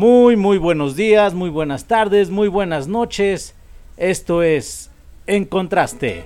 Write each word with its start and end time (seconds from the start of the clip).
Muy, 0.00 0.34
muy 0.34 0.56
buenos 0.56 0.96
días, 0.96 1.34
muy 1.34 1.50
buenas 1.50 1.84
tardes, 1.84 2.30
muy 2.30 2.48
buenas 2.48 2.88
noches. 2.88 3.54
Esto 3.98 4.42
es 4.42 4.90
En 5.26 5.44
Contraste. 5.44 6.24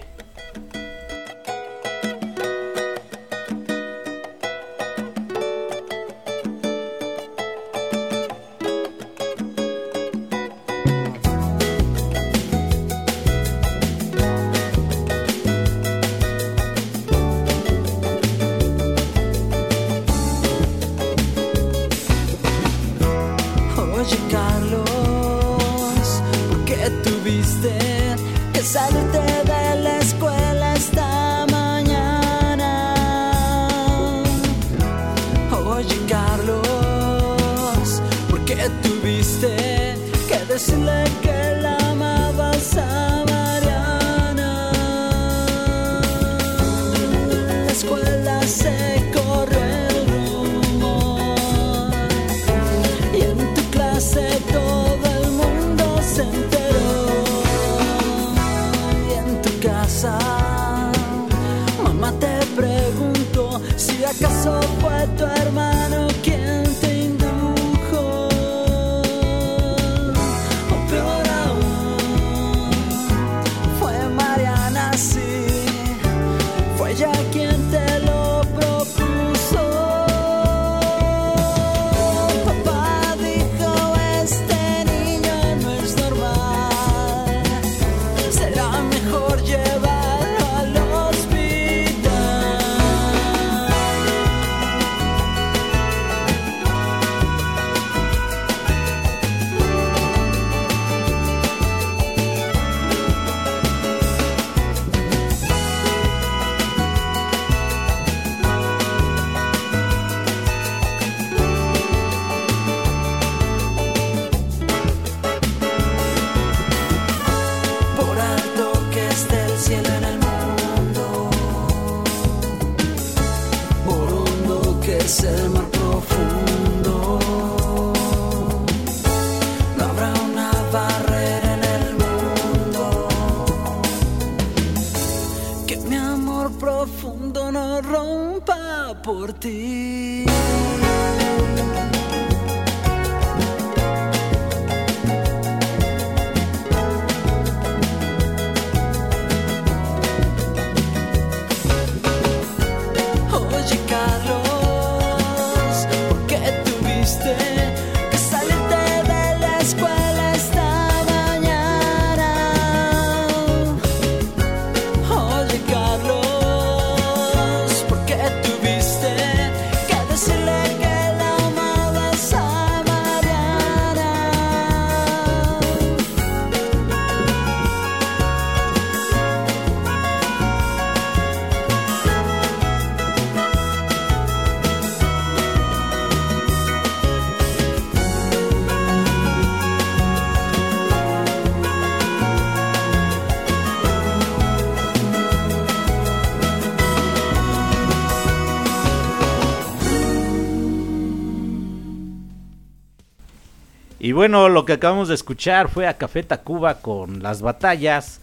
Bueno, 204.15 204.49
lo 204.49 204.65
que 204.65 204.75
acabamos 204.75 205.09
de 205.09 205.15
escuchar 205.17 205.69
fue 205.69 205.89
a 205.89 205.99
Café 205.99 206.23
Tacuba 206.23 206.75
con 206.81 207.21
las 207.21 207.43
batallas. 207.43 208.21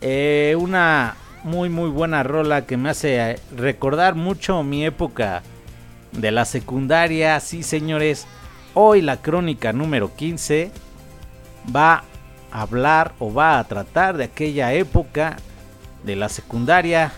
Eh, 0.00 0.56
una 0.58 1.16
muy 1.44 1.68
muy 1.68 1.90
buena 1.90 2.22
rola 2.22 2.64
que 2.64 2.78
me 2.78 2.88
hace 2.88 3.38
recordar 3.54 4.14
mucho 4.14 4.62
mi 4.62 4.86
época 4.86 5.42
de 6.12 6.30
la 6.30 6.46
secundaria. 6.46 7.38
Sí, 7.40 7.62
señores, 7.62 8.26
hoy 8.72 9.02
la 9.02 9.18
crónica 9.18 9.74
número 9.74 10.16
15 10.16 10.72
va 11.76 12.04
a 12.50 12.62
hablar 12.62 13.12
o 13.18 13.30
va 13.30 13.58
a 13.58 13.64
tratar 13.64 14.16
de 14.16 14.24
aquella 14.24 14.72
época 14.72 15.36
de 16.04 16.16
la 16.16 16.30
secundaria. 16.30 17.12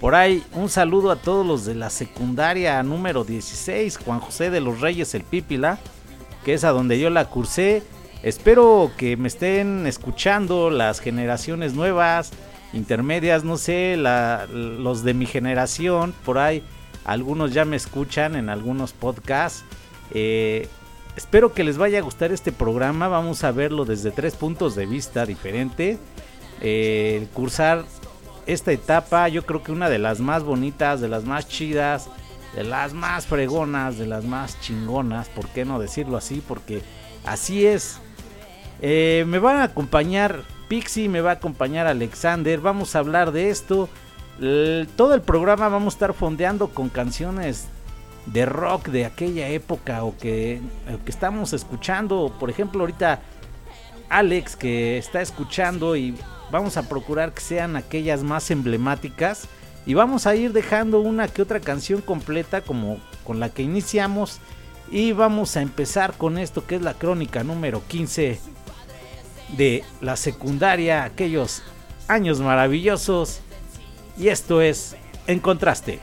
Por 0.00 0.14
ahí, 0.14 0.42
un 0.54 0.70
saludo 0.70 1.10
a 1.10 1.16
todos 1.16 1.46
los 1.46 1.66
de 1.66 1.74
la 1.74 1.90
secundaria 1.90 2.82
número 2.82 3.22
16, 3.22 3.98
Juan 3.98 4.20
José 4.20 4.48
de 4.48 4.62
los 4.62 4.80
Reyes, 4.80 5.14
el 5.14 5.24
Pípila 5.24 5.78
que 6.44 6.54
es 6.54 6.64
a 6.64 6.70
donde 6.70 6.98
yo 6.98 7.10
la 7.10 7.26
cursé. 7.26 7.82
Espero 8.22 8.90
que 8.96 9.16
me 9.16 9.28
estén 9.28 9.86
escuchando 9.86 10.70
las 10.70 11.00
generaciones 11.00 11.74
nuevas, 11.74 12.30
intermedias, 12.72 13.44
no 13.44 13.56
sé, 13.56 13.96
los 13.96 15.02
de 15.02 15.14
mi 15.14 15.26
generación, 15.26 16.14
por 16.24 16.38
ahí 16.38 16.62
algunos 17.04 17.52
ya 17.52 17.64
me 17.64 17.76
escuchan 17.76 18.34
en 18.34 18.48
algunos 18.48 18.92
podcasts. 18.92 19.64
Eh, 20.12 20.68
espero 21.16 21.52
que 21.52 21.64
les 21.64 21.76
vaya 21.76 21.98
a 21.98 22.02
gustar 22.02 22.32
este 22.32 22.50
programa, 22.50 23.08
vamos 23.08 23.44
a 23.44 23.52
verlo 23.52 23.84
desde 23.84 24.10
tres 24.10 24.34
puntos 24.34 24.74
de 24.74 24.86
vista 24.86 25.26
diferentes. 25.26 25.98
Eh, 26.60 27.26
cursar 27.34 27.84
esta 28.46 28.72
etapa, 28.72 29.28
yo 29.28 29.44
creo 29.44 29.62
que 29.62 29.72
una 29.72 29.88
de 29.88 29.98
las 29.98 30.20
más 30.20 30.44
bonitas, 30.44 31.00
de 31.00 31.08
las 31.08 31.24
más 31.24 31.46
chidas, 31.46 32.08
de 32.54 32.64
las 32.64 32.94
más 32.94 33.26
fregonas, 33.26 33.98
de 33.98 34.06
las 34.06 34.24
más 34.24 34.60
chingonas, 34.60 35.28
¿por 35.28 35.48
qué 35.48 35.64
no 35.64 35.78
decirlo 35.78 36.16
así? 36.16 36.42
Porque 36.46 36.82
así 37.24 37.66
es. 37.66 37.98
Eh, 38.80 39.24
me 39.26 39.38
van 39.38 39.56
a 39.56 39.64
acompañar 39.64 40.42
Pixie, 40.68 41.08
me 41.08 41.20
va 41.20 41.30
a 41.30 41.34
acompañar 41.34 41.86
Alexander, 41.86 42.60
vamos 42.60 42.94
a 42.94 43.00
hablar 43.00 43.32
de 43.32 43.50
esto. 43.50 43.88
todo 44.96 45.14
el 45.14 45.22
programa 45.22 45.68
vamos 45.68 45.94
a 45.94 45.96
estar 45.96 46.14
fondeando 46.14 46.68
con 46.68 46.88
canciones 46.88 47.66
de 48.26 48.46
rock 48.46 48.88
de 48.88 49.04
aquella 49.04 49.48
época 49.48 50.02
o 50.04 50.16
que, 50.16 50.60
que 51.04 51.10
estamos 51.10 51.52
escuchando. 51.52 52.34
Por 52.38 52.50
ejemplo, 52.50 52.80
ahorita 52.80 53.20
Alex 54.08 54.56
que 54.56 54.98
está 54.98 55.20
escuchando 55.22 55.96
y 55.96 56.16
vamos 56.50 56.76
a 56.76 56.88
procurar 56.88 57.32
que 57.32 57.40
sean 57.40 57.76
aquellas 57.76 58.22
más 58.22 58.50
emblemáticas 58.50 59.48
y 59.86 59.94
vamos 59.94 60.26
a 60.26 60.34
ir 60.34 60.52
dejando 60.52 61.00
una 61.00 61.28
que 61.28 61.42
otra 61.42 61.60
canción 61.60 62.00
completa 62.00 62.62
como 62.62 62.98
con 63.24 63.40
la 63.40 63.50
que 63.50 63.62
iniciamos. 63.62 64.40
Y 64.90 65.12
vamos 65.12 65.56
a 65.56 65.62
empezar 65.62 66.14
con 66.16 66.38
esto 66.38 66.66
que 66.66 66.76
es 66.76 66.82
la 66.82 66.94
crónica 66.94 67.42
número 67.42 67.82
15 67.86 68.38
de 69.56 69.84
la 70.00 70.16
secundaria, 70.16 71.04
aquellos 71.04 71.62
años 72.08 72.40
maravillosos. 72.40 73.40
Y 74.18 74.28
esto 74.28 74.60
es 74.60 74.96
En 75.26 75.40
Contraste. 75.40 76.00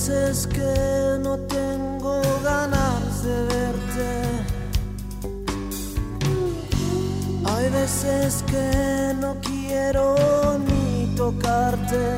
Hay 0.00 0.08
veces 0.08 0.46
que 0.46 1.18
no 1.22 1.36
tengo 1.40 2.22
ganas 2.42 3.22
de 3.22 3.42
verte. 3.42 4.22
Hay 7.44 7.68
veces 7.68 8.42
que 8.46 9.14
no 9.20 9.36
quiero 9.42 10.58
ni 10.58 11.14
tocarte. 11.16 12.16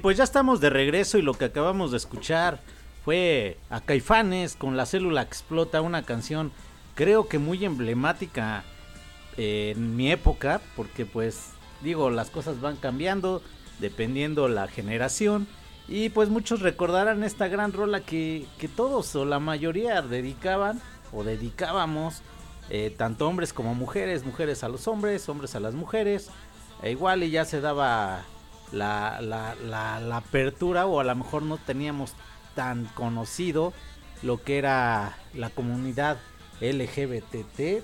Pues 0.00 0.16
ya 0.16 0.24
estamos 0.24 0.60
de 0.60 0.70
regreso 0.70 1.18
y 1.18 1.22
lo 1.22 1.34
que 1.34 1.44
acabamos 1.44 1.90
de 1.90 1.98
escuchar 1.98 2.60
fue 3.04 3.58
a 3.68 3.80
Caifanes 3.80 4.56
con 4.56 4.76
La 4.76 4.86
célula 4.86 5.22
explota, 5.22 5.82
una 5.82 6.04
canción 6.04 6.52
creo 6.94 7.28
que 7.28 7.38
muy 7.38 7.64
emblemática 7.64 8.64
en 9.36 9.96
mi 9.96 10.10
época, 10.10 10.60
porque 10.76 11.04
pues 11.04 11.50
digo, 11.82 12.10
las 12.10 12.30
cosas 12.30 12.60
van 12.60 12.76
cambiando 12.76 13.42
dependiendo 13.78 14.48
la 14.48 14.68
generación. 14.68 15.46
Y 15.86 16.08
pues 16.08 16.30
muchos 16.30 16.60
recordarán 16.60 17.22
esta 17.24 17.48
gran 17.48 17.72
rola 17.72 18.00
que, 18.00 18.46
que 18.58 18.68
todos 18.68 19.14
o 19.16 19.26
la 19.26 19.38
mayoría 19.38 20.00
dedicaban 20.00 20.80
o 21.12 21.24
dedicábamos, 21.24 22.22
eh, 22.70 22.94
tanto 22.96 23.28
hombres 23.28 23.52
como 23.52 23.74
mujeres, 23.74 24.24
mujeres 24.24 24.64
a 24.64 24.68
los 24.68 24.88
hombres, 24.88 25.28
hombres 25.28 25.54
a 25.54 25.60
las 25.60 25.74
mujeres. 25.74 26.30
E 26.82 26.90
igual 26.90 27.22
y 27.22 27.30
ya 27.30 27.44
se 27.44 27.60
daba 27.60 28.24
la, 28.74 29.20
la, 29.20 29.54
la, 29.62 30.16
apertura 30.16 30.86
o 30.86 31.00
a 31.00 31.04
lo 31.04 31.14
mejor 31.14 31.42
no 31.42 31.58
teníamos 31.58 32.12
tan 32.54 32.84
conocido 32.86 33.72
lo 34.22 34.42
que 34.42 34.58
era 34.58 35.16
la 35.34 35.50
comunidad 35.50 36.18
LGBT 36.60 37.82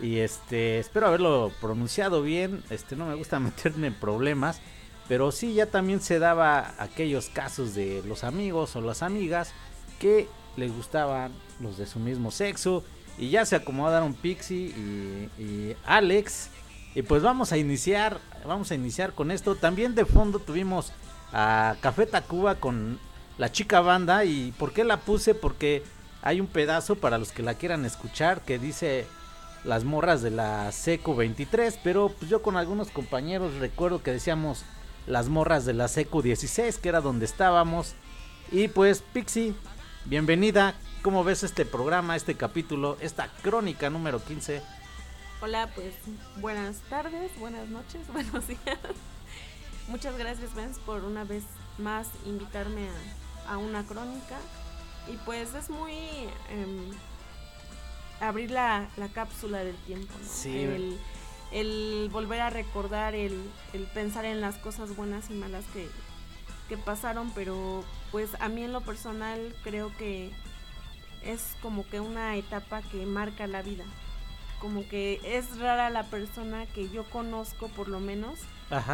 y 0.00 0.18
este 0.18 0.78
espero 0.78 1.06
haberlo 1.06 1.52
pronunciado 1.60 2.22
bien. 2.22 2.62
Este 2.70 2.96
no 2.96 3.06
me 3.06 3.14
gusta 3.14 3.40
meterme 3.40 3.88
en 3.88 3.94
problemas 3.94 4.60
pero 5.08 5.30
sí 5.30 5.54
ya 5.54 5.66
también 5.66 6.00
se 6.00 6.18
daba 6.18 6.74
aquellos 6.78 7.28
casos 7.28 7.74
de 7.74 8.02
los 8.06 8.24
amigos 8.24 8.74
o 8.76 8.80
las 8.80 9.02
amigas 9.02 9.52
que 9.98 10.28
les 10.56 10.72
gustaban 10.72 11.32
los 11.60 11.78
de 11.78 11.86
su 11.86 11.98
mismo 11.98 12.30
sexo. 12.30 12.84
Y 13.18 13.30
ya 13.30 13.46
se 13.46 13.56
acomodaron 13.56 14.14
Pixie 14.14 14.74
y 15.38 15.74
Alex 15.86 16.50
y 16.96 17.02
pues 17.02 17.22
vamos 17.22 17.52
a 17.52 17.58
iniciar, 17.58 18.20
vamos 18.46 18.70
a 18.70 18.74
iniciar 18.74 19.12
con 19.12 19.30
esto. 19.30 19.54
También 19.54 19.94
de 19.94 20.06
fondo 20.06 20.38
tuvimos 20.38 20.92
a 21.30 21.76
Café 21.82 22.06
Tacuba 22.06 22.54
con 22.54 22.98
la 23.36 23.52
chica 23.52 23.82
banda. 23.82 24.24
¿Y 24.24 24.52
por 24.52 24.72
qué 24.72 24.82
la 24.82 24.96
puse? 25.00 25.34
Porque 25.34 25.82
hay 26.22 26.40
un 26.40 26.46
pedazo 26.46 26.94
para 26.94 27.18
los 27.18 27.32
que 27.32 27.42
la 27.42 27.52
quieran 27.52 27.84
escuchar 27.84 28.40
que 28.40 28.58
dice 28.58 29.06
las 29.62 29.84
morras 29.84 30.22
de 30.22 30.30
la 30.30 30.72
Seco 30.72 31.14
23. 31.14 31.78
Pero 31.84 32.14
pues 32.18 32.30
yo 32.30 32.40
con 32.40 32.56
algunos 32.56 32.88
compañeros 32.88 33.52
recuerdo 33.56 34.02
que 34.02 34.12
decíamos 34.12 34.64
las 35.06 35.28
morras 35.28 35.66
de 35.66 35.74
la 35.74 35.88
Secu 35.88 36.22
16, 36.22 36.78
que 36.78 36.88
era 36.88 37.02
donde 37.02 37.26
estábamos. 37.26 37.92
Y 38.50 38.68
pues, 38.68 39.02
Pixie, 39.12 39.54
bienvenida. 40.06 40.74
¿Cómo 41.02 41.24
ves 41.24 41.42
este 41.42 41.66
programa, 41.66 42.16
este 42.16 42.36
capítulo, 42.36 42.96
esta 43.02 43.28
crónica 43.42 43.90
número 43.90 44.18
15? 44.24 44.62
Hola, 45.42 45.70
pues 45.74 45.92
buenas 46.36 46.78
tardes, 46.88 47.30
buenas 47.38 47.68
noches, 47.68 48.00
buenos 48.12 48.48
días. 48.48 48.78
Muchas 49.86 50.16
gracias, 50.16 50.54
Vance, 50.54 50.80
por 50.80 51.04
una 51.04 51.24
vez 51.24 51.44
más 51.76 52.08
invitarme 52.24 52.88
a, 53.46 53.58
una 53.58 53.84
crónica. 53.84 54.38
Y 55.12 55.16
pues 55.26 55.54
es 55.54 55.68
muy 55.68 55.92
em, 56.48 56.90
abrir 58.18 58.50
la, 58.50 58.88
cápsula 59.12 59.62
del 59.62 59.76
tiempo, 59.76 60.12
¿no? 60.18 60.26
Sí. 60.26 60.98
El, 61.52 62.08
volver 62.10 62.40
a 62.40 62.48
recordar, 62.48 63.14
el, 63.14 63.50
pensar 63.92 64.24
en 64.24 64.40
las 64.40 64.56
cosas 64.56 64.96
buenas 64.96 65.30
y 65.30 65.34
malas 65.34 65.64
que, 65.74 65.86
que 66.70 66.78
pasaron, 66.78 67.30
pero 67.34 67.84
pues 68.10 68.30
a 68.40 68.48
mí 68.48 68.64
en 68.64 68.72
lo 68.72 68.80
personal 68.80 69.54
creo 69.62 69.94
que 69.98 70.32
es 71.22 71.56
como 71.60 71.86
que 71.86 72.00
una 72.00 72.36
etapa 72.36 72.80
que 72.80 73.04
marca 73.04 73.46
la 73.46 73.60
vida. 73.60 73.84
Como 74.60 74.88
que 74.88 75.20
es 75.24 75.58
rara 75.58 75.90
la 75.90 76.04
persona 76.04 76.66
que 76.66 76.88
yo 76.88 77.04
conozco 77.04 77.68
por 77.68 77.88
lo 77.88 78.00
menos 78.00 78.38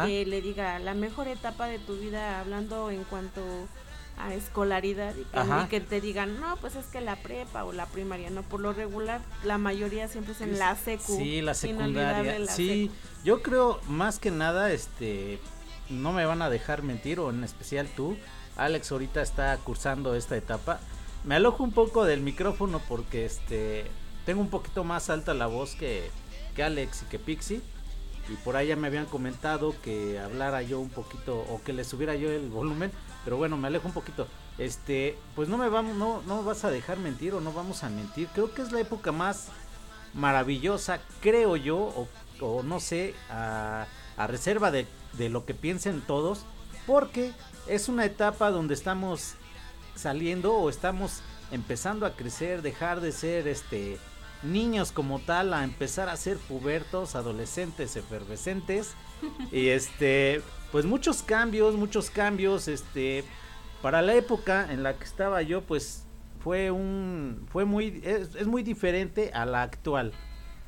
que 0.05 0.25
le 0.25 0.41
diga 0.41 0.77
la 0.79 0.93
mejor 0.93 1.27
etapa 1.27 1.67
de 1.67 1.79
tu 1.79 1.97
vida 1.97 2.39
hablando 2.39 2.91
en 2.91 3.03
cuanto 3.05 3.41
a 4.17 4.33
escolaridad 4.33 5.15
y 5.15 5.25
que, 5.69 5.81
te 5.81 5.99
digan, 5.99 6.39
no, 6.39 6.55
pues 6.57 6.75
es 6.75 6.85
que 6.85 7.01
la 7.01 7.15
prepa 7.15 7.63
o 7.65 7.71
la 7.73 7.87
primaria, 7.87 8.29
no, 8.29 8.43
por 8.43 8.59
lo 8.59 8.71
regular 8.71 9.21
la 9.43 9.57
mayoría 9.57 10.07
siempre 10.07 10.33
es 10.33 10.41
en 10.41 10.59
la 10.59 10.75
secu. 10.75 11.17
Sí, 11.17 11.41
la 11.41 11.53
secundaria. 11.55 12.45
sí, 12.47 12.91
yo 13.23 13.41
creo 13.41 13.79
más 13.87 14.19
que 14.19 14.29
nada, 14.29 14.71
este, 14.71 15.39
no 15.89 16.13
me 16.13 16.25
van 16.25 16.41
a 16.43 16.49
dejar 16.49 16.83
mentir, 16.83 17.19
o 17.19 17.31
en 17.31 17.43
especial 17.43 17.87
tú, 17.95 18.15
Alex 18.55 18.91
ahorita 18.91 19.21
está 19.21 19.57
cursando 19.57 20.15
esta 20.15 20.37
etapa. 20.37 20.79
Me 21.23 21.35
alojo 21.35 21.63
un 21.63 21.71
poco 21.71 22.05
del 22.05 22.21
micrófono 22.21 22.81
porque 22.87 23.25
este 23.25 23.85
tengo 24.25 24.41
un 24.41 24.49
poquito 24.49 24.83
más 24.83 25.09
alta 25.09 25.33
la 25.33 25.47
voz 25.47 25.75
que, 25.75 26.09
que 26.55 26.63
Alex 26.63 27.03
y 27.03 27.05
que 27.05 27.19
Pixie 27.19 27.61
y 28.29 28.35
por 28.37 28.55
ahí 28.55 28.67
ya 28.67 28.75
me 28.75 28.87
habían 28.87 29.05
comentado 29.05 29.75
que 29.81 30.19
hablara 30.19 30.61
yo 30.61 30.79
un 30.79 30.89
poquito 30.89 31.39
o 31.49 31.61
que 31.63 31.73
le 31.73 31.83
subiera 31.83 32.15
yo 32.15 32.31
el 32.31 32.49
volumen, 32.49 32.91
pero 33.25 33.37
bueno, 33.37 33.57
me 33.57 33.67
alejo 33.67 33.87
un 33.87 33.93
poquito. 33.93 34.27
Este, 34.57 35.17
pues 35.35 35.49
no 35.49 35.57
me 35.57 35.67
vamos 35.67 35.95
no 35.97 36.21
no 36.27 36.43
vas 36.43 36.63
a 36.63 36.69
dejar 36.69 36.99
mentir 36.99 37.33
o 37.33 37.41
no 37.41 37.51
vamos 37.51 37.83
a 37.83 37.89
mentir. 37.89 38.27
Creo 38.33 38.53
que 38.53 38.61
es 38.61 38.71
la 38.71 38.79
época 38.79 39.11
más 39.11 39.49
maravillosa, 40.13 40.99
creo 41.21 41.57
yo 41.57 42.07
o, 42.39 42.63
no 42.63 42.79
sé, 42.79 43.13
a, 43.29 43.87
a 44.15 44.27
reserva 44.27 44.69
de, 44.71 44.85
de 45.13 45.29
lo 45.29 45.45
que 45.45 45.53
piensen 45.53 46.01
todos, 46.01 46.45
porque 46.85 47.31
es 47.67 47.89
una 47.89 48.05
etapa 48.05 48.51
donde 48.51 48.73
estamos 48.73 49.35
saliendo 49.95 50.53
o 50.53 50.69
estamos 50.69 51.21
empezando 51.51 52.05
a 52.05 52.15
crecer, 52.15 52.61
dejar 52.61 53.01
de 53.01 53.11
ser 53.11 53.47
este 53.47 53.97
niños 54.43 54.91
como 54.91 55.19
tal 55.19 55.53
a 55.53 55.63
empezar 55.63 56.09
a 56.09 56.17
ser 56.17 56.37
pubertos, 56.37 57.15
adolescentes, 57.15 57.95
efervescentes. 57.95 58.95
y 59.51 59.67
este, 59.69 60.41
pues 60.71 60.85
muchos 60.85 61.23
cambios, 61.23 61.75
muchos 61.75 62.09
cambios, 62.09 62.67
este, 62.67 63.23
para 63.81 64.01
la 64.01 64.15
época 64.15 64.71
en 64.71 64.83
la 64.83 64.97
que 64.97 65.03
estaba 65.03 65.41
yo, 65.41 65.61
pues 65.61 66.05
fue 66.43 66.71
un, 66.71 67.45
fue 67.49 67.63
muy, 67.63 68.01
es, 68.03 68.45
muy 68.47 68.63
diferente 68.63 69.31
a 69.33 69.45
la 69.45 69.61
actual. 69.61 70.11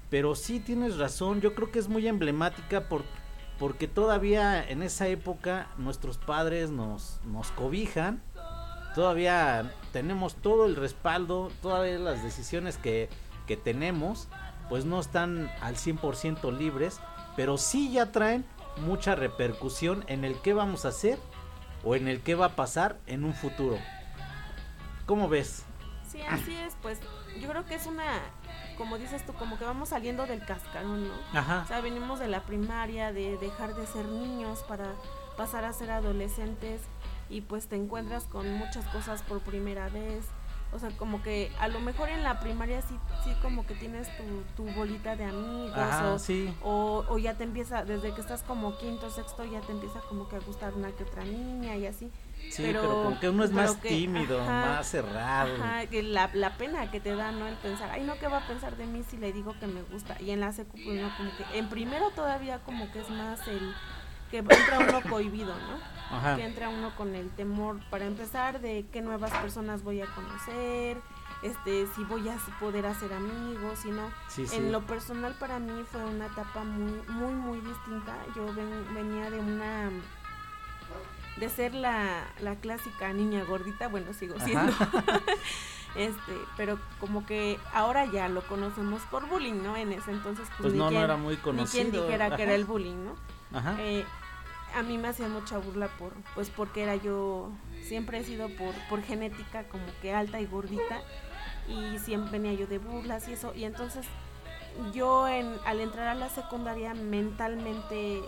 Pero 0.09 0.35
sí 0.35 0.59
tienes 0.59 0.97
razón, 0.97 1.41
yo 1.41 1.55
creo 1.55 1.71
que 1.71 1.79
es 1.79 1.89
muy 1.89 2.07
emblemática 2.07 2.87
por, 2.87 3.03
porque 3.59 3.87
todavía 3.87 4.63
en 4.67 4.83
esa 4.83 5.07
época 5.07 5.67
nuestros 5.77 6.17
padres 6.17 6.69
nos, 6.69 7.19
nos 7.25 7.51
cobijan. 7.51 8.21
Todavía 8.93 9.73
tenemos 9.91 10.35
todo 10.35 10.65
el 10.65 10.77
respaldo, 10.77 11.51
todas 11.61 11.99
las 11.99 12.23
decisiones 12.23 12.77
que, 12.77 13.09
que 13.45 13.57
tenemos, 13.57 14.27
pues 14.69 14.85
no 14.85 14.99
están 14.99 15.51
al 15.61 15.75
100% 15.75 16.51
libres, 16.57 16.99
pero 17.35 17.57
sí 17.57 17.91
ya 17.91 18.11
traen 18.11 18.45
mucha 18.77 19.15
repercusión 19.15 20.03
en 20.07 20.25
el 20.25 20.39
que 20.41 20.53
vamos 20.53 20.85
a 20.85 20.89
hacer 20.89 21.19
o 21.83 21.95
en 21.95 22.07
el 22.07 22.21
que 22.21 22.35
va 22.35 22.47
a 22.47 22.55
pasar 22.55 22.97
en 23.07 23.23
un 23.23 23.33
futuro. 23.33 23.77
¿Cómo 25.05 25.29
ves? 25.29 25.63
Sí, 26.09 26.21
así 26.21 26.55
es, 26.55 26.75
pues 26.81 26.99
yo 27.39 27.49
creo 27.49 27.65
que 27.65 27.75
es 27.75 27.85
una, 27.85 28.21
como 28.77 28.97
dices 28.97 29.25
tú, 29.25 29.33
como 29.33 29.57
que 29.57 29.65
vamos 29.65 29.89
saliendo 29.89 30.25
del 30.25 30.43
cascarón, 30.45 31.07
¿no? 31.07 31.13
Ajá. 31.39 31.61
O 31.63 31.67
sea, 31.67 31.81
venimos 31.81 32.19
de 32.19 32.27
la 32.27 32.41
primaria, 32.41 33.11
de 33.11 33.37
dejar 33.37 33.75
de 33.75 33.85
ser 33.85 34.05
niños 34.05 34.63
para 34.67 34.93
pasar 35.37 35.65
a 35.65 35.73
ser 35.73 35.91
adolescentes 35.91 36.81
y 37.29 37.41
pues 37.41 37.67
te 37.67 37.75
encuentras 37.75 38.25
con 38.25 38.51
muchas 38.53 38.85
cosas 38.87 39.21
por 39.23 39.41
primera 39.41 39.89
vez 39.89 40.25
o 40.71 40.79
sea, 40.79 40.89
como 40.91 41.21
que 41.23 41.51
a 41.59 41.67
lo 41.67 41.79
mejor 41.79 42.09
en 42.09 42.23
la 42.23 42.39
primaria 42.39 42.81
sí, 42.81 42.97
sí 43.23 43.31
como 43.41 43.65
que 43.65 43.75
tienes 43.75 44.07
tu, 44.17 44.63
tu 44.63 44.71
bolita 44.73 45.15
de 45.15 45.25
amigos 45.25 46.29
o, 46.61 47.05
o, 47.07 47.17
ya 47.17 47.35
te 47.35 47.43
empieza, 47.43 47.85
desde 47.85 48.13
que 48.13 48.21
estás 48.21 48.43
como 48.43 48.77
quinto, 48.77 49.09
sexto, 49.09 49.45
ya 49.45 49.61
te 49.61 49.71
empieza 49.71 49.99
como 50.09 50.27
que 50.27 50.35
a 50.35 50.39
gustar 50.39 50.73
una 50.73 50.91
que 50.91 51.03
otra 51.03 51.23
niña 51.23 51.75
y 51.77 51.85
así. 51.85 52.11
Sí, 52.49 52.61
pero, 52.63 53.03
como 53.03 53.19
que 53.19 53.29
uno 53.29 53.43
es 53.43 53.51
más 53.51 53.79
tímido, 53.81 54.43
más 54.43 54.87
cerrado. 54.87 55.55
Ajá, 55.55 55.85
que 55.87 56.03
la, 56.03 56.29
la 56.33 56.57
pena 56.57 56.91
que 56.91 56.99
te 56.99 57.15
da, 57.15 57.31
¿no? 57.31 57.47
El 57.47 57.55
pensar, 57.55 57.89
ay, 57.91 58.03
no, 58.03 58.19
¿qué 58.19 58.27
va 58.27 58.39
a 58.39 58.47
pensar 58.47 58.75
de 58.75 58.85
mí 58.85 59.03
si 59.09 59.17
le 59.17 59.31
digo 59.31 59.55
que 59.59 59.67
me 59.67 59.81
gusta? 59.83 60.21
Y 60.21 60.31
en 60.31 60.41
la 60.41 60.51
secu, 60.51 60.77
pues 60.83 61.01
no, 61.01 61.09
como 61.17 61.31
que 61.37 61.57
en 61.57 61.69
primero 61.69 62.11
todavía 62.11 62.59
como 62.59 62.91
que 62.91 62.99
es 62.99 63.09
más 63.09 63.47
el 63.47 63.73
que 64.43 64.55
entra 64.55 64.79
uno 64.79 65.01
cohibido, 65.09 65.53
¿no? 65.53 66.35
Que 66.35 66.45
entra 66.45 66.69
uno 66.69 66.95
con 66.95 67.15
el 67.15 67.29
temor, 67.31 67.79
para 67.89 68.05
empezar, 68.05 68.61
de 68.61 68.85
qué 68.91 69.01
nuevas 69.01 69.31
personas 69.31 69.83
voy 69.83 70.01
a 70.01 70.05
conocer, 70.07 70.97
este, 71.41 71.87
si 71.95 72.03
voy 72.03 72.27
a 72.29 72.37
poder 72.59 72.85
hacer 72.85 73.13
amigos, 73.13 73.79
si 73.79 73.91
no. 73.91 74.09
En 74.53 74.71
lo 74.71 74.81
personal 74.85 75.35
para 75.39 75.59
mí 75.59 75.83
fue 75.91 76.03
una 76.05 76.27
etapa 76.27 76.63
muy, 76.63 77.01
muy, 77.09 77.33
muy 77.33 77.59
distinta. 77.59 78.17
Yo 78.35 78.45
venía 78.93 79.29
de 79.29 79.39
una 79.39 79.91
de 81.37 81.49
ser 81.49 81.73
la, 81.73 82.23
la 82.39 82.55
clásica 82.55 83.11
niña 83.11 83.43
gordita, 83.43 83.87
bueno, 83.87 84.13
sigo 84.13 84.39
siendo. 84.39 84.71
este, 85.95 86.33
pero 86.55 86.79
como 86.99 87.25
que 87.25 87.59
ahora 87.73 88.05
ya 88.05 88.29
lo 88.29 88.41
conocemos 88.41 89.01
por 89.11 89.27
bullying, 89.27 89.61
¿no? 89.61 89.75
En 89.75 89.91
ese 89.91 90.11
entonces 90.11 90.47
pues, 90.57 90.71
pues 90.71 90.73
no, 90.73 90.89
no 90.89 91.03
era 91.03 91.17
muy 91.17 91.35
conocido. 91.37 91.83
Ni 91.83 91.89
quien 91.91 92.03
dijera 92.03 92.35
que 92.35 92.43
era 92.43 92.55
el 92.55 92.65
bullying, 92.65 93.03
¿no? 93.03 93.15
Ajá. 93.57 93.75
Eh, 93.79 94.05
a 94.75 94.83
mí 94.83 94.97
me 94.97 95.07
hacía 95.07 95.29
mucha 95.29 95.57
burla 95.57 95.87
por, 95.87 96.13
pues 96.35 96.49
porque 96.49 96.83
era 96.83 96.95
yo, 96.95 97.49
siempre 97.81 98.19
he 98.19 98.23
sido 98.23 98.49
por, 98.49 98.75
por 98.89 99.01
genética 99.01 99.63
como 99.69 99.85
que 100.01 100.13
alta 100.13 100.41
y 100.41 100.45
gordita 100.45 101.01
y 101.67 101.97
siempre 101.99 102.39
venía 102.39 102.53
yo 102.53 102.67
de 102.67 102.77
burlas 102.77 103.27
y 103.29 103.33
eso, 103.33 103.53
y 103.55 103.63
entonces 103.63 104.05
yo 104.93 105.27
en, 105.27 105.55
al 105.65 105.79
entrar 105.79 106.07
a 106.07 106.15
la 106.15 106.29
secundaria 106.29 106.93
mentalmente, 106.93 108.21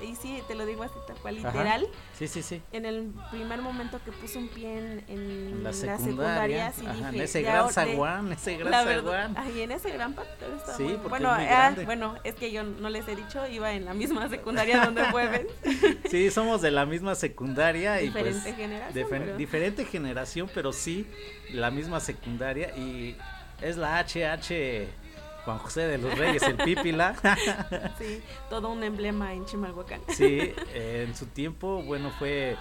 y 0.00 0.16
sí, 0.16 0.42
te 0.46 0.54
lo 0.54 0.66
digo 0.66 0.82
así 0.82 0.94
tal 1.06 1.16
cual, 1.18 1.36
literal. 1.36 1.86
Sí, 2.18 2.28
sí, 2.28 2.42
sí. 2.42 2.62
En 2.72 2.84
el 2.84 3.12
primer 3.30 3.60
momento 3.60 4.00
que 4.04 4.12
puse 4.12 4.38
un 4.38 4.48
pie 4.48 5.02
en, 5.08 5.62
la, 5.62 5.72
secundaria, 5.72 6.72
sí 6.72 6.86
dije. 6.86 7.08
En 7.08 7.20
ese 7.20 7.42
gran 7.42 7.72
zaguán, 7.72 8.32
ese 8.32 8.56
gran 8.56 8.86
zaguán. 8.86 9.34
Ay, 9.36 9.62
en 9.62 9.72
ese 9.72 9.90
gran 9.90 10.14
pacto 10.14 10.44
Sí, 10.76 10.98
bueno, 11.08 11.30
ah, 11.30 11.74
bueno, 11.84 12.14
es 12.24 12.34
que 12.34 12.52
yo 12.52 12.62
no 12.62 12.90
les 12.90 13.06
he 13.08 13.16
dicho, 13.16 13.46
iba 13.46 13.72
en 13.72 13.84
la 13.84 13.94
misma 13.94 14.28
secundaria 14.30 14.84
donde 14.84 15.04
fue 15.06 15.46
Sí, 16.10 16.30
somos 16.30 16.60
de 16.62 16.70
la 16.70 16.86
misma 16.86 17.14
secundaria. 17.14 17.94
Diferente 17.96 18.38
y 18.38 18.42
pues, 18.42 18.56
generación. 18.56 19.38
Diferente 19.38 19.84
generación, 19.84 20.50
pero 20.54 20.72
sí 20.72 21.06
la 21.52 21.70
misma 21.70 22.00
secundaria 22.00 22.76
y 22.76 23.16
es 23.60 23.76
la 23.76 23.98
HH 23.98 25.03
Juan 25.44 25.58
José 25.58 25.82
de 25.82 25.98
los 25.98 26.16
Reyes, 26.18 26.42
el 26.42 26.56
Pípila. 26.56 27.14
sí, 27.98 28.22
todo 28.48 28.70
un 28.70 28.82
emblema 28.82 29.32
en 29.32 29.44
Chimalhuacán. 29.44 30.00
sí, 30.08 30.54
en 30.74 31.14
su 31.14 31.26
tiempo, 31.26 31.82
bueno, 31.82 32.10
fue 32.18 32.56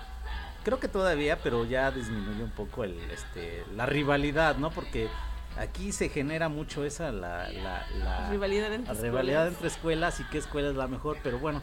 creo 0.64 0.80
que 0.80 0.88
todavía, 0.88 1.38
pero 1.44 1.66
ya 1.66 1.92
disminuyó 1.92 2.44
un 2.44 2.52
poco 2.52 2.84
el, 2.84 3.00
este, 3.12 3.64
la 3.76 3.86
rivalidad, 3.86 4.58
¿no? 4.58 4.72
Porque 4.72 5.10
aquí 5.58 5.92
se 5.92 6.10
genera 6.10 6.50
mucho 6.50 6.84
esa 6.84 7.12
la, 7.12 7.50
la, 7.50 8.30
rivalidad 8.30 8.74
entre 8.74 8.94
la 8.94 9.02
rivalidad 9.02 9.48
entre 9.48 9.68
escuelas 9.68 10.20
y 10.20 10.24
qué 10.26 10.38
escuela 10.40 10.70
es 10.70 10.76
la 10.76 10.88
mejor, 10.88 11.18
pero 11.24 11.40
bueno. 11.40 11.62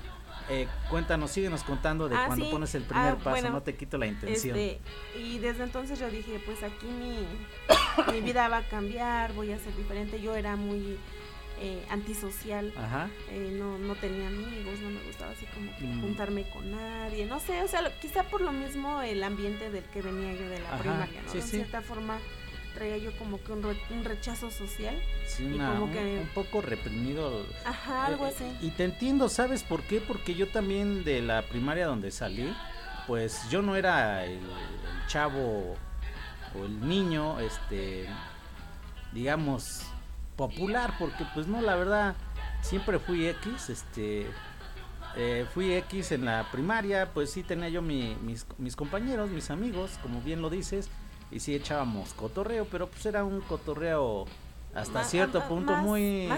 Eh, 0.49 0.67
cuéntanos, 0.89 1.31
síguenos 1.31 1.63
contando 1.63 2.09
de 2.09 2.17
ah, 2.17 2.25
cuando 2.27 2.51
pones 2.51 2.75
el 2.75 2.83
primer 2.83 3.13
ah, 3.13 3.19
paso, 3.23 3.51
no 3.51 3.63
te 3.63 3.77
quito 3.77 3.99
la 3.99 4.07
intención. 4.07 4.57
Este, 4.57 4.81
y 5.19 5.39
desde 5.39 5.65
entonces 5.65 5.99
yo 5.99 6.11
dije, 6.11 6.41
pues 6.45 6.63
aquí 6.63 6.87
mi, 6.87 7.27
mi 8.13 8.21
vida 8.21 8.49
va 8.49 8.59
a 8.59 8.69
cambiar, 8.69 9.33
voy 9.33 9.53
a 9.53 9.59
ser 9.59 9.77
diferente. 9.77 10.21
Yo 10.21 10.35
era 10.35 10.57
muy 10.57 10.99
eh, 11.63 11.85
antisocial, 11.91 12.73
eh, 13.31 13.55
no, 13.59 13.77
no 13.79 13.95
tenía 13.95 14.29
amigos, 14.29 14.81
no 14.81 14.89
me 14.89 15.03
gustaba 15.03 15.33
así 15.33 15.45
como 15.47 15.71
mm. 15.79 16.01
juntarme 16.01 16.49
con 16.49 16.71
nadie, 16.71 17.27
no 17.27 17.39
sé, 17.39 17.63
o 17.63 17.69
sea, 17.69 17.83
quizá 18.01 18.23
por 18.23 18.41
lo 18.41 18.51
mismo 18.51 19.03
el 19.03 19.23
ambiente 19.23 19.71
del 19.71 19.85
que 19.85 20.01
venía 20.01 20.33
yo 20.33 20.49
de 20.49 20.59
la 20.59 20.79
primaria, 20.79 21.21
¿no? 21.21 21.33
de 21.35 21.43
cierta 21.43 21.83
forma 21.83 22.19
traía 22.75 22.97
yo 22.99 23.17
como 23.19 23.43
que 23.43 23.53
un, 23.53 24.05
rechazo 24.05 24.51
social. 24.51 24.95
Sí, 25.27 25.45
y 25.55 25.59
como 25.59 25.91
que... 25.93 26.19
un 26.21 26.29
poco 26.35 26.61
reprimido. 26.61 27.47
Ajá, 27.65 28.07
algo 28.07 28.27
eh, 28.27 28.33
así. 28.35 28.45
Y 28.61 28.71
te 28.71 28.85
entiendo, 28.85 29.29
¿sabes 29.29 29.63
por 29.63 29.83
qué? 29.83 30.01
Porque 30.01 30.35
yo 30.35 30.49
también 30.49 31.05
de 31.05 31.23
la 31.23 31.43
primaria 31.43 31.87
donde 31.87 32.11
salí, 32.11 32.55
pues 33.07 33.49
yo 33.51 33.63
no 33.63 33.77
era 33.77 34.25
el, 34.25 34.41
chavo 35.07 35.77
o 36.55 36.65
el 36.65 36.89
niño, 36.89 37.41
este, 37.41 38.07
digamos, 39.13 39.83
popular, 40.37 40.95
porque 40.99 41.25
pues 41.35 41.47
no, 41.47 41.61
la 41.61 41.77
verdad, 41.77 42.15
siempre 42.63 42.99
fui 42.99 43.27
X, 43.27 43.71
este, 43.71 44.27
eh, 45.17 45.47
fui 45.53 45.73
X 45.73 46.13
en 46.13 46.25
la 46.25 46.49
primaria, 46.51 47.11
pues 47.13 47.31
sí 47.31 47.43
tenía 47.43 47.69
yo 47.69 47.83
mis, 47.83 48.47
mis 48.59 48.77
compañeros, 48.77 49.31
mis 49.31 49.51
amigos, 49.51 49.99
como 50.03 50.21
bien 50.23 50.43
lo 50.43 50.51
dices, 50.51 50.89
y 51.31 51.41
sí 51.41 51.55
echábamos 51.55 52.13
cotorreo, 52.15 52.67
pero 52.71 52.89
pues 52.89 53.07
era 53.07 53.25
un 53.25 53.41
cotorreo 53.41 54.27
hasta 54.75 55.05
cierto 55.05 55.43
punto 55.49 55.77
muy 55.77 56.29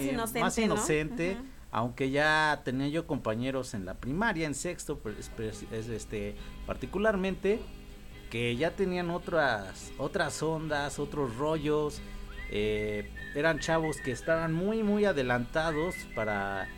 más 0.41 0.59
inocente, 0.59 1.37
aunque 1.71 2.11
ya 2.11 2.61
tenía 2.65 2.89
yo 2.89 3.07
compañeros 3.07 3.75
en 3.75 3.85
la 3.85 3.95
primaria, 3.95 4.47
en 4.47 4.55
sexto, 4.55 4.99
pues, 4.99 5.31
pues 5.37 5.65
este, 5.73 6.35
particularmente, 6.67 7.61
que 8.31 8.57
ya 8.57 8.71
tenían 8.71 9.11
otras, 9.11 9.93
otras 9.99 10.43
ondas, 10.43 10.99
otros 10.99 11.37
rollos, 11.37 12.01
eh, 12.51 13.11
eran 13.35 13.59
chavos 13.59 13.97
que 14.05 14.13
estaban 14.13 14.53
muy, 14.53 14.83
muy 14.83 15.05
adelantados 15.07 15.95
para, 16.15 16.69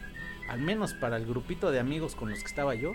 al 0.49 0.61
menos 0.61 0.95
para 0.95 1.17
el 1.17 1.27
grupito 1.27 1.73
de 1.73 1.81
amigos 1.81 2.15
con 2.15 2.31
los 2.31 2.41
que 2.41 2.47
estaba 2.47 2.75
yo, 2.75 2.95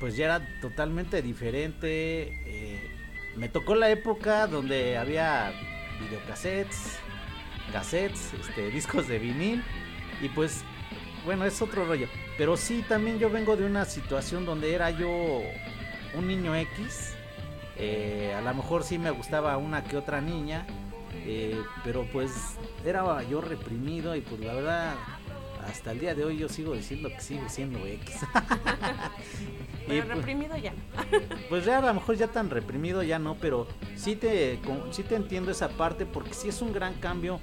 pues 0.00 0.16
ya 0.16 0.24
era 0.26 0.60
totalmente 0.60 1.22
diferente. 1.22 2.32
Eh, 2.46 3.03
me 3.36 3.48
tocó 3.48 3.74
la 3.74 3.90
época 3.90 4.46
donde 4.46 4.96
había 4.96 5.52
videocassettes, 6.00 6.98
cassettes, 7.72 8.32
este, 8.34 8.70
discos 8.70 9.08
de 9.08 9.18
vinil 9.18 9.62
y 10.20 10.28
pues 10.28 10.64
bueno, 11.24 11.44
es 11.44 11.60
otro 11.62 11.84
rollo. 11.86 12.08
Pero 12.36 12.56
sí, 12.56 12.84
también 12.88 13.18
yo 13.18 13.30
vengo 13.30 13.56
de 13.56 13.64
una 13.64 13.84
situación 13.84 14.44
donde 14.44 14.74
era 14.74 14.90
yo 14.90 15.08
un 16.14 16.28
niño 16.28 16.54
X. 16.54 17.14
Eh, 17.76 18.34
a 18.36 18.40
lo 18.42 18.54
mejor 18.54 18.84
sí 18.84 18.98
me 18.98 19.10
gustaba 19.10 19.56
una 19.56 19.82
que 19.84 19.96
otra 19.96 20.20
niña. 20.20 20.66
Eh, 21.26 21.62
pero 21.84 22.06
pues 22.12 22.58
era 22.84 23.22
yo 23.22 23.40
reprimido 23.40 24.16
y 24.16 24.20
pues 24.20 24.40
la 24.40 24.52
verdad 24.52 24.94
hasta 25.66 25.92
el 25.92 26.00
día 26.00 26.14
de 26.14 26.24
hoy 26.24 26.36
yo 26.36 26.48
sigo 26.48 26.74
diciendo 26.74 27.08
que 27.08 27.20
sigo 27.20 27.48
siendo 27.48 27.78
X. 27.86 28.16
pero 29.86 30.06
pues, 30.06 30.16
reprimido 30.16 30.56
ya. 30.56 30.72
pues 31.48 31.64
ya 31.64 31.78
a 31.78 31.80
lo 31.82 31.94
mejor 31.94 32.16
ya 32.16 32.28
tan 32.28 32.50
reprimido 32.50 33.02
ya 33.02 33.18
no, 33.18 33.36
pero 33.36 33.66
sí 33.96 34.16
te, 34.16 34.58
sí 34.90 35.02
te 35.02 35.16
entiendo 35.16 35.50
esa 35.50 35.68
parte 35.68 36.06
porque 36.06 36.34
sí 36.34 36.48
es 36.48 36.62
un 36.62 36.72
gran 36.72 36.94
cambio 36.94 37.40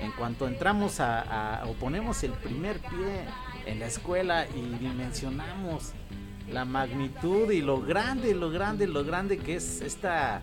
en 0.00 0.12
cuanto 0.12 0.48
entramos 0.48 1.00
a, 1.00 1.60
a 1.60 1.66
o 1.66 1.74
ponemos 1.74 2.22
el 2.24 2.32
primer 2.32 2.78
pie 2.80 3.24
en 3.66 3.80
la 3.80 3.86
escuela 3.86 4.46
y 4.48 4.62
dimensionamos 4.78 5.92
la 6.50 6.64
magnitud 6.64 7.50
y 7.50 7.62
lo 7.62 7.80
grande, 7.80 8.34
lo 8.34 8.50
grande, 8.50 8.86
lo 8.86 9.04
grande 9.04 9.38
que 9.38 9.56
es 9.56 9.80
esta 9.80 10.42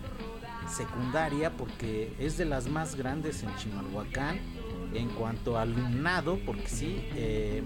secundaria 0.68 1.52
porque 1.52 2.14
es 2.20 2.38
de 2.38 2.46
las 2.46 2.68
más 2.68 2.96
grandes 2.96 3.44
en 3.44 3.56
Chimalhuacán 3.58 4.40
en 4.94 5.10
cuanto 5.10 5.58
al 5.58 5.74
alumnado, 5.74 6.40
porque 6.46 6.68
sí, 6.68 7.08
eh, 7.16 7.64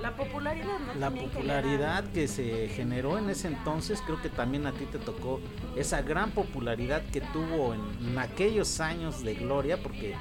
la 0.00 0.16
popularidad, 0.16 0.78
la 0.98 1.10
popularidad 1.10 2.04
que 2.12 2.26
se 2.26 2.68
generó 2.68 3.18
en 3.18 3.30
ese 3.30 3.48
entonces, 3.48 4.02
creo 4.04 4.20
que 4.20 4.28
también 4.28 4.66
a 4.66 4.72
ti 4.72 4.84
te 4.86 4.98
tocó 4.98 5.40
esa 5.76 6.02
gran 6.02 6.32
popularidad 6.32 7.02
que 7.12 7.20
tuvo 7.20 7.74
en, 7.74 8.18
aquellos 8.18 8.80
años 8.80 9.22
de 9.22 9.34
gloria, 9.34 9.80
porque 9.80 10.14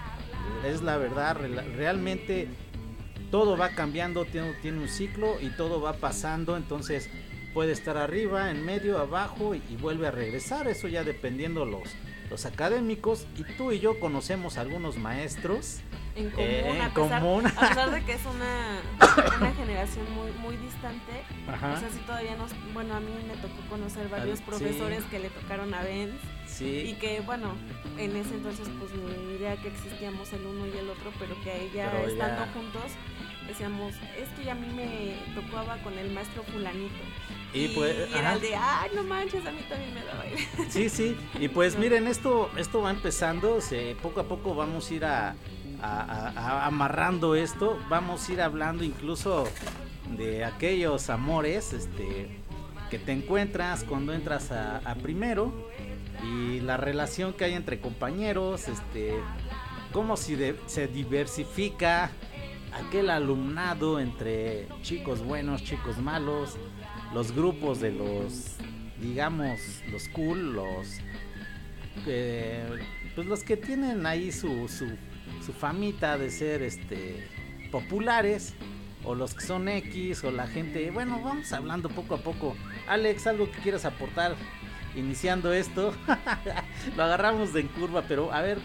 es 0.65 0.81
la 0.83 0.97
verdad, 0.97 1.37
realmente 1.75 2.47
todo 3.31 3.57
va 3.57 3.69
cambiando, 3.69 4.25
tiene, 4.25 4.53
tiene 4.61 4.79
un 4.79 4.89
ciclo 4.89 5.39
y 5.41 5.49
todo 5.49 5.81
va 5.81 5.93
pasando, 5.93 6.57
entonces 6.57 7.09
puede 7.53 7.71
estar 7.71 7.97
arriba, 7.97 8.51
en 8.51 8.63
medio, 8.65 8.99
abajo 8.99 9.55
y, 9.55 9.61
vuelve 9.77 10.07
a 10.07 10.11
regresar, 10.11 10.67
eso 10.67 10.87
ya 10.87 11.03
dependiendo 11.03 11.65
los, 11.65 11.89
los 12.31 12.45
académicos 12.45 13.27
y 13.37 13.43
tú 13.57 13.73
y 13.73 13.79
yo 13.79 13.99
conocemos 13.99 14.57
algunos 14.57 14.97
maestros 14.97 15.81
en 16.15 16.29
común, 16.31 16.81
a, 16.81 17.69
pesar, 17.69 17.91
de 17.91 18.03
que 18.03 18.13
es 18.13 18.21
una, 18.25 18.81
una 19.37 19.53
generación 19.53 20.05
muy 20.13 20.31
muy 20.41 20.57
distante. 20.57 21.11
O 21.47 21.79
sea, 21.79 21.89
si 21.91 21.99
todavía 21.99 22.35
nos, 22.35 22.51
bueno, 22.73 22.95
a 22.95 22.99
mí 22.99 23.11
me 23.27 23.35
tocó 23.35 23.61
conocer 23.69 24.09
varios 24.09 24.41
profesores 24.41 25.03
que 25.05 25.19
le 25.19 25.29
tocaron 25.29 25.73
a 25.73 25.83
Benz 25.83 26.15
y 26.59 26.93
que, 26.93 27.21
bueno, 27.21 27.53
en 27.97 28.15
ese 28.15 28.35
entonces 28.35 28.67
pues 28.79 28.91
ni 28.93 29.35
idea 29.35 29.55
que 29.57 29.67
existíamos 29.67 30.31
el 30.33 30.45
uno 30.45 30.67
y 30.67 30.77
el 30.77 30.89
otro, 30.89 31.11
pero 31.19 31.35
que 31.43 31.65
ella 31.65 31.91
estando 32.03 32.45
juntos 32.53 32.91
decíamos, 33.47 33.93
es 34.17 34.29
que 34.37 34.45
ya 34.45 34.53
a 34.53 34.55
mí 34.55 34.67
me 34.73 35.17
tocaba 35.35 35.77
con 35.83 35.97
el 35.97 36.11
maestro 36.11 36.43
fulanito. 36.43 37.03
Y, 37.53 37.67
pues, 37.69 38.09
era 38.15 38.33
el 38.33 38.41
de, 38.41 38.55
ay, 38.55 38.91
no 38.95 39.03
manches, 39.03 39.45
a 39.45 39.51
mí 39.51 39.61
también 39.67 39.93
me 39.93 40.03
daba. 40.03 40.23
Sí, 40.69 40.89
sí, 40.89 41.17
y 41.39 41.49
pues 41.49 41.77
miren, 41.77 42.07
esto, 42.07 42.49
esto 42.57 42.81
va 42.81 42.91
empezando, 42.91 43.59
se, 43.59 43.95
poco 44.01 44.21
a 44.21 44.23
poco 44.23 44.55
vamos 44.55 44.89
a 44.89 44.93
ir 44.93 45.05
a, 45.05 45.35
amarrando 45.81 47.35
esto, 47.35 47.77
vamos 47.89 48.29
a 48.29 48.33
ir 48.33 48.41
hablando 48.41 48.83
incluso 48.83 49.47
de 50.15 50.45
aquellos 50.45 51.09
amores 51.09 51.73
este, 51.73 52.39
que 52.89 52.99
te 52.99 53.11
encuentras 53.11 53.83
cuando 53.83 54.13
entras 54.13 54.51
a, 54.51 54.95
primero 55.01 55.69
y 56.23 56.59
la 56.61 56.77
relación 56.77 57.33
que 57.33 57.45
hay 57.45 57.53
entre 57.53 57.79
compañeros, 57.79 58.67
este, 58.67 59.15
cómo 59.91 60.15
se 60.15 60.87
diversifica 60.93 62.11
aquel 62.73 63.09
alumnado 63.09 63.99
entre 63.99 64.67
chicos 64.81 65.23
buenos, 65.23 65.63
chicos 65.63 65.97
malos, 65.97 66.57
los 67.13 67.31
grupos 67.33 67.79
de 67.79 67.91
los, 67.91 68.55
digamos, 68.99 69.59
los 69.91 70.07
cool, 70.09 70.53
los, 70.53 70.99
pues 73.15 73.27
los 73.27 73.43
que 73.43 73.57
tienen 73.57 74.05
ahí 74.05 74.31
su, 74.31 74.67
su, 74.67 74.87
su 75.45 75.53
famita 75.53 76.17
de 76.17 76.29
ser 76.29 76.61
este 76.61 77.27
populares 77.71 78.53
o 79.03 79.15
los 79.15 79.33
que 79.33 79.41
son 79.41 79.67
X 79.67 80.23
o 80.23 80.31
la 80.31 80.47
gente, 80.47 80.91
bueno, 80.91 81.21
vamos 81.23 81.51
hablando 81.53 81.89
poco 81.89 82.15
a 82.15 82.17
poco. 82.19 82.55
Alex, 82.87 83.27
algo 83.27 83.49
que 83.51 83.59
quieras 83.59 83.85
aportar 83.85 84.35
iniciando 84.95 85.53
esto. 85.53 85.93
Lo 86.97 87.03
agarramos 87.03 87.53
de 87.53 87.61
en 87.61 87.67
curva, 87.69 88.03
pero 88.07 88.31
a 88.31 88.41
ver, 88.41 88.59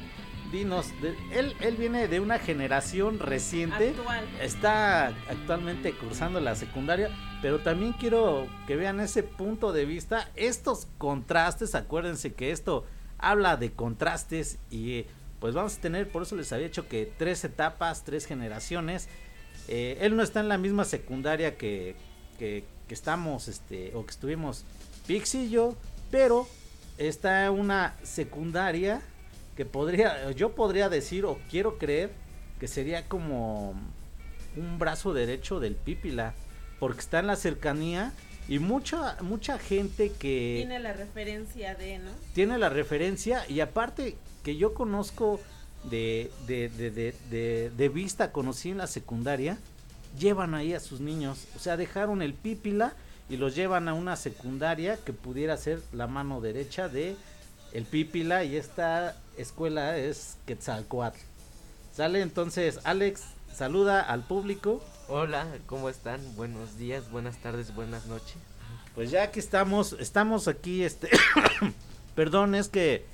dinos, 0.50 0.86
él, 1.32 1.54
él 1.60 1.76
viene 1.76 2.08
de 2.08 2.20
una 2.20 2.38
generación 2.38 3.18
reciente, 3.18 3.94
está 4.40 5.08
actualmente 5.28 5.92
cursando 5.92 6.40
la 6.40 6.54
secundaria, 6.54 7.10
pero 7.42 7.60
también 7.60 7.92
quiero 7.92 8.46
que 8.66 8.76
vean 8.76 9.00
ese 9.00 9.22
punto 9.22 9.72
de 9.72 9.84
vista, 9.84 10.30
estos 10.36 10.86
contrastes, 10.98 11.74
acuérdense 11.74 12.34
que 12.34 12.50
esto 12.50 12.84
habla 13.18 13.56
de 13.56 13.72
contrastes 13.72 14.58
y 14.70 15.04
pues 15.40 15.54
vamos 15.54 15.76
a 15.76 15.80
tener, 15.80 16.08
por 16.08 16.22
eso 16.22 16.36
les 16.36 16.52
había 16.52 16.66
dicho 16.66 16.88
que 16.88 17.12
tres 17.18 17.44
etapas, 17.44 18.04
tres 18.04 18.26
generaciones, 18.26 19.08
eh, 19.68 19.98
él 20.00 20.16
no 20.16 20.22
está 20.22 20.40
en 20.40 20.48
la 20.48 20.58
misma 20.58 20.84
secundaria 20.84 21.56
que, 21.56 21.96
que, 22.38 22.64
que 22.88 22.94
estamos, 22.94 23.48
este, 23.48 23.92
o 23.94 24.04
que 24.04 24.10
estuvimos 24.10 24.64
Pix 25.06 25.34
y 25.34 25.50
yo, 25.50 25.76
pero 26.10 26.48
está 26.98 27.50
una 27.50 27.94
secundaria 28.02 29.02
que 29.56 29.64
podría, 29.64 30.30
yo 30.32 30.54
podría 30.54 30.88
decir 30.88 31.24
o 31.24 31.38
quiero 31.50 31.78
creer 31.78 32.10
que 32.60 32.68
sería 32.68 33.08
como 33.08 33.74
un 34.56 34.78
brazo 34.78 35.12
derecho 35.12 35.60
del 35.60 35.74
Pípila, 35.74 36.34
porque 36.78 37.00
está 37.00 37.18
en 37.18 37.26
la 37.26 37.36
cercanía 37.36 38.12
y 38.48 38.58
mucha 38.58 39.16
mucha 39.22 39.58
gente 39.58 40.12
que 40.12 40.54
tiene 40.58 40.78
la 40.78 40.92
referencia 40.92 41.74
de, 41.74 41.98
¿no? 41.98 42.10
Tiene 42.34 42.58
la 42.58 42.68
referencia 42.68 43.44
y 43.48 43.60
aparte 43.60 44.16
que 44.44 44.56
yo 44.56 44.74
conozco 44.74 45.40
de, 45.90 46.30
de, 46.46 46.68
de, 46.68 46.90
de, 47.30 47.70
de 47.70 47.88
vista, 47.88 48.32
conocí 48.32 48.70
en 48.70 48.78
la 48.78 48.86
secundaria, 48.86 49.58
llevan 50.18 50.54
ahí 50.54 50.74
a 50.74 50.80
sus 50.80 51.00
niños, 51.00 51.46
o 51.56 51.58
sea, 51.58 51.76
dejaron 51.76 52.22
el 52.22 52.34
Pípila 52.34 52.94
y 53.28 53.36
los 53.36 53.54
llevan 53.56 53.88
a 53.88 53.94
una 53.94 54.16
secundaria 54.16 54.98
que 55.04 55.12
pudiera 55.12 55.56
ser 55.56 55.80
la 55.92 56.06
mano 56.06 56.40
derecha 56.40 56.88
de 56.88 57.16
el 57.72 57.84
Pípila 57.84 58.44
y 58.44 58.56
esta 58.56 59.16
escuela 59.36 59.96
es 59.98 60.36
Quetzalcoatl. 60.46 61.18
Sale 61.92 62.20
entonces, 62.20 62.80
Alex, 62.84 63.22
saluda 63.54 64.00
al 64.00 64.22
público. 64.24 64.82
Hola, 65.08 65.46
¿cómo 65.66 65.88
están? 65.88 66.20
Buenos 66.36 66.76
días, 66.78 67.10
buenas 67.10 67.38
tardes, 67.38 67.74
buenas 67.74 68.06
noches. 68.06 68.36
Pues 68.94 69.10
ya 69.10 69.30
que 69.30 69.40
estamos, 69.40 69.96
estamos 69.98 70.48
aquí, 70.48 70.82
este, 70.82 71.08
perdón, 72.14 72.54
es 72.54 72.68
que 72.68 73.04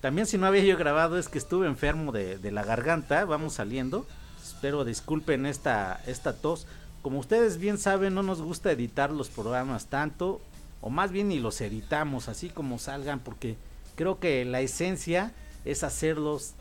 también 0.00 0.26
si 0.26 0.38
no 0.38 0.46
había 0.46 0.64
yo 0.64 0.76
grabado 0.76 1.18
es 1.18 1.28
que 1.28 1.38
estuve 1.38 1.66
enfermo 1.66 2.12
de, 2.12 2.38
de 2.38 2.50
la 2.50 2.64
garganta, 2.64 3.24
vamos 3.24 3.54
saliendo. 3.54 4.06
Espero 4.42 4.84
disculpen 4.84 5.46
esta, 5.46 6.00
esta 6.06 6.34
tos. 6.34 6.66
Como 7.02 7.18
ustedes 7.18 7.58
bien 7.58 7.78
saben, 7.78 8.14
no 8.14 8.22
nos 8.22 8.42
gusta 8.42 8.72
editar 8.72 9.10
los 9.10 9.28
programas 9.28 9.86
tanto, 9.86 10.40
o 10.80 10.90
más 10.90 11.12
bien 11.12 11.28
ni 11.28 11.38
los 11.38 11.60
editamos 11.60 12.28
así 12.28 12.48
como 12.50 12.78
salgan, 12.78 13.20
porque 13.20 13.56
creo 13.94 14.18
que 14.18 14.44
la 14.44 14.60
esencia 14.60 15.32
es 15.64 15.84
hacerlos 15.84 16.54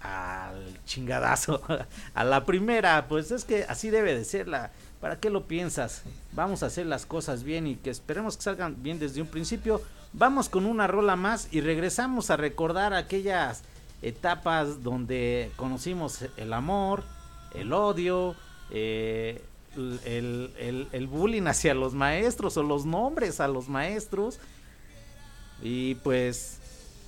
al 0.00 0.78
chingadazo, 0.84 1.60
a 2.14 2.24
la 2.24 2.44
primera, 2.44 3.06
pues 3.08 3.30
es 3.30 3.44
que 3.44 3.64
así 3.64 3.90
debe 3.90 4.14
de 4.14 4.24
ser. 4.24 4.46
¿Para 5.00 5.20
qué 5.20 5.30
lo 5.30 5.46
piensas? 5.46 6.02
Vamos 6.32 6.62
a 6.62 6.66
hacer 6.66 6.86
las 6.86 7.06
cosas 7.06 7.44
bien 7.44 7.66
y 7.66 7.76
que 7.76 7.90
esperemos 7.90 8.36
que 8.36 8.42
salgan 8.42 8.82
bien 8.82 8.98
desde 8.98 9.20
un 9.20 9.28
principio. 9.28 9.80
Vamos 10.12 10.48
con 10.48 10.66
una 10.66 10.86
rola 10.86 11.16
más 11.16 11.48
y 11.52 11.60
regresamos 11.60 12.30
a 12.30 12.36
recordar 12.36 12.94
aquellas 12.94 13.62
etapas 14.02 14.82
donde 14.82 15.52
conocimos 15.56 16.24
el 16.36 16.52
amor, 16.52 17.04
el 17.54 17.72
odio, 17.72 18.34
eh, 18.70 19.42
el, 19.76 20.88
el, 20.92 21.06
bullying 21.06 21.46
hacia 21.46 21.74
los 21.74 21.94
maestros 21.94 22.56
o 22.56 22.62
los 22.62 22.84
nombres 22.84 23.40
a 23.40 23.48
los 23.48 23.68
maestros. 23.68 24.40
Y 25.62 25.96
pues 25.96 26.58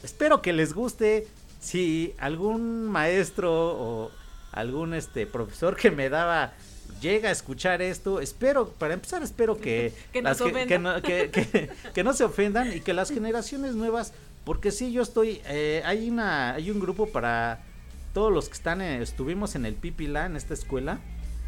espero 0.02 0.42
que 0.42 0.52
les 0.52 0.72
guste. 0.72 1.26
Si 1.60 2.14
algún 2.18 2.88
maestro 2.88 3.52
o 3.52 4.10
algún 4.52 4.94
este 4.94 5.26
profesor 5.26 5.76
que 5.76 5.90
me 5.90 6.08
daba 6.08 6.54
llega 7.00 7.28
a 7.28 7.32
escuchar 7.32 7.82
esto, 7.82 8.20
espero, 8.20 8.70
para 8.70 8.94
empezar, 8.94 9.22
espero 9.22 9.56
que, 9.60 9.92
que, 10.12 10.22
no, 10.22 10.34
se 12.12 12.24
ofendan 12.24 12.76
y 12.76 12.80
que 12.80 12.92
las 12.94 13.10
generaciones 13.10 13.74
nuevas, 13.74 14.12
porque 14.44 14.70
sí, 14.70 14.92
yo 14.92 15.02
estoy, 15.02 15.40
eh, 15.46 15.82
hay 15.84 16.08
una, 16.08 16.54
hay 16.54 16.70
un 16.70 16.80
grupo 16.80 17.06
para 17.06 17.62
todos 18.12 18.32
los 18.32 18.48
que 18.48 18.54
están, 18.54 18.80
estuvimos 18.80 19.54
en 19.54 19.66
el 19.66 19.74
Pipila, 19.74 20.26
en 20.26 20.36
esta 20.36 20.54
escuela, 20.54 20.98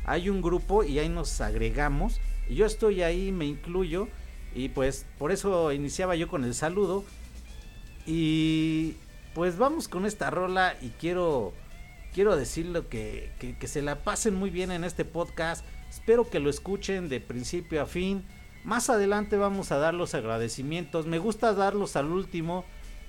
hay 0.05 0.29
un 0.29 0.43
grupo 0.43 0.85
y 0.85 0.99
ahí 0.99 1.09
nos 1.09 1.41
agregamos, 1.41 2.21
y 2.49 2.55
yo 2.55 2.67
estoy 2.67 3.03
ahí, 3.03 3.33
me 3.33 3.47
incluyo, 3.47 4.09
y 4.55 4.69
pues 4.69 5.07
por 5.19 5.33
eso 5.33 5.73
iniciaba 5.73 6.17
yo 6.17 6.29
con 6.29 6.45
el 6.45 6.55
saludo, 6.55 7.05
y 8.07 8.97
pues 9.35 9.59
vamos 9.59 9.89
con 9.89 10.07
esta 10.07 10.31
rola 10.31 10.75
y 10.81 10.89
quiero 10.91 11.53
quiero 12.13 12.37
decirlo 12.37 12.89
que, 12.89 13.31
que, 13.39 13.67
se 13.67 13.83
la 13.83 14.03
pasen 14.03 14.35
muy 14.35 14.51
bien 14.51 14.71
en 14.71 14.85
este 14.85 15.05
podcast. 15.05 15.65
Espero 15.89 16.29
que 16.29 16.41
lo 16.41 16.51
escuchen 16.51 17.09
de 17.09 17.21
principio 17.21 17.83
a 17.83 17.87
fin. 17.87 18.25
Más 18.65 18.91
adelante 18.91 19.37
vamos 19.37 19.73
a 19.73 19.79
dar 19.79 19.95
los 19.95 20.15
agradecimientos. 20.15 21.07
Me 21.07 21.19
gusta 21.19 21.55
darlos 21.55 21.97
al 21.97 22.07
último, 22.07 22.65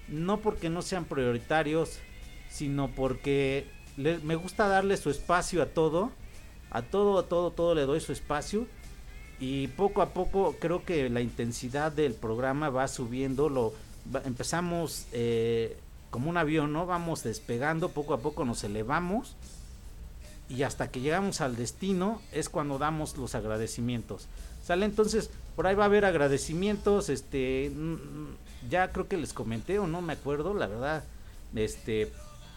no 0.07 0.39
porque 0.39 0.69
no 0.69 0.81
sean 0.81 1.05
prioritarios, 1.05 1.99
sino 2.49 2.89
porque 2.89 3.67
me 3.97 4.35
gusta 4.35 4.67
darle 4.67 4.97
su 4.97 5.09
espacio 5.09 5.61
a 5.61 5.67
todo. 5.67 6.11
A 6.71 6.81
todo, 6.81 7.19
a 7.19 7.27
todo, 7.27 7.51
todo 7.51 7.75
le 7.75 7.83
doy 7.83 7.99
su 7.99 8.11
espacio. 8.11 8.67
Y 9.39 9.67
poco 9.67 10.01
a 10.01 10.13
poco 10.13 10.55
creo 10.59 10.85
que 10.85 11.09
la 11.09 11.21
intensidad 11.21 11.91
del 11.91 12.13
programa 12.13 12.69
va 12.69 12.87
subiendo. 12.87 13.49
Lo, 13.49 13.73
empezamos 14.25 15.05
eh, 15.11 15.77
como 16.09 16.29
un 16.29 16.37
avión, 16.37 16.73
¿no? 16.73 16.85
Vamos 16.85 17.23
despegando, 17.23 17.89
poco 17.89 18.13
a 18.13 18.19
poco 18.19 18.45
nos 18.45 18.63
elevamos 18.63 19.35
y 20.49 20.63
hasta 20.63 20.91
que 20.91 21.01
llegamos 21.01 21.41
al 21.41 21.55
destino 21.55 22.21
es 22.31 22.49
cuando 22.49 22.77
damos 22.77 23.17
los 23.17 23.35
agradecimientos. 23.35 24.27
¿Sale? 24.63 24.85
Entonces, 24.85 25.29
por 25.55 25.67
ahí 25.67 25.75
va 25.75 25.83
a 25.83 25.87
haber 25.87 26.05
agradecimientos, 26.05 27.09
este, 27.09 27.71
ya 28.69 28.91
creo 28.91 29.07
que 29.07 29.17
les 29.17 29.33
comenté 29.33 29.79
o 29.79 29.87
no 29.87 30.01
me 30.01 30.13
acuerdo, 30.13 30.53
la 30.53 30.67
verdad, 30.67 31.03
este, 31.55 32.11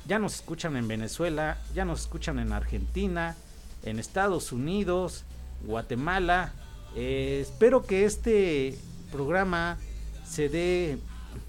ya 0.06 0.18
nos 0.18 0.36
escuchan 0.36 0.76
en 0.76 0.86
Venezuela, 0.86 1.58
ya 1.74 1.84
nos 1.84 2.02
escuchan 2.02 2.38
en 2.38 2.52
Argentina, 2.52 3.36
en 3.82 3.98
Estados 3.98 4.52
Unidos, 4.52 5.24
Guatemala. 5.64 6.52
Eh, 6.94 7.40
espero 7.42 7.84
que 7.84 8.04
este 8.04 8.78
programa 9.10 9.78
se 10.24 10.48
dé 10.48 10.98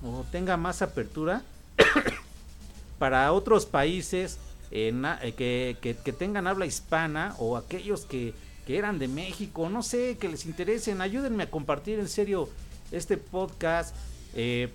o 0.04 0.26
tenga 0.32 0.58
más 0.58 0.82
apertura 0.82 1.44
para 3.00 3.32
otros 3.32 3.66
países 3.66 4.38
eh, 4.72 5.34
que, 5.38 6.14
tengan 6.18 6.48
habla 6.48 6.66
hispana 6.66 7.36
o 7.40 7.58
aquellos 7.58 8.06
que, 8.06 8.34
eran 8.68 9.00
de 9.00 9.08
México, 9.08 9.70
no 9.70 9.82
sé, 9.82 10.18
que 10.20 10.28
les 10.28 10.46
interesen, 10.46 11.00
ayúdenme 11.00 11.44
a 11.44 11.50
compartir 11.50 12.00
en 12.00 12.10
serio 12.10 12.50
este 12.92 13.16
podcast. 13.16 13.96
Eh, 14.36 14.70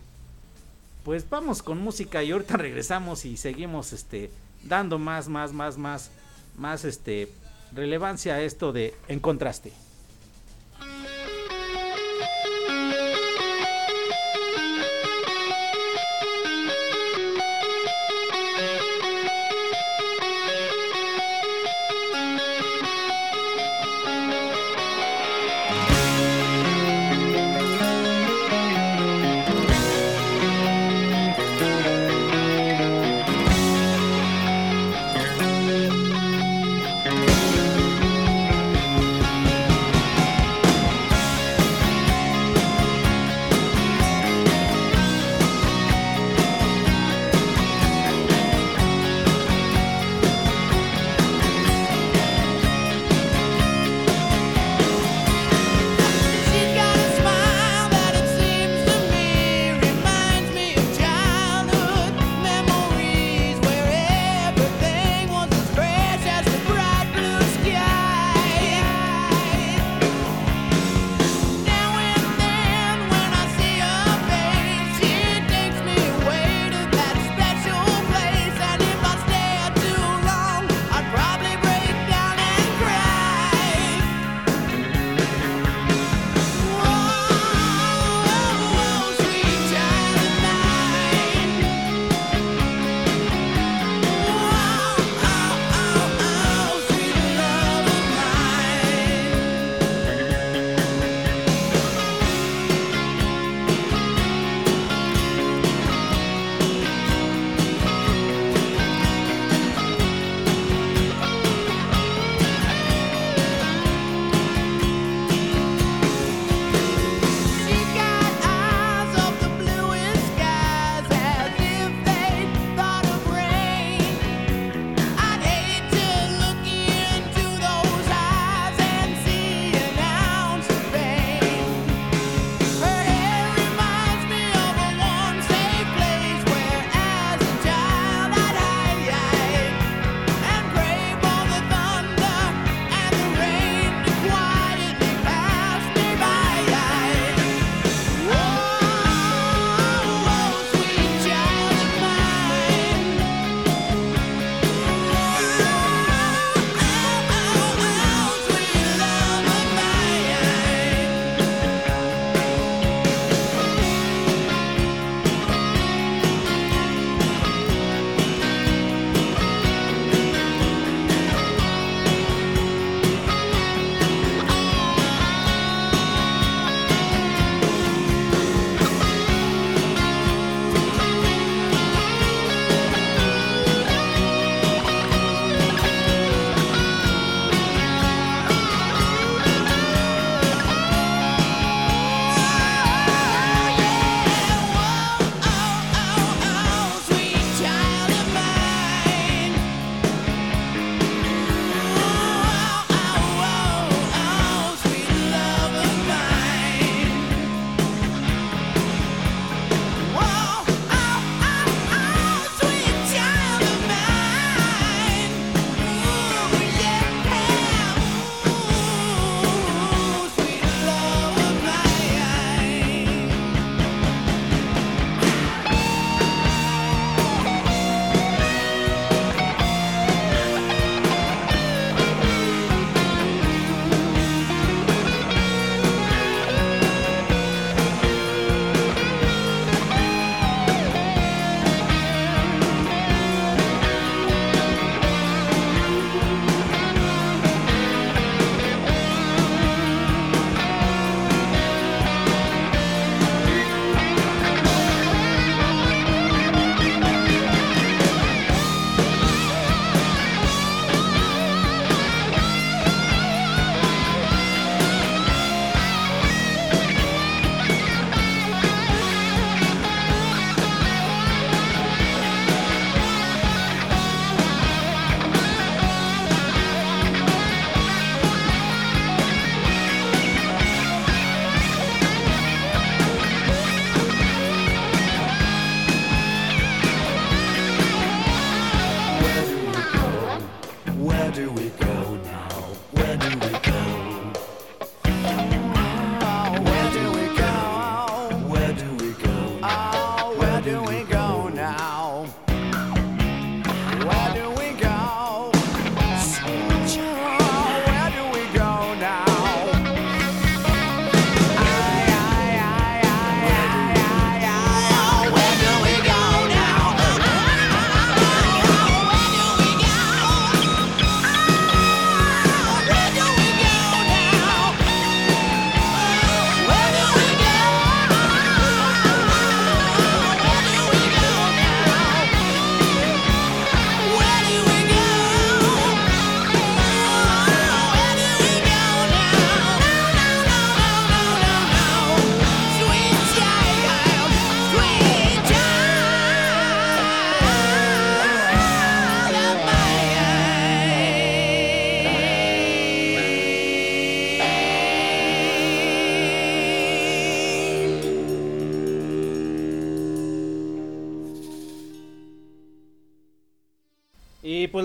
pues 1.04 1.28
vamos 1.28 1.62
con 1.62 1.78
música 1.78 2.22
y 2.22 2.30
ahorita 2.30 2.56
regresamos 2.58 3.26
y 3.26 3.36
seguimos 3.36 3.92
este 3.92 4.30
dando 4.62 4.98
más, 4.98 5.28
más, 5.28 5.52
más, 5.52 5.76
más, 5.76 6.10
más 6.56 6.84
este 6.84 7.28
relevancia 7.74 8.34
a 8.34 8.40
esto 8.40 8.72
de 8.72 8.94
en 9.08 9.20
contraste. 9.20 9.72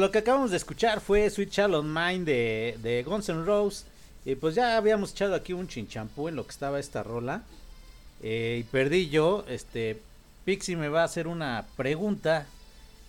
Lo 0.07 0.11
que 0.11 0.19
acabamos 0.19 0.51
de 0.51 0.57
escuchar 0.57 1.01
fue 1.01 1.29
Sweet 1.29 1.49
Child 1.49 1.83
Mind 1.83 2.25
de, 2.25 2.77
de 2.81 3.03
Guns 3.03 3.27
N' 3.27 3.43
Roses. 3.43 3.85
Y 4.23 4.35
pues 4.35 4.55
ya 4.55 4.77
habíamos 4.77 5.11
echado 5.11 5.35
aquí 5.35 5.51
un 5.51 5.67
chinchampú 5.67 6.29
en 6.29 6.37
lo 6.37 6.45
que 6.45 6.51
estaba 6.51 6.79
esta 6.79 7.03
rola. 7.03 7.43
Eh, 8.23 8.59
y 8.61 8.63
perdí 8.63 9.09
yo. 9.09 9.43
Este, 9.49 9.99
Pixie 10.45 10.77
me 10.77 10.87
va 10.87 11.01
a 11.01 11.03
hacer 11.03 11.27
una 11.27 11.65
pregunta. 11.75 12.45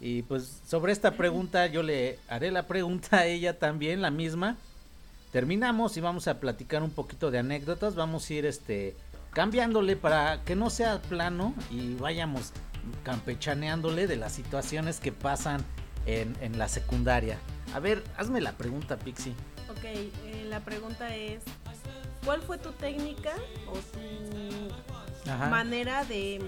Y 0.00 0.22
pues 0.22 0.60
sobre 0.66 0.90
esta 0.90 1.12
pregunta 1.12 1.68
yo 1.68 1.84
le 1.84 2.18
haré 2.28 2.50
la 2.50 2.66
pregunta 2.66 3.18
a 3.18 3.26
ella 3.26 3.56
también, 3.56 4.02
la 4.02 4.10
misma. 4.10 4.56
Terminamos 5.30 5.96
y 5.96 6.00
vamos 6.00 6.26
a 6.26 6.40
platicar 6.40 6.82
un 6.82 6.90
poquito 6.90 7.30
de 7.30 7.38
anécdotas. 7.38 7.94
Vamos 7.94 8.28
a 8.28 8.34
ir 8.34 8.44
este 8.44 8.96
cambiándole 9.32 9.94
para 9.94 10.42
que 10.44 10.56
no 10.56 10.68
sea 10.68 11.00
plano 11.00 11.54
y 11.70 11.94
vayamos 11.94 12.50
campechaneándole 13.04 14.08
de 14.08 14.16
las 14.16 14.32
situaciones 14.32 14.98
que 14.98 15.12
pasan 15.12 15.64
en, 16.08 16.58
la 16.58 16.68
secundaria. 16.68 17.38
A 17.74 17.80
ver, 17.80 18.02
hazme 18.16 18.40
la 18.40 18.52
pregunta, 18.52 18.96
Pixie. 18.96 19.32
Ok, 19.70 19.84
eh, 19.84 20.46
la 20.48 20.60
pregunta 20.60 21.14
es, 21.14 21.42
¿cuál 22.24 22.40
fue 22.40 22.58
tu 22.58 22.72
técnica 22.72 23.34
o 23.66 23.74
tu 23.74 25.28
manera 25.50 26.04
de, 26.04 26.40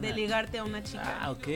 de, 0.00 0.12
ligarte 0.12 0.58
a 0.58 0.64
una 0.64 0.82
chica? 0.82 1.18
Ah, 1.20 1.30
ok. 1.30 1.48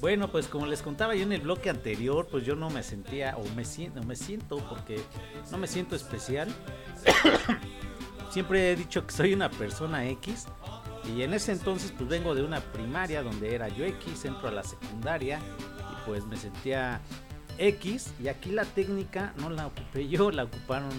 Bueno, 0.00 0.30
pues 0.30 0.46
como 0.46 0.66
les 0.66 0.82
contaba 0.82 1.14
yo 1.14 1.22
en 1.22 1.32
el 1.32 1.40
bloque 1.40 1.70
anterior, 1.70 2.28
pues 2.30 2.44
yo 2.44 2.54
no 2.54 2.70
me 2.70 2.82
sentía, 2.82 3.36
o 3.36 3.44
me 3.56 3.64
siento, 3.64 4.02
me 4.02 4.14
siento, 4.14 4.58
porque 4.68 5.00
no 5.50 5.58
me 5.58 5.66
siento 5.66 5.96
especial. 5.96 6.48
Siempre 8.30 8.70
he 8.70 8.76
dicho 8.76 9.06
que 9.06 9.12
soy 9.12 9.32
una 9.32 9.50
persona 9.50 10.06
X. 10.10 10.46
Y 11.16 11.22
en 11.22 11.32
ese 11.32 11.52
entonces 11.52 11.92
pues 11.96 12.08
vengo 12.08 12.34
de 12.34 12.42
una 12.42 12.60
primaria 12.60 13.22
donde 13.22 13.54
era 13.54 13.68
yo 13.68 13.86
X, 13.86 14.26
entro 14.26 14.48
a 14.48 14.52
la 14.52 14.62
secundaria 14.62 15.40
pues 16.08 16.24
me 16.24 16.38
sentía 16.38 17.02
X 17.58 18.14
y 18.18 18.28
aquí 18.28 18.50
la 18.50 18.64
técnica 18.64 19.34
no 19.36 19.50
la 19.50 19.66
ocupé 19.66 20.08
yo, 20.08 20.30
la 20.30 20.44
ocuparon 20.44 20.90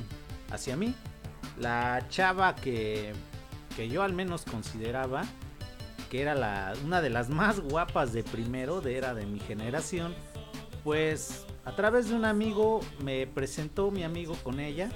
hacia 0.51 0.75
mí. 0.77 0.93
La 1.57 2.05
chava 2.09 2.55
que, 2.55 3.13
que 3.75 3.89
yo 3.89 4.03
al 4.03 4.13
menos 4.13 4.45
consideraba 4.45 5.23
que 6.11 6.21
era 6.21 6.35
la, 6.35 6.73
una 6.85 7.01
de 7.01 7.09
las 7.09 7.29
más 7.29 7.59
guapas 7.59 8.13
de 8.13 8.23
primero, 8.23 8.81
de 8.81 8.97
era 8.97 9.13
de 9.15 9.25
mi 9.25 9.39
generación, 9.39 10.13
pues 10.83 11.45
a 11.65 11.75
través 11.75 12.09
de 12.09 12.15
un 12.15 12.25
amigo 12.25 12.79
me 13.03 13.25
presentó 13.27 13.91
mi 13.91 14.03
amigo 14.03 14.35
con 14.43 14.59
ella 14.59 14.89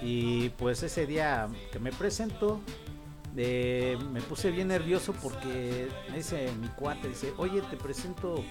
y 0.00 0.50
pues 0.50 0.82
ese 0.82 1.06
día 1.06 1.48
que 1.72 1.78
me 1.78 1.92
presentó 1.92 2.60
me 3.34 4.20
puse 4.28 4.50
bien 4.50 4.68
nervioso 4.68 5.12
porque 5.12 5.88
me 6.10 6.18
dice 6.18 6.50
mi 6.60 6.68
cuate, 6.68 7.08
dice, 7.08 7.32
oye, 7.36 7.62
te 7.62 7.76
presento 7.76 8.42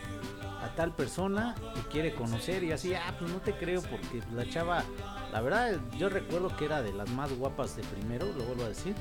a 0.61 0.73
tal 0.75 0.93
persona 0.93 1.55
que 1.75 1.81
quiere 1.89 2.15
conocer 2.15 2.63
y 2.63 2.71
así, 2.71 2.93
ah, 2.93 3.15
pues 3.19 3.31
no 3.31 3.39
te 3.39 3.53
creo 3.53 3.81
porque 3.81 4.21
la 4.33 4.47
chava, 4.49 4.83
la 5.31 5.41
verdad, 5.41 5.77
yo 5.97 6.09
recuerdo 6.09 6.55
que 6.55 6.65
era 6.65 6.81
de 6.81 6.93
las 6.93 7.09
más 7.09 7.31
guapas 7.33 7.75
de 7.75 7.83
primero, 7.83 8.25
lo 8.37 8.43
vuelvo 8.43 8.63
a 8.63 8.69
decir. 8.69 8.95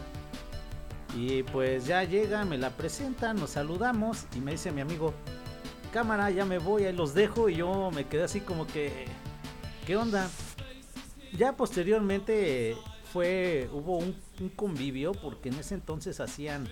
Y 1.16 1.44
pues 1.44 1.86
ya 1.86 2.04
llega, 2.04 2.44
me 2.44 2.58
la 2.58 2.70
presenta, 2.70 3.32
nos 3.32 3.50
saludamos 3.50 4.26
y 4.36 4.40
me 4.40 4.52
dice 4.52 4.70
mi 4.70 4.82
amigo, 4.82 5.14
cámara, 5.92 6.30
ya 6.30 6.44
me 6.44 6.58
voy, 6.58 6.84
ahí 6.84 6.92
los 6.92 7.14
dejo 7.14 7.48
y 7.48 7.56
yo 7.56 7.90
me 7.90 8.04
quedé 8.04 8.24
así 8.24 8.40
como 8.40 8.66
que, 8.66 9.06
¿qué 9.86 9.96
onda? 9.96 10.28
Ya 11.32 11.56
posteriormente 11.56 12.76
fue, 13.12 13.70
hubo 13.72 13.98
un, 13.98 14.14
convivio 14.56 15.12
porque 15.12 15.48
en 15.48 15.56
ese 15.56 15.74
entonces 15.74 16.20
hacían, 16.20 16.68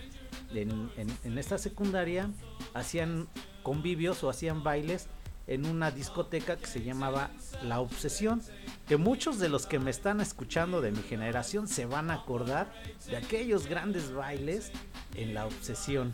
en, 0.53 1.37
esta 1.37 1.57
secundaria, 1.57 2.29
hacían 2.73 3.27
convivios 3.63 4.23
o 4.23 4.29
hacían 4.29 4.63
bailes 4.63 5.07
en 5.47 5.65
una 5.65 5.91
discoteca 5.91 6.57
que 6.57 6.65
se 6.65 6.83
llamaba 6.83 7.29
La 7.63 7.79
Obsesión, 7.79 8.41
que 8.87 8.97
muchos 8.97 9.39
de 9.39 9.49
los 9.49 9.67
que 9.67 9.79
me 9.79 9.91
están 9.91 10.19
escuchando 10.19 10.81
de 10.81 10.91
mi 10.91 11.03
generación 11.03 11.67
se 11.67 11.85
van 11.85 12.09
a 12.09 12.15
acordar 12.15 12.71
de 13.07 13.17
aquellos 13.17 13.67
grandes 13.67 14.11
bailes 14.11 14.71
en 15.15 15.33
La 15.33 15.45
Obsesión. 15.45 16.13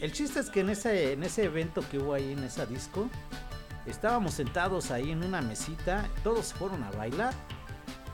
El 0.00 0.12
chiste 0.12 0.40
es 0.40 0.50
que 0.50 0.60
en 0.60 0.70
ese, 0.70 1.12
en 1.12 1.22
ese 1.22 1.44
evento 1.44 1.82
que 1.90 1.98
hubo 1.98 2.14
ahí 2.14 2.32
en 2.32 2.44
esa 2.44 2.66
disco, 2.66 3.08
estábamos 3.86 4.34
sentados 4.34 4.90
ahí 4.90 5.10
en 5.10 5.22
una 5.22 5.42
mesita, 5.42 6.08
todos 6.24 6.52
fueron 6.54 6.82
a 6.82 6.90
bailar 6.92 7.34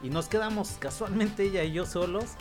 y 0.02 0.10
nos 0.10 0.28
quedamos 0.28 0.76
casualmente 0.78 1.44
ella 1.44 1.64
y 1.64 1.72
yo 1.72 1.86
solos. 1.86 2.32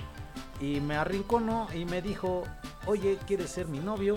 Y 0.59 0.79
me 0.81 0.95
arrinconó 0.95 1.67
y 1.73 1.85
me 1.85 2.01
dijo, 2.01 2.43
oye, 2.85 3.17
¿quieres 3.27 3.51
ser 3.51 3.67
mi 3.67 3.79
novio? 3.79 4.15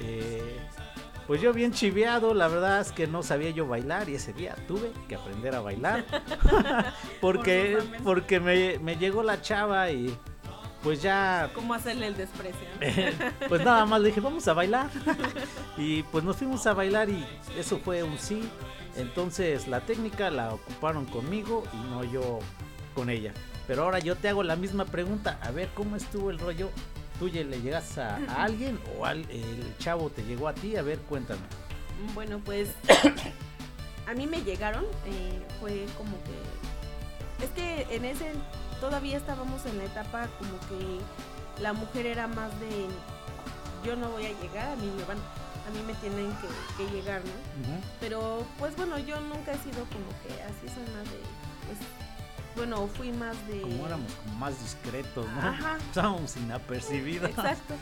Eh, 0.00 0.58
pues 1.26 1.40
yo 1.40 1.52
bien 1.52 1.72
chiveado, 1.72 2.34
la 2.34 2.46
verdad 2.46 2.80
es 2.80 2.92
que 2.92 3.06
no 3.06 3.22
sabía 3.22 3.50
yo 3.50 3.66
bailar 3.66 4.08
y 4.08 4.14
ese 4.14 4.32
día 4.32 4.54
tuve 4.68 4.92
que 5.08 5.16
aprender 5.16 5.54
a 5.54 5.60
bailar. 5.60 6.04
porque 7.20 7.78
porque 8.04 8.38
me, 8.38 8.78
me, 8.78 8.96
llegó 8.96 9.22
la 9.22 9.40
chava 9.40 9.90
y 9.90 10.16
pues 10.84 11.02
ya... 11.02 11.50
¿Cómo 11.52 11.74
hacerle 11.74 12.06
el 12.06 12.16
desprecio? 12.16 12.68
pues 13.48 13.64
nada 13.64 13.84
más 13.86 14.00
le 14.00 14.08
dije, 14.08 14.20
vamos 14.20 14.46
a 14.46 14.52
bailar. 14.52 14.88
y 15.76 16.04
pues 16.04 16.22
nos 16.22 16.36
fuimos 16.36 16.64
a 16.66 16.74
bailar 16.74 17.10
y 17.10 17.26
eso 17.58 17.78
fue 17.78 18.04
un 18.04 18.18
sí. 18.18 18.48
Entonces 18.96 19.66
la 19.66 19.80
técnica 19.80 20.30
la 20.30 20.54
ocuparon 20.54 21.06
conmigo 21.06 21.64
y 21.72 21.90
no 21.90 22.04
yo 22.04 22.38
con 22.94 23.10
ella. 23.10 23.32
Pero 23.66 23.82
ahora 23.84 23.98
yo 23.98 24.16
te 24.16 24.28
hago 24.28 24.42
la 24.42 24.56
misma 24.56 24.84
pregunta, 24.84 25.38
a 25.42 25.50
ver 25.50 25.68
cómo 25.74 25.96
estuvo 25.96 26.30
el 26.30 26.38
rollo. 26.38 26.70
¿Tú 27.18 27.28
ya 27.28 27.42
le 27.42 27.60
llegas 27.62 27.96
a, 27.96 28.16
alguien 28.42 28.78
o 28.98 29.06
al, 29.06 29.20
el 29.30 29.74
chavo 29.78 30.10
te 30.10 30.22
llegó 30.22 30.48
a 30.48 30.54
ti? 30.54 30.76
A 30.76 30.82
ver, 30.82 30.98
cuéntame. 31.00 31.40
Bueno, 32.14 32.40
pues 32.44 32.68
a 34.06 34.12
mí 34.14 34.26
me 34.26 34.42
llegaron, 34.42 34.84
eh, 35.06 35.40
fue 35.60 35.86
como 35.96 36.16
que... 36.24 37.44
Es 37.44 37.50
que 37.50 37.94
en 37.94 38.04
ese 38.04 38.32
todavía 38.80 39.16
estábamos 39.16 39.64
en 39.66 39.78
la 39.78 39.84
etapa 39.84 40.28
como 40.38 40.58
que 40.68 41.62
la 41.62 41.72
mujer 41.72 42.06
era 42.06 42.26
más 42.26 42.50
de 42.60 42.86
yo 43.84 43.96
no 43.96 44.10
voy 44.10 44.26
a 44.26 44.40
llegar, 44.40 44.68
a 44.68 44.76
mí 44.76 44.90
me 44.96 45.04
van, 45.04 45.18
a 45.18 45.70
mí 45.70 45.80
me 45.86 45.94
tienen 45.94 46.32
que, 46.76 46.90
llegar, 46.90 47.22
¿no? 47.24 47.80
Pero 48.00 48.44
pues 48.58 48.76
bueno, 48.76 48.98
yo 48.98 49.20
nunca 49.20 49.52
he 49.52 49.58
sido 49.58 49.84
como 49.86 50.10
que 50.22 50.42
así 50.42 50.68
son 50.68 50.84
más 50.94 51.04
de 51.04 51.20
pues 51.66 51.78
bueno, 52.56 52.86
fui 52.88 53.12
más 53.12 53.36
de... 53.46 53.60
Como 53.60 53.86
éramos 53.86 54.12
como 54.12 54.38
más 54.38 54.60
discretos, 54.60 55.26
¿no? 55.30 55.40
Ajá. 55.40 55.76
Estábamos 55.88 56.36
inapercibidos. 56.36 57.30
Exacto. 57.30 57.74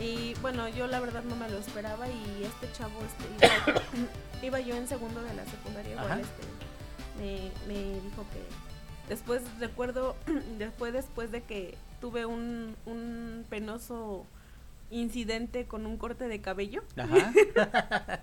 Y 0.00 0.34
bueno, 0.40 0.68
yo 0.68 0.86
la 0.86 1.00
verdad 1.00 1.22
no 1.24 1.36
me 1.36 1.48
lo 1.48 1.58
esperaba 1.58 2.08
y 2.08 2.44
este 2.44 2.70
chavo, 2.72 3.00
este, 3.04 4.46
iba, 4.46 4.60
yo 4.66 4.76
en 4.76 4.86
segundo 4.86 5.22
de 5.22 5.34
la 5.34 5.44
secundaria, 5.44 5.92
igual, 5.92 6.20
este, 6.20 6.42
me, 7.18 7.50
me 7.66 8.00
dijo 8.00 8.24
que 8.32 9.08
después, 9.08 9.42
recuerdo, 9.58 10.16
después, 10.58 10.92
después 10.92 11.32
de 11.32 11.42
que 11.42 11.76
tuve 12.00 12.26
un, 12.26 12.76
un 12.86 13.44
penoso 13.50 14.24
incidente 14.90 15.66
con 15.66 15.86
un 15.86 15.96
corte 15.96 16.28
de 16.28 16.40
cabello. 16.40 16.82
Ajá. 16.96 17.32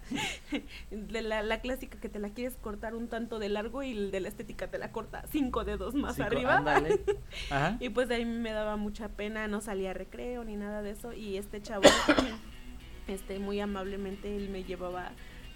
de 0.92 1.22
la, 1.22 1.44
la, 1.44 1.62
clásica 1.62 2.00
que 2.00 2.10
te 2.10 2.20
la 2.20 2.30
quieres 2.30 2.56
cortar 2.58 2.96
un 2.96 3.08
tanto 3.08 3.40
de 3.40 3.50
largo 3.50 3.84
y 3.84 3.92
el 3.92 4.12
de 4.12 4.20
la 4.20 4.30
estética 4.30 4.68
te 4.68 4.78
la 4.78 4.92
corta 4.92 5.24
cinco 5.32 5.64
dedos 5.64 5.94
más 5.94 6.20
arriba. 6.20 6.64
Ajá. 7.50 7.78
y 7.80 7.90
pues 7.90 8.08
de 8.08 8.16
ahí 8.16 8.26
me 8.26 8.52
daba 8.52 8.78
mucha 8.78 9.10
pena, 9.10 9.48
no 9.48 9.62
salía 9.62 9.92
a 9.92 9.94
recreo 9.94 10.44
ni 10.44 10.56
nada 10.56 10.82
de 10.82 10.92
eso. 10.92 11.14
Y 11.14 11.38
este 11.38 11.62
chavo 11.62 11.84
este, 13.08 13.40
muy 13.40 13.60
amablemente 13.60 14.36
él 14.36 14.50
me 14.50 14.64
llevaba 14.64 15.12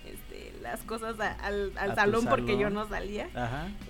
este, 0.06 0.54
las 0.62 0.82
cosas 0.82 1.16
al, 1.20 1.74
salón, 1.96 2.26
porque 2.26 2.58
yo 2.58 2.70
no 2.70 2.88
salía. 2.88 3.30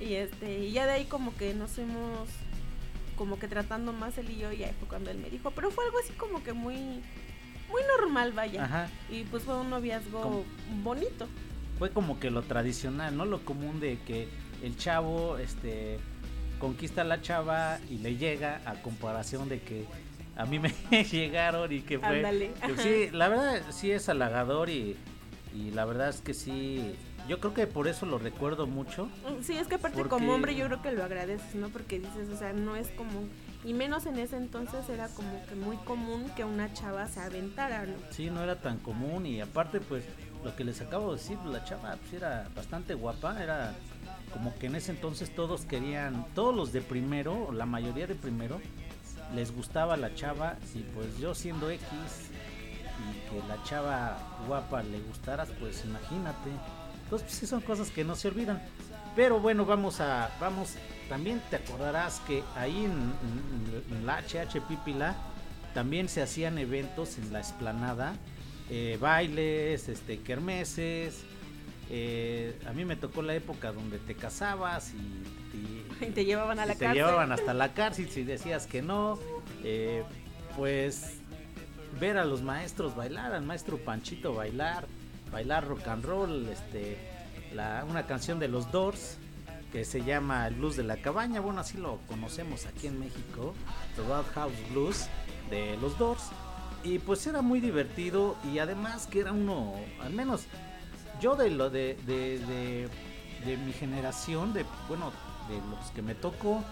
Y 0.02 0.16
este, 0.16 0.60
y 0.60 0.72
ya 0.72 0.86
de 0.86 0.94
ahí 0.94 1.06
como 1.06 1.36
que 1.36 1.54
nos 1.54 1.72
fuimos 1.72 2.30
como 3.20 3.38
que 3.38 3.50
tratando 3.50 3.92
más 3.92 4.18
él 4.18 4.30
y 4.30 4.38
yo 4.38 4.50
y 4.54 4.64
ahí 4.64 4.74
fue 4.80 4.88
cuando 4.88 5.12
él 5.12 5.18
me 5.18 5.30
dijo, 5.30 5.52
pero 5.52 5.72
fue 5.72 5.84
algo 5.84 6.00
así 6.00 6.14
como 6.14 6.42
que 6.42 6.54
muy 6.54 7.02
muy 7.70 7.82
normal, 7.98 8.32
vaya. 8.32 8.90
Y 9.10 9.26
pues 9.26 9.44
fue 9.44 9.58
un 9.58 9.70
noviazgo 9.70 10.46
bonito. 10.82 11.28
Fue 11.78 11.90
como 11.92 12.18
que 12.18 12.32
lo 12.32 12.44
tradicional, 12.44 13.18
¿no? 13.18 13.26
Lo 13.26 13.44
común 13.44 13.82
de 13.82 14.00
que 14.08 14.30
el 14.64 14.78
chavo 14.78 15.38
este 15.38 16.00
conquista 16.60 17.02
a 17.02 17.04
la 17.04 17.22
chava 17.22 17.80
y 17.90 17.98
le 17.98 18.16
llega 18.16 18.62
a 18.66 18.76
comparación 18.76 19.50
de 19.50 19.60
que 19.60 19.86
a 20.38 20.46
mí 20.46 20.58
me 20.58 20.74
llegaron 21.12 21.70
y 21.74 21.82
que 21.82 22.00
fue 22.00 22.54
sí, 22.78 23.10
la 23.12 23.28
verdad 23.28 23.62
sí 23.72 23.92
es 23.92 24.08
halagador 24.08 24.70
y 24.70 24.96
y 25.54 25.72
la 25.72 25.84
verdad 25.84 26.10
es 26.10 26.22
que 26.22 26.34
sí, 26.34 26.96
yo 27.28 27.40
creo 27.40 27.54
que 27.54 27.68
por 27.68 27.88
eso 27.88 28.06
lo 28.06 28.18
recuerdo 28.18 28.68
mucho. 28.68 29.10
Sí, 29.42 29.58
es 29.58 29.68
que 29.68 29.76
aparte 29.76 30.04
como 30.06 30.34
hombre 30.34 30.56
yo 30.56 30.66
creo 30.66 30.82
que 30.82 30.92
lo 30.92 31.04
agradeces, 31.04 31.56
¿no? 31.56 31.70
Porque 31.70 32.00
dices, 32.00 32.30
o 32.30 32.38
sea, 32.38 32.54
no 32.54 32.76
es 32.76 32.90
común. 32.90 33.30
Y 33.64 33.74
menos 33.74 34.06
en 34.06 34.18
ese 34.18 34.38
entonces 34.38 34.88
era 34.90 35.10
como 35.10 35.46
que 35.48 35.56
muy 35.56 35.76
común 35.78 36.32
que 36.36 36.46
una 36.46 36.74
chava 36.74 37.08
se 37.08 37.20
aventara, 37.20 37.86
¿no? 37.86 37.96
Sí, 38.10 38.30
no 38.30 38.42
era 38.42 38.56
tan 38.56 38.78
común 38.78 39.26
y 39.26 39.42
aparte 39.42 39.82
pues 39.82 40.06
lo 40.44 40.56
que 40.56 40.64
les 40.64 40.80
acabo 40.82 41.12
de 41.12 41.18
decir, 41.18 41.38
la 41.46 41.64
chava 41.66 41.98
pues, 41.98 42.14
era 42.14 42.48
bastante 42.56 42.94
guapa, 42.94 43.44
era 43.44 43.76
como 44.32 44.58
que 44.58 44.68
en 44.68 44.76
ese 44.76 44.92
entonces 44.92 45.34
todos 45.36 45.66
querían, 45.66 46.26
todos 46.34 46.56
los 46.56 46.72
de 46.72 46.82
primero, 46.82 47.52
la 47.52 47.66
mayoría 47.66 48.08
de 48.08 48.16
primero, 48.16 48.62
les 49.36 49.54
gustaba 49.54 49.98
la 49.98 50.16
chava 50.16 50.58
y 50.74 50.80
pues 50.94 51.18
yo 51.20 51.36
siendo 51.36 51.70
X 51.70 51.84
y 53.00 53.30
que 53.30 53.48
la 53.48 53.62
chava 53.64 54.18
guapa 54.48 54.84
le 54.84 55.00
gustaras, 55.02 55.50
pues 55.60 55.84
imagínate. 55.86 56.50
Entonces, 57.10 57.28
pues 57.28 57.40
sí 57.40 57.48
son 57.48 57.62
cosas 57.62 57.90
que 57.90 58.04
no 58.04 58.16
se 58.16 58.28
olvidan. 58.28 58.62
Pero 59.16 59.40
bueno, 59.40 59.66
vamos 59.66 60.00
a, 60.00 60.30
vamos, 60.40 60.76
también 61.10 61.42
te 61.50 61.56
acordarás 61.56 62.20
que 62.28 62.44
ahí 62.56 62.86
en, 62.86 64.06
la 64.06 64.22
HH 64.22 64.62
Pipila 64.68 65.16
también 65.74 66.08
se 66.08 66.22
hacían 66.22 66.60
eventos 66.60 67.18
en 67.18 67.34
la 67.34 67.40
esplanada, 67.40 68.14
eh, 68.70 69.00
bailes, 69.02 69.90
este, 69.90 70.20
kermeses. 70.20 71.24
Eh, 71.90 72.60
a 72.68 72.74
mí 72.74 72.86
me 72.86 72.96
tocó 72.96 73.24
la 73.24 73.34
época 73.34 73.72
donde 73.72 73.98
te 73.98 74.14
casabas 74.14 74.94
y, 74.94 76.06
te 76.14 76.26
llevaban 76.26 76.60
a 76.60 76.68
la 76.68 76.74
cárcel. 76.74 76.90
Te 76.90 76.94
llevaban 76.94 77.32
hasta 77.32 77.56
la 77.56 77.74
cárcel 77.74 78.08
si 78.10 78.24
decías 78.24 78.68
que 78.68 78.84
no. 78.84 79.18
Eh, 79.64 80.04
pues 80.56 81.16
ver 82.00 82.20
a 82.20 82.26
los 82.26 82.44
maestros 82.44 82.96
bailar, 82.96 83.34
al 83.34 83.44
maestro 83.44 83.78
Panchito 83.78 84.36
bailar, 84.36 84.86
bailar 85.32 85.68
rock 85.68 85.88
and 85.88 86.06
roll, 86.06 86.48
este, 86.50 86.98
una 87.88 88.06
canción 88.06 88.40
de 88.40 88.48
los 88.48 88.72
Doors 88.72 89.18
que 89.72 89.86
se 89.86 90.04
llama 90.04 90.48
El 90.48 90.56
Blues 90.56 90.76
de 90.78 90.84
la 90.84 90.98
Cabaña, 90.98 91.42
bueno 91.42 91.62
así 91.62 91.78
lo 91.78 92.00
conocemos 92.08 92.66
aquí 92.66 92.88
en 92.88 93.00
México, 93.00 93.54
The 93.96 94.02
Roadhouse 94.04 94.70
Blues 94.72 95.08
de 95.50 95.78
los 95.78 95.98
Doors, 95.98 96.24
y 96.84 97.00
pues 97.00 97.26
era 97.28 97.42
muy 97.42 97.60
divertido 97.60 98.36
y 98.52 98.60
además 98.60 99.06
que 99.08 99.20
era 99.20 99.32
uno, 99.32 99.76
al 100.02 100.14
menos 100.14 100.46
yo 101.22 101.36
de 101.36 101.52
lo 101.52 101.70
de, 101.70 101.98
de, 102.06 102.90
de 103.46 103.58
mi 103.58 103.74
generación, 103.74 104.54
de 104.54 104.66
bueno, 104.88 105.12
de 105.50 105.58
los 105.70 105.92
que 105.92 106.02
me 106.02 106.16
tocó, 106.16 106.64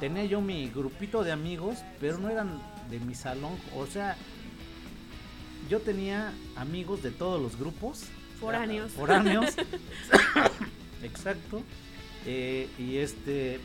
tenía 0.00 0.24
yo 0.24 0.40
mi 0.40 0.68
grupito 0.68 1.22
de 1.22 1.32
amigos, 1.32 1.78
pero 2.00 2.18
no 2.18 2.28
eran 2.28 2.60
de 2.90 2.98
mi 2.98 3.14
salón, 3.14 3.52
o 3.76 3.86
sea, 3.86 4.16
yo 5.68 5.80
tenía 5.80 6.32
amigos 6.56 7.02
de 7.02 7.10
todos 7.10 7.40
los 7.40 7.58
grupos. 7.58 8.04
Foráneos. 8.40 8.92
Foráneos. 8.92 9.54
Exacto. 11.02 11.62
Eh, 12.26 12.68
y 12.78 12.96
este. 12.98 13.60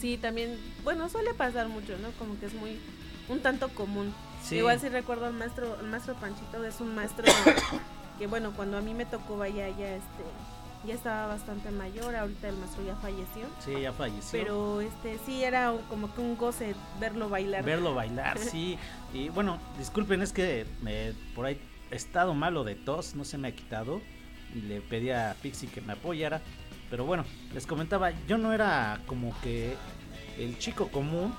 sí, 0.00 0.18
también. 0.18 0.58
Bueno, 0.82 1.08
suele 1.08 1.34
pasar 1.34 1.68
mucho, 1.68 1.96
¿no? 1.98 2.10
Como 2.18 2.38
que 2.38 2.46
es 2.46 2.54
muy. 2.54 2.78
Un 3.28 3.40
tanto 3.40 3.68
común. 3.70 4.12
Igual 4.50 4.78
si 4.78 4.88
recuerdo 4.88 5.26
al 5.26 5.32
maestro, 5.32 5.78
el 5.80 5.86
maestro 5.86 6.14
Panchito 6.14 6.62
es 6.64 6.80
un 6.80 6.94
maestro 6.94 7.24
que 8.18 8.26
bueno, 8.26 8.52
cuando 8.54 8.76
a 8.76 8.82
mí 8.82 8.92
me 8.92 9.06
tocó 9.06 9.38
vaya 9.38 9.68
ya 9.70 9.96
este 9.96 10.24
ya 10.86 10.94
estaba 10.94 11.26
bastante 11.26 11.70
mayor, 11.70 12.14
ahorita 12.14 12.48
el 12.48 12.56
maestro 12.56 12.84
ya 12.84 12.96
falleció. 12.96 13.46
Sí, 13.60 13.80
ya 13.80 13.92
falleció. 13.92 14.38
Pero 14.38 14.80
este 14.80 15.18
sí 15.24 15.42
era 15.42 15.72
como 15.88 16.14
que 16.14 16.20
un 16.20 16.36
goce 16.36 16.74
verlo 17.00 17.28
bailar. 17.28 17.64
Verlo 17.64 17.94
bailar, 17.94 18.38
sí. 18.50 18.78
Y 19.12 19.28
bueno, 19.30 19.58
disculpen, 19.78 20.22
es 20.22 20.32
que 20.32 20.66
me, 20.82 21.12
por 21.34 21.46
ahí 21.46 21.60
he 21.90 21.96
estado 21.96 22.34
malo 22.34 22.64
de 22.64 22.74
tos, 22.74 23.14
no 23.14 23.24
se 23.24 23.38
me 23.38 23.48
ha 23.48 23.52
quitado. 23.52 24.00
Y 24.54 24.60
le 24.60 24.80
pedí 24.80 25.10
a 25.10 25.34
Pixie 25.42 25.68
que 25.68 25.80
me 25.80 25.94
apoyara. 25.94 26.40
Pero 26.90 27.04
bueno, 27.04 27.24
les 27.52 27.66
comentaba, 27.66 28.12
yo 28.28 28.38
no 28.38 28.52
era 28.52 29.00
como 29.06 29.34
que 29.40 29.74
el 30.38 30.58
chico 30.58 30.88
común, 30.88 31.34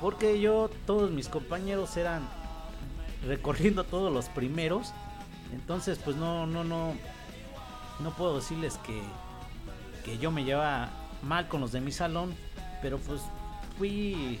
porque 0.00 0.40
yo, 0.40 0.70
todos 0.86 1.10
mis 1.10 1.28
compañeros 1.28 1.96
eran 1.96 2.26
recorriendo 3.26 3.84
todos 3.84 4.12
los 4.12 4.26
primeros. 4.26 4.92
Entonces, 5.52 5.98
pues 6.02 6.16
no, 6.16 6.46
no, 6.46 6.64
no, 6.64 6.94
no 8.00 8.10
puedo 8.12 8.36
decirles 8.36 8.78
que, 8.78 9.02
que 10.04 10.18
yo 10.18 10.30
me 10.30 10.44
llevaba 10.44 10.90
mal 11.22 11.48
con 11.48 11.60
los 11.60 11.72
de 11.72 11.80
mi 11.80 11.92
salón, 11.92 12.34
pero 12.80 12.98
pues 12.98 13.20
fui 13.76 14.38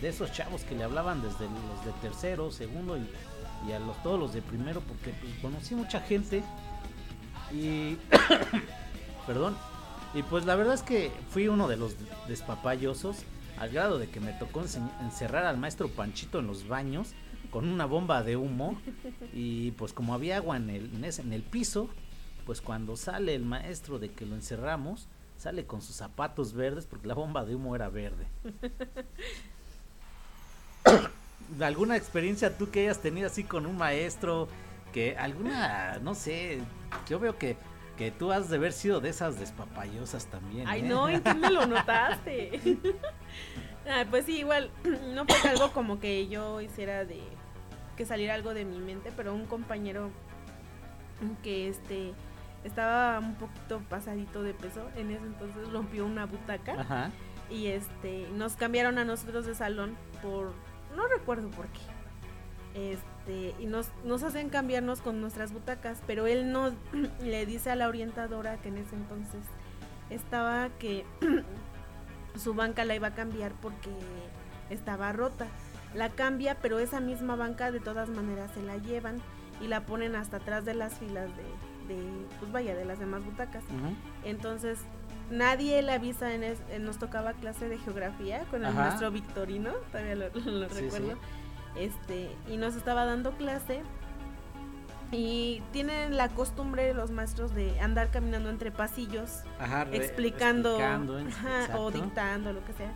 de 0.00 0.08
esos 0.08 0.32
chavos 0.32 0.62
que 0.62 0.74
le 0.74 0.84
hablaban 0.84 1.22
desde 1.22 1.44
los 1.44 1.84
de 1.84 1.92
tercero, 2.02 2.50
segundo 2.50 2.98
y, 2.98 3.72
a 3.72 3.78
los, 3.78 4.00
todos 4.02 4.20
los 4.20 4.32
de 4.32 4.42
primero, 4.42 4.80
porque 4.80 5.12
pues, 5.20 5.32
conocí 5.40 5.74
mucha 5.74 6.00
gente 6.00 6.42
y, 7.52 7.96
perdón, 9.26 9.56
y 10.14 10.22
pues 10.22 10.44
la 10.44 10.54
verdad 10.54 10.74
es 10.74 10.82
que 10.82 11.10
fui 11.30 11.48
uno 11.48 11.66
de 11.68 11.76
los 11.76 11.96
despapayosos, 12.28 13.24
al 13.58 13.70
grado 13.70 13.98
de 13.98 14.08
que 14.08 14.20
me 14.20 14.32
tocó 14.34 14.62
encerrar 15.00 15.46
al 15.46 15.56
maestro 15.56 15.88
Panchito 15.88 16.40
en 16.40 16.46
los 16.46 16.68
baños 16.68 17.14
con 17.50 17.68
una 17.68 17.86
bomba 17.86 18.22
de 18.22 18.36
humo 18.36 18.78
y 19.32 19.70
pues 19.72 19.94
como 19.94 20.12
había 20.12 20.36
agua 20.36 20.58
en 20.58 20.68
el, 20.68 21.04
en 21.04 21.32
el 21.32 21.42
piso, 21.42 21.88
pues 22.46 22.60
cuando 22.60 22.96
sale 22.96 23.34
el 23.34 23.44
maestro 23.44 23.98
de 23.98 24.12
que 24.12 24.24
lo 24.24 24.36
encerramos, 24.36 25.08
sale 25.36 25.66
con 25.66 25.82
sus 25.82 25.96
zapatos 25.96 26.54
verdes 26.54 26.86
porque 26.86 27.08
la 27.08 27.14
bomba 27.14 27.44
de 27.44 27.56
humo 27.56 27.74
era 27.74 27.88
verde. 27.88 28.26
¿Alguna 31.60 31.96
experiencia 31.96 32.56
tú 32.56 32.70
que 32.70 32.82
hayas 32.82 33.02
tenido 33.02 33.26
así 33.26 33.42
con 33.42 33.66
un 33.66 33.76
maestro? 33.76 34.48
Que 34.92 35.16
alguna, 35.18 35.98
no 35.98 36.14
sé, 36.14 36.60
yo 37.08 37.18
veo 37.18 37.36
que, 37.36 37.56
que 37.98 38.12
tú 38.12 38.30
has 38.30 38.48
de 38.48 38.56
haber 38.56 38.72
sido 38.72 39.00
de 39.00 39.08
esas 39.08 39.40
despapayosas 39.40 40.26
también. 40.26 40.68
Ay, 40.68 40.80
¿eh? 40.80 40.84
no, 40.84 41.08
¿en 41.08 41.20
qué 41.22 41.34
me 41.34 41.50
lo 41.50 41.66
notaste? 41.66 42.78
pues 44.10 44.24
sí, 44.24 44.38
igual, 44.38 44.70
no 45.14 45.26
fue 45.26 45.50
algo 45.50 45.72
como 45.72 45.98
que 45.98 46.28
yo 46.28 46.60
hiciera 46.60 47.04
de 47.04 47.20
que 47.96 48.06
saliera 48.06 48.34
algo 48.34 48.54
de 48.54 48.64
mi 48.64 48.78
mente, 48.78 49.12
pero 49.16 49.34
un 49.34 49.46
compañero 49.46 50.10
que 51.42 51.68
este 51.68 52.12
estaba 52.64 53.18
un 53.18 53.34
poquito 53.34 53.80
pasadito 53.88 54.42
de 54.42 54.54
peso. 54.54 54.88
En 54.96 55.10
ese 55.10 55.24
entonces 55.24 55.70
rompió 55.70 56.06
una 56.06 56.26
butaca. 56.26 57.10
Y 57.48 57.68
este, 57.68 58.28
nos 58.34 58.56
cambiaron 58.56 58.98
a 58.98 59.04
nosotros 59.04 59.46
de 59.46 59.54
salón 59.54 59.96
por, 60.20 60.52
no 60.96 61.06
recuerdo 61.06 61.48
por 61.50 61.66
qué. 61.68 61.80
Este, 62.74 63.54
y 63.62 63.66
nos, 63.66 63.88
nos 64.04 64.22
hacen 64.22 64.50
cambiarnos 64.50 65.00
con 65.00 65.20
nuestras 65.20 65.52
butacas, 65.52 66.02
pero 66.06 66.26
él 66.26 66.52
no 66.52 66.72
le 67.20 67.46
dice 67.46 67.70
a 67.70 67.76
la 67.76 67.88
orientadora 67.88 68.56
que 68.58 68.68
en 68.68 68.78
ese 68.78 68.96
entonces 68.96 69.40
estaba 70.10 70.68
que 70.78 71.04
su 72.36 72.54
banca 72.54 72.84
la 72.84 72.94
iba 72.94 73.08
a 73.08 73.14
cambiar 73.14 73.52
porque 73.62 73.90
estaba 74.70 75.12
rota. 75.12 75.46
La 75.94 76.10
cambia, 76.10 76.58
pero 76.60 76.78
esa 76.78 77.00
misma 77.00 77.36
banca 77.36 77.70
de 77.70 77.80
todas 77.80 78.08
maneras 78.10 78.50
se 78.52 78.62
la 78.62 78.76
llevan 78.76 79.22
y 79.60 79.68
la 79.68 79.86
ponen 79.86 80.14
hasta 80.14 80.38
atrás 80.38 80.64
de 80.64 80.74
las 80.74 80.94
filas 80.98 81.28
de, 81.36 81.44
de, 81.88 81.96
pues 82.38 82.52
vaya, 82.52 82.74
de 82.74 82.84
las 82.84 82.98
demás 82.98 83.24
butacas. 83.24 83.64
Entonces, 84.24 84.78
nadie 85.30 85.82
le 85.82 85.92
avisa, 85.92 86.32
en, 86.32 86.44
nos 86.80 86.98
tocaba 86.98 87.32
clase 87.34 87.68
de 87.68 87.78
geografía 87.78 88.44
con 88.50 88.64
el 88.64 88.74
maestro 88.74 89.10
Victorino, 89.10 89.72
todavía 89.90 90.14
lo, 90.14 90.28
recuerdo, 90.68 91.14
este, 91.76 92.30
y 92.48 92.56
nos 92.56 92.76
estaba 92.76 93.04
dando 93.04 93.32
clase. 93.32 93.82
Y 95.12 95.62
tienen 95.72 96.16
la 96.16 96.30
costumbre 96.30 96.92
los 96.92 97.12
maestros 97.12 97.54
de 97.54 97.78
andar 97.78 98.10
caminando 98.10 98.50
entre 98.50 98.72
pasillos, 98.72 99.42
explicando, 99.92 100.78
o 101.76 101.90
dictando, 101.92 102.52
lo 102.52 102.64
que 102.64 102.72
sea. 102.72 102.92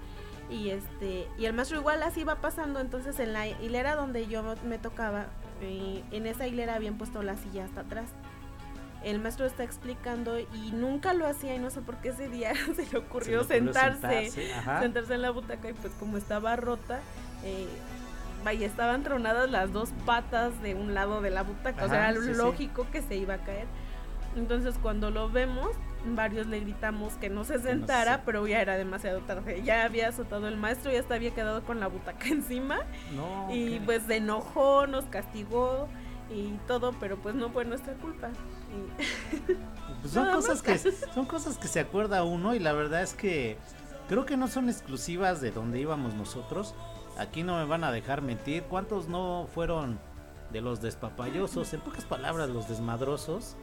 Y 0.51 0.71
este, 0.71 1.29
y 1.39 1.45
el 1.45 1.53
maestro 1.53 1.79
igual 1.79 2.03
así 2.03 2.25
va 2.25 2.41
pasando, 2.41 2.81
entonces 2.81 3.21
en 3.21 3.33
la 3.33 3.47
hilera 3.47 3.95
donde 3.95 4.27
yo 4.27 4.43
me 4.65 4.79
tocaba, 4.79 5.27
eh, 5.61 6.03
en 6.11 6.27
esa 6.27 6.49
hilera 6.49 6.75
habían 6.75 6.99
puesto 6.99 7.23
la 7.23 7.37
silla 7.37 7.65
hasta 7.65 7.83
atrás 7.83 8.09
el 9.03 9.19
maestro 9.19 9.47
está 9.47 9.65
explicando 9.65 10.39
y 10.39 10.73
nunca 10.73 11.15
lo 11.15 11.27
hacía 11.27 11.55
y 11.55 11.59
no 11.59 11.71
sé 11.71 11.81
por 11.81 11.97
qué 11.97 12.11
ese 12.11 12.29
día 12.29 12.53
se 12.77 12.87
le 12.91 12.99
ocurrió, 12.99 13.45
sentarse, 13.45 14.31
sentarse, 14.31 15.15
en 15.15 15.23
la 15.23 15.31
butaca 15.31 15.71
y 15.71 15.73
pues 15.73 15.93
como 15.95 16.17
estaba 16.17 16.57
rota, 16.57 17.01
eh, 17.45 17.69
vaya, 18.45 18.67
estaban 18.67 19.03
tronadas 19.03 19.51
las 19.51 19.73
dos 19.73 19.91
patas 20.05 20.61
de 20.63 20.75
un 20.75 20.95
lado 20.95 21.21
de 21.21 21.31
la 21.31 21.43
butaca, 21.43 21.85
o 21.85 21.89
sea, 21.89 22.11
era 22.11 22.21
lógico 22.21 22.87
que 22.91 23.03
se 23.03 23.17
iba 23.17 23.35
a 23.35 23.39
caer. 23.39 23.67
Entonces 24.37 24.77
cuando 24.81 25.11
lo 25.11 25.29
vemos, 25.29 25.71
varios 26.05 26.47
le 26.47 26.61
gritamos 26.61 27.15
que 27.15 27.29
no 27.29 27.45
se 27.45 27.59
sentara, 27.59 28.23
pero 28.25 28.47
ya 28.47 28.61
era 28.61 28.77
demasiado 28.77 29.21
tarde. 29.21 29.63
Ya 29.63 29.85
había 29.85 30.09
azotado 30.09 30.47
el 30.47 30.57
maestro, 30.57 30.93
ya 30.93 31.01
hasta 31.01 31.15
había 31.15 31.33
quedado 31.33 31.63
con 31.63 31.81
la 31.81 31.89
butaca 31.89 32.29
encima. 32.29 32.81
y 33.51 33.81
pues 33.81 34.05
se 34.05 34.17
enojó, 34.17 34.87
nos 34.87 35.07
castigó 35.07 35.89
y 36.31 36.59
todo, 36.67 36.95
pero 37.01 37.17
pues 37.17 37.35
no 37.35 37.51
fue 37.51 37.65
nuestra 37.65 37.95
culpa. 37.95 38.31
Pues 40.01 40.13
son 40.13 40.31
cosas 40.31 40.63
que 40.63 40.79
son 40.79 41.27
cosas 41.27 41.59
que 41.59 41.69
se 41.69 41.81
acuerda 41.81 42.23
uno 42.25 42.55
y 42.55 42.59
la 42.59 42.73
verdad 42.73 43.03
es 43.03 43.15
que 43.15 43.59
creo 44.09 44.25
que 44.27 44.37
no 44.37 44.49
son 44.49 44.69
exclusivas 44.69 45.41
de 45.41 45.51
donde 45.51 45.81
íbamos 45.81 46.15
nosotros. 46.15 46.75
Aquí 47.19 47.43
no 47.43 47.57
me 47.57 47.65
van 47.65 47.85
a 47.85 47.93
dejar 47.93 48.23
mentir. 48.23 48.63
¿Cuántos 48.65 49.09
no 49.09 49.49
fueron 49.53 49.99
de 50.53 50.61
los 50.61 50.81
despapayosos? 50.81 51.73
En 51.75 51.81
pocas 51.81 52.05
palabras, 52.05 52.49
los 52.49 52.69
desmadrosos. 52.69 53.57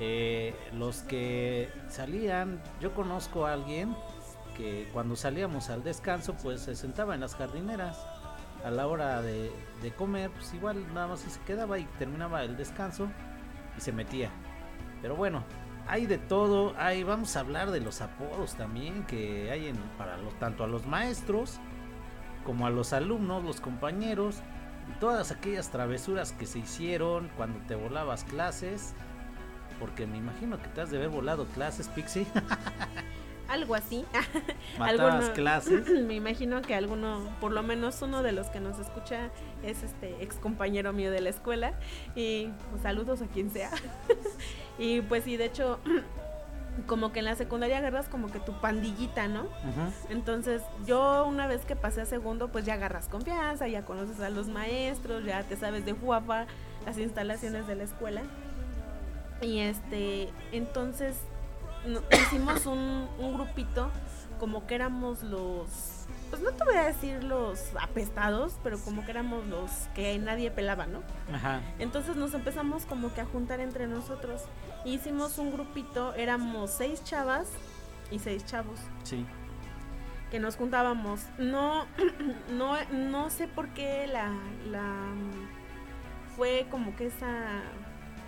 Eh, 0.00 0.54
los 0.72 1.02
que 1.02 1.70
salían, 1.88 2.60
yo 2.80 2.92
conozco 2.92 3.46
a 3.46 3.52
alguien 3.52 3.94
que 4.56 4.88
cuando 4.92 5.16
salíamos 5.16 5.70
al 5.70 5.84
descanso, 5.84 6.34
pues 6.42 6.62
se 6.62 6.74
sentaba 6.74 7.14
en 7.14 7.20
las 7.20 7.36
jardineras 7.36 7.98
a 8.64 8.70
la 8.70 8.86
hora 8.86 9.22
de, 9.22 9.52
comer, 9.96 10.30
pues 10.30 10.54
igual 10.54 10.84
nada 10.94 11.08
más 11.08 11.20
se 11.20 11.40
quedaba 11.40 11.78
y 11.78 11.84
terminaba 11.98 12.42
el 12.44 12.56
descanso 12.56 13.08
y 13.76 13.80
se 13.80 13.92
metía. 13.92 14.30
Pero 15.00 15.16
bueno, 15.16 15.44
hay 15.88 16.06
de 16.06 16.18
todo, 16.18 16.74
hay, 16.78 17.02
vamos 17.02 17.36
a 17.36 17.40
hablar 17.40 17.70
de 17.70 17.80
los 17.80 18.00
apodos 18.00 18.54
también 18.54 19.04
que 19.04 19.50
hay 19.50 19.66
en, 19.66 19.76
para 19.98 20.16
los, 20.16 20.34
tanto 20.38 20.64
a 20.64 20.68
los 20.68 20.86
maestros 20.86 21.58
como 22.44 22.66
a 22.66 22.70
los 22.70 22.92
alumnos, 22.92 23.44
los 23.44 23.60
compañeros, 23.60 24.42
y 24.88 24.98
todas 24.98 25.30
aquellas 25.30 25.70
travesuras 25.70 26.32
que 26.32 26.46
se 26.46 26.58
hicieron 26.58 27.30
cuando 27.36 27.60
te 27.66 27.74
volabas 27.74 28.24
clases, 28.24 28.94
porque 29.78 30.06
me 30.06 30.18
imagino 30.18 30.60
que 30.60 30.68
te 30.68 30.80
has 30.80 30.90
de 30.90 30.98
haber 30.98 31.10
volado 31.10 31.46
clases, 31.46 31.88
Pixie. 31.88 32.26
algo 33.52 33.74
así. 33.74 34.04
Matabas 34.78 35.30
clases. 35.30 35.88
Me 36.06 36.14
imagino 36.14 36.62
que 36.62 36.74
alguno, 36.74 37.20
por 37.40 37.52
lo 37.52 37.62
menos 37.62 38.00
uno 38.02 38.22
de 38.22 38.32
los 38.32 38.48
que 38.48 38.60
nos 38.60 38.78
escucha 38.78 39.30
es 39.62 39.82
este 39.82 40.22
ex 40.22 40.36
compañero 40.36 40.92
mío 40.92 41.10
de 41.10 41.20
la 41.20 41.30
escuela 41.30 41.74
y 42.14 42.48
pues, 42.70 42.82
saludos 42.82 43.22
a 43.22 43.26
quien 43.26 43.50
sea. 43.50 43.70
y 44.78 45.02
pues 45.02 45.24
sí, 45.24 45.36
de 45.36 45.46
hecho 45.46 45.78
como 46.86 47.12
que 47.12 47.18
en 47.18 47.26
la 47.26 47.36
secundaria 47.36 47.78
agarras 47.78 48.08
como 48.08 48.28
que 48.32 48.40
tu 48.40 48.52
pandillita, 48.60 49.28
¿no? 49.28 49.46
Entonces, 50.08 50.62
yo 50.86 51.26
una 51.26 51.46
vez 51.46 51.66
que 51.66 51.76
pasé 51.76 52.00
a 52.00 52.06
segundo, 52.06 52.48
pues 52.48 52.64
ya 52.64 52.74
agarras 52.74 53.08
confianza, 53.08 53.68
ya 53.68 53.84
conoces 53.84 54.20
a 54.20 54.30
los 54.30 54.48
maestros, 54.48 55.22
ya 55.24 55.42
te 55.42 55.56
sabes 55.56 55.84
de 55.84 55.92
guapa 55.92 56.46
las 56.86 56.96
instalaciones 56.96 57.66
de 57.66 57.76
la 57.76 57.84
escuela. 57.84 58.22
Y 59.42 59.58
este, 59.58 60.30
entonces 60.52 61.16
hicimos 62.12 62.66
un, 62.66 63.08
grupito 63.34 63.90
como 64.38 64.66
que 64.66 64.74
éramos 64.74 65.22
los 65.22 66.06
pues 66.30 66.40
no 66.40 66.52
te 66.52 66.64
voy 66.64 66.76
a 66.76 66.84
decir 66.84 67.22
los 67.22 67.76
apestados, 67.78 68.58
pero 68.62 68.78
como 68.78 69.04
que 69.04 69.10
éramos 69.10 69.46
los 69.48 69.70
que 69.94 70.18
nadie 70.18 70.50
pelaba, 70.50 70.86
¿no? 70.86 71.02
Ajá. 71.30 71.60
Entonces 71.78 72.16
nos 72.16 72.32
empezamos 72.32 72.86
como 72.86 73.12
que 73.12 73.20
a 73.20 73.26
juntar 73.26 73.60
entre 73.60 73.86
nosotros. 73.86 74.40
Hicimos 74.86 75.36
un 75.36 75.52
grupito, 75.52 76.14
éramos 76.14 76.70
seis 76.70 77.04
chavas 77.04 77.48
y 78.10 78.18
seis 78.18 78.46
chavos. 78.46 78.80
Sí. 79.02 79.26
Que 80.30 80.40
nos 80.40 80.56
juntábamos. 80.56 81.20
No, 81.36 81.84
no, 82.50 82.82
no 82.90 83.28
sé 83.28 83.46
por 83.46 83.68
qué 83.74 84.06
la, 84.06 84.32
la 84.70 85.12
fue 86.34 86.66
como 86.70 86.96
que 86.96 87.08
esa 87.08 87.60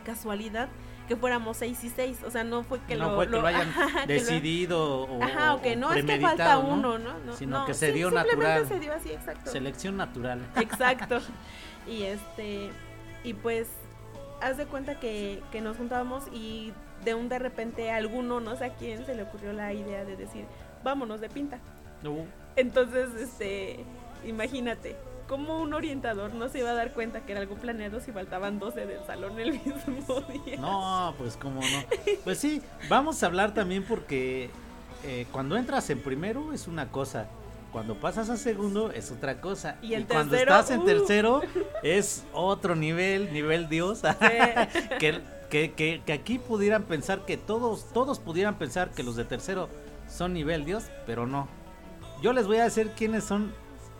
casualidad 0.04 0.68
que 1.08 1.16
fuéramos 1.16 1.56
seis 1.56 1.82
y 1.84 1.90
seis, 1.90 2.18
o 2.24 2.30
sea, 2.30 2.44
no 2.44 2.62
fue 2.62 2.80
que, 2.80 2.96
no 2.96 3.10
lo, 3.10 3.16
fue 3.16 3.26
que 3.26 3.32
lo, 3.32 3.46
hayan 3.46 3.72
decidido 4.06 5.02
o, 5.02 5.22
ajá, 5.22 5.54
o 5.54 5.62
que 5.62 5.76
no 5.76 5.92
es 5.92 6.04
que 6.04 6.20
falta 6.20 6.58
uno, 6.58 6.98
¿no? 6.98 7.18
¿no? 7.18 7.36
Sino 7.36 7.66
que 7.66 7.74
se 7.74 7.92
dio 7.92 8.10
natural. 8.10 8.66
se 8.66 8.80
dio 8.80 8.92
así, 8.92 9.10
exacto. 9.10 9.50
Selección 9.50 9.96
natural. 9.96 10.40
Exacto. 10.56 11.20
y 11.86 12.04
este 12.04 12.70
y 13.22 13.34
pues 13.34 13.68
haz 14.40 14.56
de 14.56 14.66
cuenta 14.66 14.98
que, 15.00 15.42
que 15.50 15.60
nos 15.60 15.76
juntábamos 15.76 16.24
y 16.32 16.72
de 17.04 17.14
un 17.14 17.28
de 17.28 17.38
repente 17.38 17.90
a 17.90 17.96
alguno, 17.96 18.40
no 18.40 18.56
sé 18.56 18.66
a 18.66 18.74
quién, 18.74 19.04
se 19.06 19.14
le 19.14 19.22
ocurrió 19.22 19.52
la 19.52 19.72
idea 19.72 20.04
de 20.04 20.16
decir, 20.16 20.46
vámonos 20.82 21.20
de 21.20 21.28
pinta. 21.28 21.58
Uh. 22.04 22.24
Entonces, 22.56 23.10
este, 23.20 23.84
imagínate, 24.26 24.96
¿Cómo 25.28 25.60
un 25.60 25.72
orientador 25.72 26.34
no 26.34 26.48
se 26.48 26.58
iba 26.58 26.70
a 26.70 26.74
dar 26.74 26.92
cuenta 26.92 27.20
que 27.20 27.32
era 27.32 27.40
algo 27.40 27.54
planeado 27.54 27.98
si 28.00 28.12
faltaban 28.12 28.58
12 28.58 28.86
del 28.86 29.04
salón 29.06 29.40
el 29.40 29.52
mismo 29.52 30.20
día? 30.44 30.58
No, 30.58 31.14
pues 31.16 31.36
cómo 31.36 31.60
no. 31.60 31.84
Pues 32.24 32.38
sí, 32.38 32.60
vamos 32.88 33.22
a 33.22 33.26
hablar 33.26 33.54
también 33.54 33.84
porque 33.84 34.50
eh, 35.02 35.26
cuando 35.32 35.56
entras 35.56 35.88
en 35.88 36.00
primero 36.00 36.52
es 36.52 36.68
una 36.68 36.90
cosa, 36.90 37.26
cuando 37.72 37.94
pasas 37.94 38.28
a 38.28 38.36
segundo 38.36 38.92
es 38.92 39.10
otra 39.10 39.40
cosa. 39.40 39.78
Y, 39.80 40.00
cuando 40.04 40.36
estás 40.36 40.70
en 40.70 40.80
uh. 40.80 40.84
tercero 40.84 41.40
es 41.82 42.24
otro 42.32 42.76
nivel, 42.76 43.32
nivel 43.32 43.68
Dios. 43.68 44.02
que, 45.00 45.20
que, 45.50 45.72
que, 45.72 46.02
que, 46.04 46.12
aquí 46.12 46.38
pudieran 46.38 46.84
pensar 46.84 47.24
que 47.24 47.36
todos, 47.36 47.86
todos 47.92 48.20
pudieran 48.20 48.58
pensar 48.58 48.90
que 48.90 49.02
los 49.02 49.16
de 49.16 49.24
tercero 49.24 49.70
son 50.06 50.34
nivel 50.34 50.64
Dios, 50.64 50.84
pero 51.06 51.26
no. 51.26 51.48
Yo 52.22 52.32
les 52.32 52.46
voy 52.46 52.58
a 52.58 52.64
decir 52.64 52.92
quiénes 52.96 53.24
son 53.24 53.52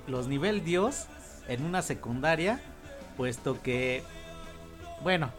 los 0.07 0.29
nivel 0.29 0.63
Dios 0.65 1.07
en 1.49 1.65
una 1.65 1.83
secundaria, 1.83 2.61
puesto 3.17 3.63
que, 3.63 4.03
bueno, 5.03 5.31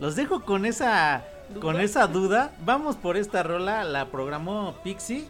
los 0.00 0.16
dejo 0.16 0.44
con 0.44 0.66
esa, 0.66 1.24
con 1.60 1.80
esa 1.80 2.06
duda. 2.06 2.52
Vamos 2.64 2.96
por 2.96 3.16
esta 3.16 3.42
rola, 3.42 3.84
la 3.84 4.06
programó 4.06 4.76
Pixie. 4.82 5.26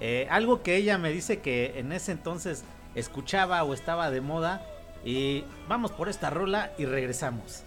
Eh, 0.00 0.28
algo 0.30 0.62
que 0.62 0.76
ella 0.76 0.98
me 0.98 1.10
dice 1.10 1.40
que 1.40 1.78
en 1.78 1.92
ese 1.92 2.12
entonces 2.12 2.64
escuchaba 2.94 3.62
o 3.64 3.74
estaba 3.74 4.10
de 4.10 4.20
moda. 4.20 4.62
Y 5.04 5.44
vamos 5.68 5.92
por 5.92 6.08
esta 6.08 6.30
rola 6.30 6.72
y 6.78 6.84
regresamos. 6.84 7.64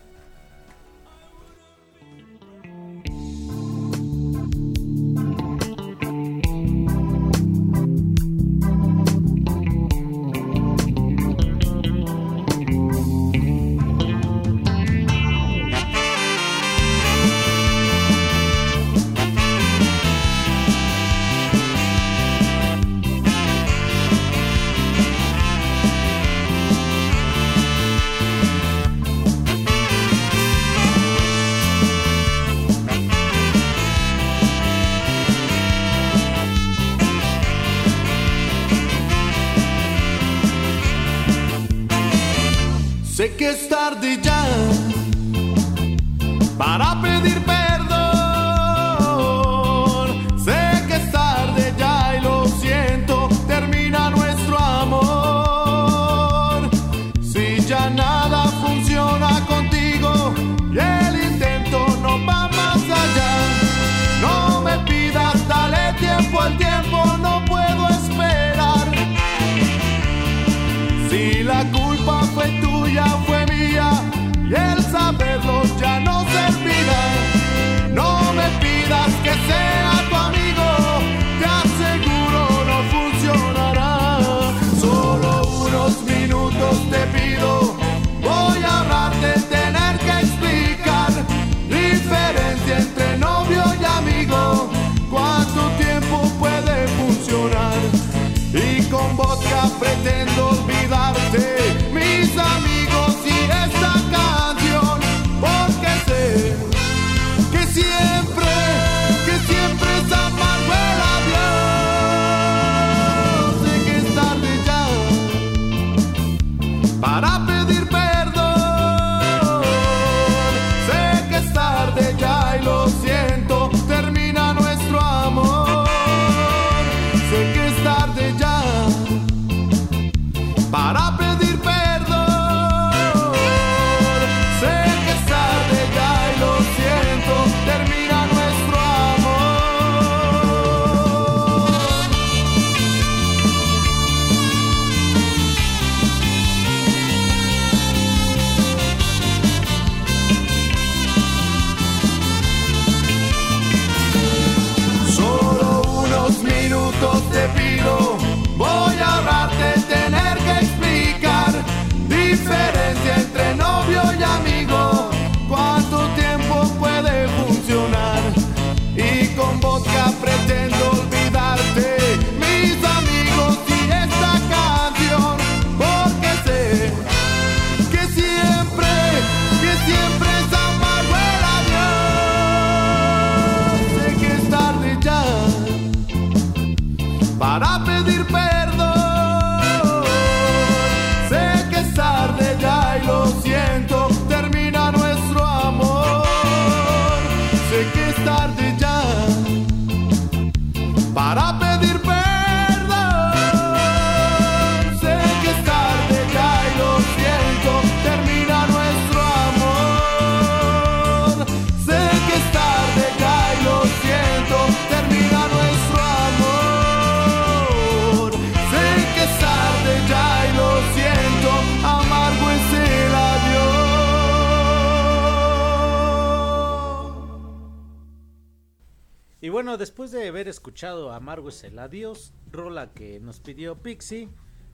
Después 230.01 230.19
de 230.19 230.29
haber 230.29 230.47
escuchado 230.47 231.11
Amargo 231.11 231.49
es 231.49 231.63
el 231.63 231.77
adiós, 231.77 232.33
rola 232.51 232.91
que 232.91 233.19
nos 233.19 233.39
pidió 233.39 233.83
Pixie, 233.83 234.29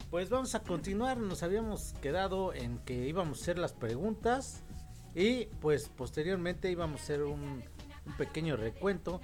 pues 0.09 0.29
vamos 0.29 0.55
a 0.55 0.63
continuar. 0.63 1.17
Nos 1.17 1.43
habíamos 1.43 1.91
quedado 2.01 2.53
en 2.53 2.79
que 2.85 3.05
íbamos 3.09 3.39
a 3.39 3.41
hacer 3.41 3.59
las 3.59 3.73
preguntas 3.73 4.63
y 5.13 5.47
pues 5.59 5.89
posteriormente 5.89 6.71
íbamos 6.71 7.01
a 7.01 7.03
hacer 7.03 7.23
un, 7.23 7.61
pequeño 8.17 8.55
recuento 8.55 9.19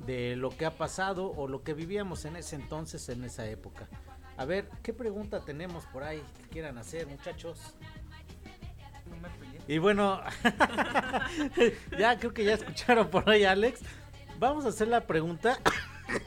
de 0.00 0.36
lo 0.36 0.50
que 0.50 0.66
ha 0.66 0.76
pasado 0.76 1.32
o 1.34 1.48
lo 1.48 1.62
que 1.62 1.72
vivíamos 1.72 2.26
en 2.26 2.36
ese 2.36 2.56
entonces, 2.56 3.08
en 3.08 3.24
esa 3.24 3.46
época. 3.46 3.88
A 4.36 4.44
ver, 4.44 4.68
¿qué 4.82 4.92
pregunta 4.92 5.42
tenemos 5.42 5.86
por 5.86 6.02
ahí 6.02 6.22
que 6.36 6.48
quieran 6.50 6.76
hacer, 6.76 7.06
muchachos? 7.06 7.76
Y 9.66 9.78
bueno, 9.78 10.20
ya 11.98 12.18
creo 12.18 12.34
que 12.34 12.44
ya 12.44 12.54
escucharon 12.54 13.08
por 13.08 13.30
ahí, 13.30 13.44
Alex. 13.44 13.80
Vamos 14.40 14.64
a 14.64 14.70
hacer 14.70 14.88
la 14.88 15.06
pregunta. 15.06 15.58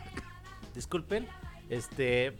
Disculpen. 0.76 1.28
Este. 1.68 2.38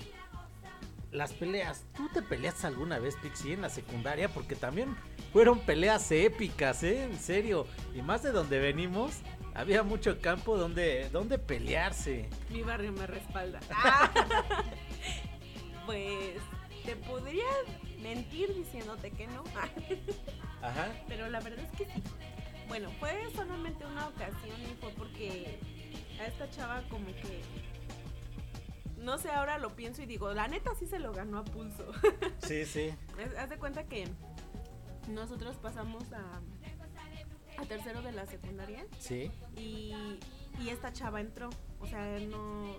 Las 1.12 1.34
peleas. 1.34 1.84
¿Tú 1.98 2.10
te 2.14 2.22
peleaste 2.22 2.68
alguna 2.68 3.00
vez, 3.00 3.16
Pixie, 3.16 3.54
en 3.54 3.62
la 3.62 3.70
secundaria? 3.70 4.30
Porque 4.30 4.56
también 4.56 4.96
fueron 5.32 5.60
peleas 5.60 6.12
épicas, 6.12 6.84
¿eh? 6.84 7.06
En 7.06 7.20
serio. 7.20 7.66
Y 7.96 8.04
más 8.04 8.22
de 8.22 8.32
donde 8.32 8.60
venimos, 8.60 9.22
había 9.56 9.82
mucho 9.82 10.22
campo 10.22 10.58
donde, 10.58 11.10
donde 11.10 11.40
pelearse. 11.40 12.30
Mi 12.52 12.62
barrio 12.62 12.92
me 12.92 13.08
respalda. 13.08 13.60
pues 15.88 16.36
te 16.86 16.96
podría 16.98 17.48
mentir 18.00 18.54
diciéndote 18.54 19.10
que 19.10 19.26
no. 19.26 19.44
Ajá. 20.62 20.90
Pero 21.08 21.32
la 21.32 21.40
verdad 21.40 21.66
es 21.66 21.78
que 21.80 21.86
sí. 21.86 22.04
Bueno, 22.68 22.90
fue 23.00 23.30
solamente 23.36 23.86
una 23.86 24.08
ocasión 24.08 24.62
y 24.62 24.76
fue 24.80 24.90
porque 24.92 25.60
a 26.20 26.26
esta 26.26 26.50
chava 26.50 26.84
como 26.90 27.08
que 27.08 27.42
no 28.98 29.18
sé, 29.18 29.30
ahora 29.30 29.58
lo 29.58 29.76
pienso 29.76 30.02
y 30.02 30.06
digo, 30.06 30.34
la 30.34 30.48
neta 30.48 30.74
sí 30.76 30.88
se 30.88 30.98
lo 30.98 31.12
ganó 31.12 31.40
a 31.40 31.44
pulso. 31.44 31.92
Sí, 32.42 32.66
sí. 32.66 32.94
Haz 33.38 33.50
de 33.50 33.58
cuenta 33.58 33.86
que 33.86 34.08
nosotros 35.08 35.58
pasamos 35.58 36.04
a, 36.14 36.42
a 37.62 37.66
tercero 37.66 38.02
de 38.02 38.12
la 38.12 38.26
secundaria. 38.26 38.86
Sí. 39.00 39.32
Y, 39.56 39.94
y 40.60 40.70
esta 40.70 40.92
chava 40.92 41.22
entró, 41.22 41.50
o 41.80 41.88
sea, 41.88 42.20
no 42.20 42.78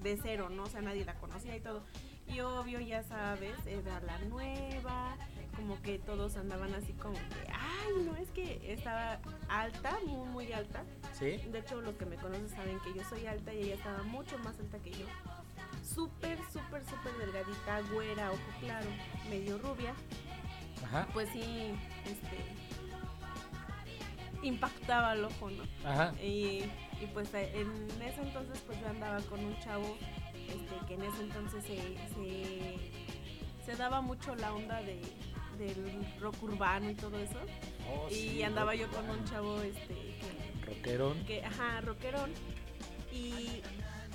de 0.00 0.18
cero, 0.22 0.48
¿no? 0.48 0.64
O 0.64 0.66
sea, 0.66 0.80
nadie 0.80 1.04
la 1.04 1.14
conocía 1.14 1.56
y 1.56 1.60
todo. 1.60 1.84
Y 2.26 2.40
obvio, 2.40 2.80
ya 2.80 3.02
sabes, 3.02 3.54
era 3.66 4.00
la 4.00 4.18
nueva, 4.20 5.16
como 5.58 5.82
que 5.82 5.98
todos 5.98 6.36
andaban 6.36 6.72
así 6.72 6.92
como 6.92 7.14
que, 7.14 7.50
ay, 7.52 8.04
no, 8.04 8.14
es 8.16 8.30
que 8.30 8.72
estaba 8.72 9.18
alta, 9.48 9.98
muy, 10.06 10.28
muy 10.28 10.52
alta. 10.52 10.84
Sí. 11.12 11.36
De 11.50 11.58
hecho, 11.58 11.80
los 11.80 11.96
que 11.96 12.06
me 12.06 12.14
conocen 12.14 12.48
saben 12.48 12.78
que 12.80 12.94
yo 12.94 13.02
soy 13.08 13.26
alta 13.26 13.52
y 13.52 13.64
ella 13.64 13.74
estaba 13.74 14.04
mucho 14.04 14.38
más 14.38 14.56
alta 14.60 14.78
que 14.78 14.92
yo. 14.92 15.06
Súper, 15.82 16.38
súper, 16.52 16.84
súper 16.84 17.12
delgadita, 17.18 17.80
güera, 17.92 18.30
ojo 18.30 18.40
claro, 18.60 18.86
medio 19.28 19.58
rubia. 19.58 19.94
Ajá. 20.84 21.08
Pues 21.12 21.28
sí, 21.30 21.74
este, 22.04 22.38
impactaba 24.46 25.14
el 25.14 25.24
ojo, 25.24 25.50
¿no? 25.50 25.64
Ajá. 25.84 26.14
Y, 26.22 26.70
y 27.00 27.06
pues 27.12 27.34
en 27.34 27.88
ese 28.00 28.22
entonces 28.22 28.62
pues 28.64 28.80
yo 28.80 28.88
andaba 28.88 29.20
con 29.22 29.44
un 29.44 29.58
chavo 29.58 29.96
este, 30.34 30.86
que 30.86 30.94
en 30.94 31.02
ese 31.02 31.20
entonces 31.20 31.64
se, 31.64 31.96
se 33.66 33.76
daba 33.76 34.00
mucho 34.00 34.36
la 34.36 34.54
onda 34.54 34.80
de, 34.82 35.02
del 35.58 36.06
rock 36.20 36.42
urbano 36.42 36.90
y 36.90 36.94
todo 36.94 37.18
eso. 37.18 37.38
Oh, 37.90 38.08
y 38.10 38.42
andaba 38.42 38.74
yo 38.74 38.88
con 38.88 39.08
un 39.08 39.24
chavo 39.24 39.60
este 39.62 39.94
que, 39.94 40.66
rockerón. 40.66 41.24
Que, 41.24 41.44
ajá, 41.44 41.80
rockerón. 41.80 42.32
Y, 43.12 43.62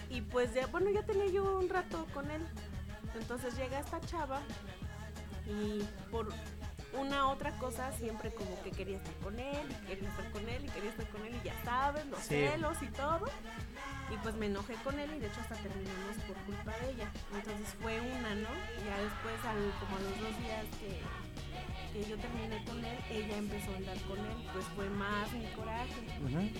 y 0.10 0.22
pues 0.22 0.54
ya, 0.54 0.68
bueno, 0.68 0.90
ya 0.92 1.04
tenía 1.04 1.28
yo 1.28 1.60
un 1.60 1.70
rato 1.70 2.06
con 2.14 2.30
él. 2.32 2.42
Entonces 3.20 3.56
llega 3.56 3.80
esta 3.80 4.02
chava 4.02 4.42
y 5.46 5.84
por 6.10 6.30
una 6.98 7.30
otra 7.30 7.58
cosa 7.58 7.92
siempre 7.92 8.32
como 8.32 8.62
que 8.62 8.72
quería 8.72 8.98
estar 8.98 9.14
con 9.16 9.40
él, 9.40 9.68
y 9.70 9.88
quería 9.88 10.10
estar 10.10 10.32
con 10.32 10.48
él 10.48 10.66
y 10.66 10.70
quería 10.70 10.90
estar 10.92 11.08
con 11.10 11.26
él 11.26 11.36
y 11.36 11.46
ya 11.46 11.54
sabes, 11.64 12.06
los 12.06 12.20
celos 12.20 12.82
y 12.82 12.88
todo. 12.88 13.26
Y 14.14 14.18
pues 14.18 14.36
me 14.36 14.46
enojé 14.46 14.76
con 14.84 15.00
él 15.00 15.10
y 15.16 15.20
de 15.20 15.28
hecho 15.28 15.42
hasta 15.42 15.56
terminamos 15.56 16.18
por 16.28 16.36
culpa 16.44 16.78
de 16.80 16.92
ella. 16.92 17.12
Entonces 17.34 17.68
fue 17.82 18.00
una, 18.00 18.36
¿no? 18.36 18.50
Ya 18.86 18.98
después, 19.02 19.46
al, 19.46 19.74
como 19.80 19.98
a 19.98 20.02
los 20.02 20.20
dos 20.20 20.40
días 20.40 20.66
que, 20.80 21.02
que 21.94 22.04
yo 22.10 22.18
terminé 22.18 22.64
con 22.66 22.84
él, 22.84 22.98
ella 23.12 23.38
empezó 23.38 23.72
a 23.72 23.78
andar 23.78 23.98
con 24.02 24.18
él, 24.18 24.50
pues 24.52 24.66
fue 24.76 24.90
más 24.90 25.32
mi 25.34 25.46
coraje. 25.56 25.94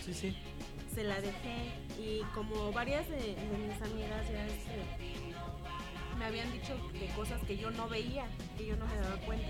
sí, 0.06 0.14
sí. 0.14 0.38
Se 0.94 1.04
la 1.04 1.20
dejé 1.20 1.72
y 2.00 2.22
como 2.36 2.72
varias 2.72 3.10
de, 3.10 3.18
mis 3.18 3.82
amigas 3.82 4.30
ya 4.32 4.46
este, 4.46 4.84
me 6.20 6.26
habían 6.26 6.52
dicho 6.54 6.78
de 6.94 7.08
cosas 7.16 7.42
que 7.48 7.58
yo 7.58 7.72
no 7.72 7.90
veía, 7.90 8.28
que 8.58 8.68
yo 8.68 8.78
no 8.78 8.86
me 8.86 8.96
daba 8.98 9.18
cuenta. 9.26 9.48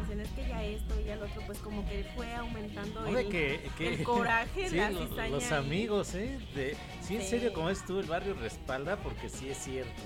Dicen, 0.00 0.20
es 0.20 0.28
que 0.30 0.46
ya 0.46 0.62
esto 0.62 1.00
y 1.00 1.04
ya 1.04 1.16
lo 1.16 1.24
otro, 1.24 1.40
pues 1.46 1.58
como 1.60 1.88
que 1.88 2.04
fue 2.14 2.34
aumentando 2.34 3.06
el, 3.06 3.34
el, 3.78 4.02
coraje, 4.04 4.68
sí, 4.68 4.76
la 4.76 4.88
cizaña. 4.90 5.28
Los, 5.28 5.52
amigos, 5.52 6.14
¿eh? 6.14 6.38
De, 6.54 6.76
sí, 7.00 7.16
en 7.16 7.22
serio, 7.22 7.52
como 7.54 7.70
es 7.70 7.82
tú, 7.86 8.00
el 8.00 8.06
barrio 8.06 8.34
respalda, 8.34 8.96
porque 8.96 9.28
sí 9.28 9.48
es 9.48 9.58
cierto. 9.58 10.02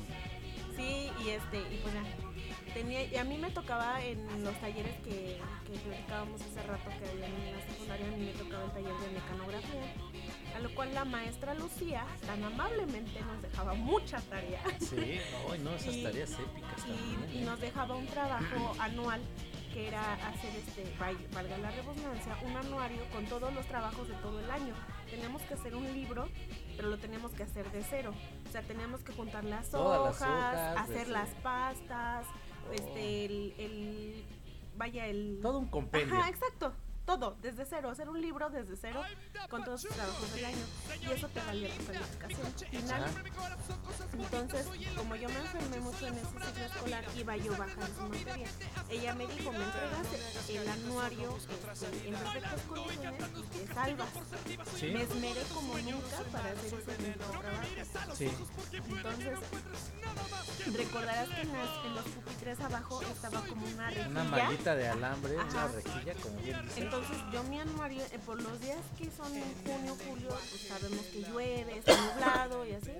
Sí, 0.76 1.10
y 1.24 1.30
este, 1.30 1.58
y 1.58 1.80
pues 1.82 1.94
ya, 1.94 2.27
tenía, 2.68 3.04
y 3.04 3.16
a 3.16 3.24
mí 3.24 3.38
me 3.38 3.50
tocaba 3.50 4.02
en 4.02 4.44
los 4.44 4.54
talleres 4.60 4.94
que, 5.04 5.38
que 5.66 5.78
platicábamos 5.80 6.40
hace 6.40 6.62
rato 6.62 6.90
que 6.98 7.08
había 7.08 7.26
en 7.26 7.52
la 7.52 7.66
secundaria, 7.66 8.06
a 8.06 8.10
mí 8.10 8.24
me 8.24 8.32
tocaba 8.32 8.64
el 8.64 8.70
taller 8.72 8.94
de 8.94 9.08
mecanografía, 9.10 10.56
a 10.56 10.60
lo 10.60 10.74
cual 10.74 10.94
la 10.94 11.04
maestra 11.04 11.54
Lucía 11.54 12.04
tan 12.26 12.42
amablemente 12.42 13.20
nos 13.20 13.42
dejaba 13.42 13.74
mucha 13.74 14.20
tarea. 14.22 14.62
Sí, 14.80 15.20
no, 15.48 15.70
no 15.70 15.76
esas 15.76 16.02
tareas 16.02 16.30
épicas 16.32 16.84
y, 16.86 17.38
y, 17.38 17.40
nos 17.42 17.60
dejaba 17.60 17.94
un 17.94 18.06
trabajo 18.06 18.74
anual 18.78 19.20
que 19.72 19.88
era 19.88 20.14
hacer 20.14 20.50
este, 20.56 20.94
valga 21.32 21.58
la 21.58 21.70
redundancia, 21.70 22.36
un 22.42 22.56
anuario 22.56 23.02
con 23.12 23.26
todos 23.26 23.52
los 23.52 23.66
trabajos 23.66 24.08
de 24.08 24.14
todo 24.14 24.40
el 24.40 24.50
año. 24.50 24.74
Tenemos 25.10 25.42
que 25.42 25.54
hacer 25.54 25.74
un 25.74 25.84
libro, 25.92 26.28
pero 26.76 26.88
lo 26.88 26.98
tenemos 26.98 27.32
que 27.32 27.42
hacer 27.42 27.70
de 27.70 27.82
cero. 27.82 28.14
O 28.48 28.52
sea, 28.52 28.62
teníamos 28.62 29.02
que 29.02 29.12
juntar 29.12 29.44
las 29.44 29.74
hojas, 29.74 30.22
hacer 30.78 31.08
las 31.08 31.28
pastas, 31.42 32.26
este, 32.72 33.24
el, 33.24 34.24
vaya, 34.76 35.06
el... 35.06 35.40
Todo 35.42 35.58
un 35.58 35.68
compendio. 35.68 36.14
Ajá, 36.14 36.28
exacto. 36.28 36.72
Todo, 37.08 37.38
desde 37.40 37.64
cero, 37.64 37.88
hacer 37.88 38.06
un 38.10 38.20
libro 38.20 38.50
desde 38.50 38.76
cero 38.76 39.00
con 39.48 39.64
todos 39.64 39.80
tus 39.80 39.90
trabajos 39.92 40.30
del 40.34 40.44
año. 40.44 40.64
Y 41.00 41.10
eso 41.10 41.26
te 41.28 41.40
valía 41.40 41.70
tu 41.78 41.86
calificación 41.86 42.70
final. 42.70 43.04
Entonces, 44.12 44.66
como 44.94 45.16
yo 45.16 45.28
me 45.30 45.38
enfermé 45.38 45.80
mucho 45.80 46.06
en 46.06 46.14
ese 46.18 46.26
ciclo 46.26 46.64
escolar, 46.66 47.04
iba 47.16 47.36
yo 47.38 47.56
bajar 47.56 47.88
su 47.96 48.02
materia. 48.02 48.48
Ella 48.90 49.14
me 49.14 49.26
dijo, 49.26 49.50
me 49.52 49.64
entregas 49.64 50.06
el 50.50 50.68
anuario 50.68 51.34
este, 51.72 52.08
en 52.08 52.14
perfectas 52.14 52.60
condiciones 52.68 53.24
y 53.38 53.42
te 53.42 53.74
salvas. 53.74 54.08
Me 54.82 55.02
esmeré 55.02 55.42
como 55.54 55.78
nunca 55.78 56.18
para 56.30 56.50
hacer 56.50 56.74
ese 56.74 57.02
mismo 57.02 57.40
trabajo. 57.40 58.14
Sí. 58.14 58.30
Entonces, 58.86 59.38
recordarás 60.76 61.28
que 61.30 61.40
en, 61.40 61.48
en, 61.48 61.94
los 61.94 62.04
pupitres 62.04 62.60
abajo 62.60 63.00
estaba 63.00 63.40
como 63.46 63.66
una 63.66 63.88
rejilla. 63.88 64.08
Una 64.08 64.24
mallita 64.24 64.74
de 64.76 64.88
alambre, 64.88 65.36
una 65.36 65.68
rejilla, 65.68 66.14
como 66.22 66.36
bien 66.42 66.62
dice. 66.64 66.80
Entonces, 66.82 66.97
yo 67.32 67.42
mi 67.44 67.60
anuario, 67.60 68.02
eh, 68.12 68.18
por 68.24 68.40
los 68.42 68.60
días 68.60 68.78
que 68.96 69.10
son 69.10 69.34
en 69.34 69.54
junio, 69.64 69.96
julio, 70.08 70.28
pues 70.28 70.62
sabemos 70.68 71.04
que 71.06 71.22
llueve, 71.22 71.78
está 71.78 71.96
nublado 71.96 72.66
y 72.66 72.72
así, 72.72 72.92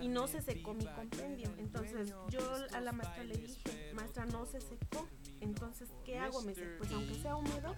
y 0.00 0.08
no 0.08 0.26
se 0.28 0.42
secó 0.42 0.74
mi 0.74 0.86
compendio. 0.86 1.50
Entonces, 1.58 2.12
yo 2.30 2.40
a 2.72 2.80
la 2.80 2.92
maestra 2.92 3.24
le 3.24 3.36
dije, 3.36 3.92
maestra, 3.94 4.26
no 4.26 4.46
se 4.46 4.60
secó. 4.60 5.06
Entonces, 5.40 5.88
¿qué 6.04 6.18
hago? 6.18 6.42
Me 6.42 6.52
dice, 6.52 6.66
pues 6.78 6.90
aunque 6.92 7.14
sea 7.14 7.36
húmedo, 7.36 7.74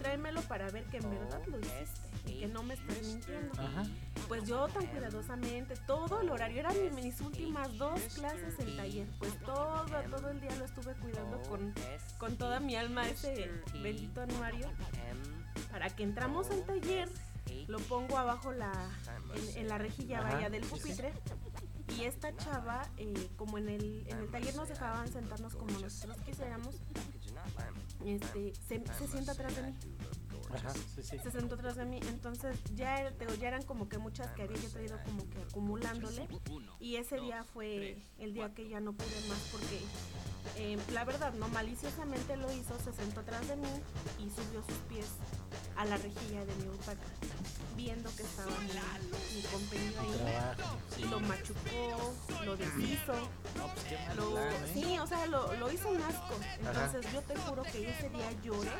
tráemelo 0.00 0.40
para 0.42 0.70
ver 0.70 0.84
que 0.84 0.98
en 0.98 1.10
verdad 1.10 1.42
lo 1.46 1.58
hiciste 1.58 2.00
y 2.26 2.40
que 2.40 2.46
no 2.46 2.62
me 2.62 2.74
estés 2.74 3.06
mintiendo. 3.06 3.60
Ajá. 3.60 3.84
Pues 4.28 4.44
yo 4.44 4.68
tan 4.68 4.86
cuidadosamente, 4.86 5.74
todo 5.86 6.20
el 6.20 6.30
horario, 6.30 6.60
eran 6.60 6.76
mis 6.94 7.20
últimas 7.20 7.76
dos 7.76 8.00
clases 8.14 8.58
en 8.60 8.76
taller, 8.76 9.08
pues 9.18 9.36
todo, 9.40 9.84
todo 10.10 10.30
el 10.30 10.40
día 10.40 10.54
lo 10.56 10.64
estuve 10.64 10.94
cuidando 10.94 11.40
con, 11.48 11.74
con 12.18 12.36
toda 12.36 12.60
mi 12.60 12.76
alma 12.76 13.08
ese 13.08 13.50
bendito 13.82 14.22
anuario. 14.22 14.70
Para 15.70 15.90
que 15.90 16.02
entramos 16.02 16.50
al 16.50 16.64
taller, 16.64 17.08
lo 17.66 17.78
pongo 17.80 18.16
abajo 18.18 18.52
la, 18.52 18.72
en, 19.34 19.58
en 19.58 19.68
la 19.68 19.78
rejilla 19.78 20.20
vaya 20.20 20.50
del 20.50 20.62
pupitre 20.62 21.12
y 21.98 22.04
esta 22.04 22.34
chava, 22.36 22.82
eh, 22.96 23.28
como 23.36 23.58
en 23.58 23.68
el, 23.68 24.04
en 24.08 24.18
el 24.18 24.30
taller 24.30 24.54
nos 24.56 24.68
dejaban 24.68 25.10
sentarnos 25.12 25.54
como 25.54 25.78
nosotros 25.78 26.16
quisiéramos, 26.24 26.74
este, 28.04 28.54
se, 28.54 28.82
se 28.98 29.08
sienta 29.08 29.32
atrás 29.32 29.56
de 29.56 29.62
mí. 29.62 29.74
Ajá, 30.54 30.70
sí, 30.70 31.02
sí. 31.02 31.18
Se 31.18 31.30
sentó 31.30 31.54
atrás 31.54 31.76
de 31.76 31.86
mí, 31.86 31.98
entonces 32.08 32.56
ya, 32.74 33.10
ya 33.40 33.48
eran 33.48 33.62
como 33.62 33.88
que 33.88 33.98
muchas 33.98 34.30
que 34.32 34.42
había 34.42 34.58
yo 34.58 34.68
traído 34.70 34.98
como 35.04 35.28
que 35.30 35.40
acumulándole 35.40 36.28
y 36.78 36.96
ese 36.96 37.20
día 37.20 37.44
fue 37.44 38.02
el 38.18 38.34
día 38.34 38.52
que 38.52 38.68
ya 38.68 38.80
no 38.80 38.92
pude 38.92 39.28
más 39.28 39.38
porque 39.50 39.80
eh, 40.56 40.78
la 40.92 41.04
verdad 41.04 41.32
no 41.34 41.48
maliciosamente 41.48 42.36
lo 42.36 42.52
hizo, 42.52 42.78
se 42.78 42.92
sentó 42.92 43.20
atrás 43.20 43.46
de 43.48 43.56
mí 43.56 43.68
y 44.18 44.30
subió 44.30 44.62
sus 44.66 44.78
pies 44.88 45.06
a 45.76 45.84
la 45.84 45.96
rejilla 45.96 46.44
de 46.44 46.54
mi 46.56 46.68
butaca 46.68 47.06
viendo 47.76 48.14
que 48.16 48.22
estaba 48.22 48.50
mi, 48.60 49.36
mi 49.36 49.42
compendio 49.42 50.00
ahí 50.00 51.04
lo 51.10 51.20
machucó, 51.20 52.14
lo 52.44 52.56
deshizo, 52.56 53.14
No, 53.56 53.66
pues 53.74 54.16
lo, 54.16 54.30
plan, 54.32 54.52
¿eh? 54.52 54.70
sí, 54.72 54.98
o 54.98 55.06
sea, 55.06 55.26
lo, 55.26 55.52
lo 55.54 55.72
hizo 55.72 55.88
un 55.88 56.00
asco. 56.02 56.34
Entonces 56.58 57.12
yo 57.12 57.20
te 57.22 57.36
juro 57.36 57.62
que 57.64 57.90
ese 57.90 58.08
día 58.10 58.30
lloré, 58.42 58.70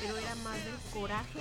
pero 0.00 0.16
era 0.16 0.34
más 0.36 0.56
del 0.64 0.76
coraje 0.92 1.40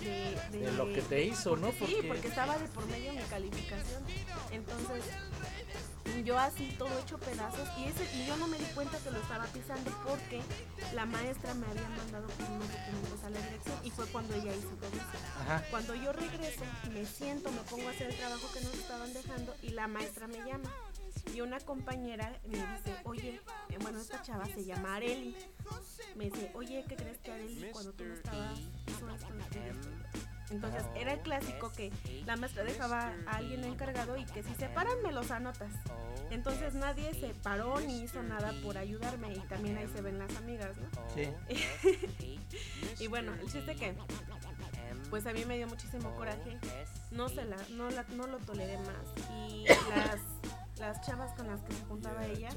de, 0.00 0.58
De 0.58 0.72
lo 0.72 0.86
que 0.92 1.02
te 1.02 1.24
hizo, 1.24 1.56
¿no? 1.56 1.72
Sí, 1.72 1.98
porque 2.06 2.28
estaba 2.28 2.58
de 2.58 2.68
por 2.68 2.86
medio 2.86 3.12
mi 3.12 3.22
calificación. 3.22 4.02
Entonces 4.50 5.04
yo 6.24 6.38
así 6.38 6.74
todo 6.78 6.98
hecho 6.98 7.18
pedazos 7.18 7.68
y 7.78 7.84
ese 7.84 8.04
y 8.16 8.26
yo 8.26 8.36
no 8.36 8.46
me 8.46 8.58
di 8.58 8.64
cuenta 8.74 8.98
que 8.98 9.10
lo 9.10 9.18
estaba 9.18 9.44
pisando 9.46 9.90
porque 10.06 10.40
la 10.94 11.06
maestra 11.06 11.54
me 11.54 11.66
había 11.66 11.88
mandado 11.88 12.26
unos 12.50 12.68
documentos 12.68 13.24
a 13.24 13.30
la 13.30 13.40
dirección 13.40 13.76
y 13.84 13.90
fue 13.90 14.06
cuando 14.06 14.34
ella 14.34 14.54
hizo 14.54 14.68
todo 14.68 14.90
eso. 14.90 15.40
Ajá. 15.40 15.64
Cuando 15.70 15.94
yo 15.94 16.12
regreso, 16.12 16.62
me 16.92 17.04
siento, 17.06 17.50
me 17.50 17.60
pongo 17.62 17.88
a 17.88 17.90
hacer 17.90 18.10
el 18.10 18.16
trabajo 18.16 18.50
que 18.52 18.60
nos 18.60 18.74
estaban 18.74 19.12
dejando 19.12 19.54
y 19.62 19.70
la 19.70 19.86
maestra 19.86 20.26
me 20.26 20.38
llama. 20.38 20.70
Y 21.34 21.40
una 21.40 21.60
compañera 21.60 22.38
me 22.46 22.56
dice, 22.56 22.96
oye, 23.04 23.40
eh, 23.68 23.78
bueno, 23.80 24.00
esta 24.00 24.22
chava 24.22 24.46
se 24.46 24.64
llama 24.64 24.96
Areli. 24.96 25.36
Me 26.16 26.30
dice, 26.30 26.50
oye, 26.54 26.84
¿qué 26.88 26.96
crees 26.96 27.18
que 27.18 27.32
Areli 27.32 27.70
cuando 27.72 27.92
tú 27.92 28.04
no 28.04 28.14
estabas 28.14 28.58
hizo 28.58 29.10
esto, 29.10 29.34
esto 29.38 29.58
y 29.58 29.68
esto"? 29.68 30.27
Entonces 30.50 30.82
era 30.94 31.12
el 31.12 31.20
clásico 31.20 31.70
que 31.72 31.92
la 32.26 32.36
maestra 32.36 32.64
dejaba 32.64 33.12
a 33.26 33.36
alguien 33.36 33.64
encargado 33.64 34.16
y 34.16 34.24
que 34.24 34.42
si 34.42 34.54
se 34.54 34.68
paran 34.68 35.02
me 35.02 35.12
los 35.12 35.30
anotas. 35.30 35.72
Entonces 36.30 36.74
nadie 36.74 37.12
se 37.14 37.34
paró 37.34 37.80
ni 37.80 38.02
hizo 38.02 38.22
nada 38.22 38.52
por 38.62 38.78
ayudarme 38.78 39.32
y 39.32 39.40
también 39.40 39.78
ahí 39.78 39.88
se 39.88 40.00
ven 40.00 40.18
las 40.18 40.34
amigas, 40.36 40.76
¿no? 40.76 40.88
Sí. 41.14 41.28
Y 42.98 43.06
bueno, 43.06 43.34
el 43.34 43.46
chiste 43.52 43.76
que 43.76 43.94
pues 45.10 45.26
a 45.26 45.32
mí 45.32 45.44
me 45.44 45.56
dio 45.56 45.66
muchísimo 45.66 46.14
coraje. 46.16 46.58
No 47.10 47.28
se 47.28 47.44
la, 47.44 47.56
no 47.70 47.90
la, 47.90 48.04
no 48.14 48.26
lo 48.26 48.38
toleré 48.38 48.78
más. 48.78 49.30
Y 49.32 49.66
las, 49.66 50.20
las 50.78 51.00
chavas 51.06 51.32
con 51.34 51.46
las 51.46 51.62
que 51.62 51.72
se 51.72 51.84
juntaba 51.84 52.26
ella, 52.26 52.50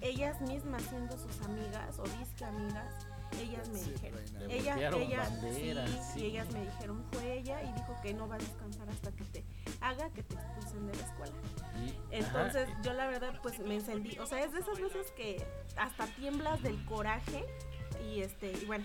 ellas 0.00 0.40
mismas 0.42 0.82
siendo 0.82 1.16
sus 1.16 1.40
amigas 1.42 1.98
o 1.98 2.04
disque 2.18 2.44
amigas, 2.44 3.06
ellas 3.40 3.68
me 3.68 3.80
dijeron. 3.82 4.20
Le 4.48 4.56
Ella, 4.58 4.72
voltearon 4.72 5.02
ella, 5.02 5.18
bandera, 5.20 5.86
sí, 5.86 5.98
sí. 6.14 6.20
y 6.20 6.24
ellas 6.26 6.50
me 6.52 6.60
dijeron, 6.64 7.04
fue 7.12 7.38
ella 7.38 7.62
y 7.62 7.72
dijo 7.72 7.96
que 8.02 8.14
no 8.14 8.28
va 8.28 8.34
a 8.34 8.38
descansar 8.38 8.88
hasta 8.88 9.12
que 9.12 9.24
te 9.24 9.44
haga 9.80 10.10
que 10.10 10.22
te 10.22 10.34
expulsen 10.34 10.86
de 10.88 10.96
la 10.96 11.02
escuela. 11.06 11.34
Y- 11.84 12.14
Entonces 12.16 12.68
ajá. 12.68 12.82
yo 12.82 12.92
la 12.92 13.06
verdad 13.08 13.38
pues 13.42 13.58
me 13.60 13.74
encendí, 13.76 14.18
o 14.18 14.26
sea, 14.26 14.42
es 14.44 14.52
de 14.52 14.60
esas 14.60 14.80
veces 14.80 15.10
que 15.12 15.44
hasta 15.76 16.06
tiemblas 16.08 16.62
del 16.62 16.84
coraje 16.84 17.44
y 18.12 18.20
este, 18.20 18.52
y 18.52 18.64
bueno, 18.66 18.84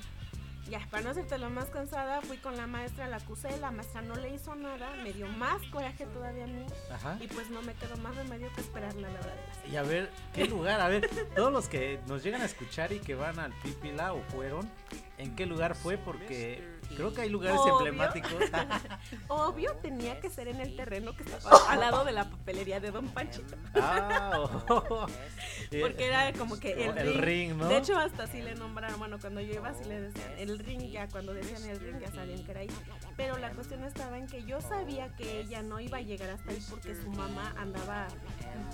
ya, 0.70 0.80
para 0.89 1.03
no 1.03 1.09
hacerte 1.11 1.38
lo 1.38 1.49
más 1.49 1.70
cansada, 1.70 2.22
fui 2.22 2.38
con 2.38 2.57
la 2.57 2.68
maestra, 2.68 3.07
la 3.07 3.18
acusé, 3.18 3.57
la 3.59 3.72
maestra 3.72 4.01
no 4.01 4.15
le 4.15 4.34
hizo 4.34 4.55
nada, 4.55 4.93
me 5.03 5.13
dio 5.13 5.28
más 5.28 5.61
coraje 5.72 6.05
todavía 6.07 6.43
a 6.45 6.47
mí 6.47 6.65
Ajá. 6.91 7.18
y 7.20 7.28
pues 7.28 7.49
no 7.49 7.61
me 7.61 7.74
quedó 7.74 7.95
más 7.97 8.15
remedio 8.15 8.51
que 8.53 8.61
esperarla 8.61 9.09
la 9.09 9.20
verdad. 9.20 9.36
Y 9.72 9.76
a 9.76 9.84
ver, 9.84 10.09
¿qué 10.34 10.45
lugar? 10.45 10.80
A 10.82 10.88
ver, 10.88 11.09
todos 11.36 11.51
los 11.51 11.68
que 11.68 11.99
nos 12.07 12.24
llegan 12.24 12.41
a 12.41 12.45
escuchar 12.45 12.91
y 12.91 12.99
que 12.99 13.15
van 13.15 13.39
al 13.39 13.53
Pipila 13.63 14.13
o 14.13 14.22
fueron, 14.24 14.70
¿en 15.18 15.36
qué 15.36 15.45
lugar 15.45 15.76
fue? 15.76 15.97
Porque 15.97 16.76
creo 16.96 17.14
que 17.14 17.22
hay 17.22 17.30
lugares 17.30 17.60
Obvio. 17.60 17.78
emblemáticos. 17.78 18.32
Obvio 19.28 19.74
tenía 19.82 20.20
que 20.20 20.30
ser 20.30 20.48
en 20.48 20.60
el 20.62 20.76
terreno 20.76 21.16
que 21.16 21.24
estaba 21.24 21.58
al 21.72 21.80
lado 21.80 22.06
de 22.06 22.12
la 22.12 22.30
papelería 22.30 22.80
de 22.80 22.92
Don 22.92 23.08
Panchito. 23.10 23.56
ah, 23.76 24.64
oh. 24.70 25.08
Porque 25.82 26.08
era 26.08 26.32
como 26.34 26.60
que 26.60 26.86
el, 26.86 26.98
El 26.98 27.14
ring, 27.16 27.24
ring, 27.24 27.58
¿no? 27.58 27.68
De 27.68 27.78
hecho, 27.78 27.98
hasta 27.98 28.24
así 28.24 28.42
le 28.42 28.56
nombraron, 28.56 29.00
bueno, 29.00 29.18
cuando 29.20 29.42
yo 29.42 29.54
iba, 29.54 29.70
así 29.70 29.84
le 29.86 30.02
decían 30.02 30.32
el 30.38 30.60
ring, 30.60 30.82
ya 30.92 31.08
cuando 31.10 31.34
decían 31.34 31.64
el 31.70 31.80
ring, 31.80 32.00
ya 32.00 32.12
sabían 32.12 32.44
que 32.44 32.52
era 32.52 32.62
ahí. 32.62 32.70
Pero 33.16 33.38
la 33.38 33.52
cuestión 33.52 33.84
estaba 33.84 34.18
en 34.18 34.28
que 34.28 34.44
yo 34.46 34.62
sabía 34.62 35.14
que 35.16 35.42
ella 35.42 35.62
no 35.62 35.80
iba 35.80 35.98
a 35.98 36.02
llegar 36.02 36.30
hasta 36.30 36.52
ahí 36.52 36.64
porque 36.70 36.96
su 36.96 37.10
mamá 37.10 37.54
andaba, 37.58 38.08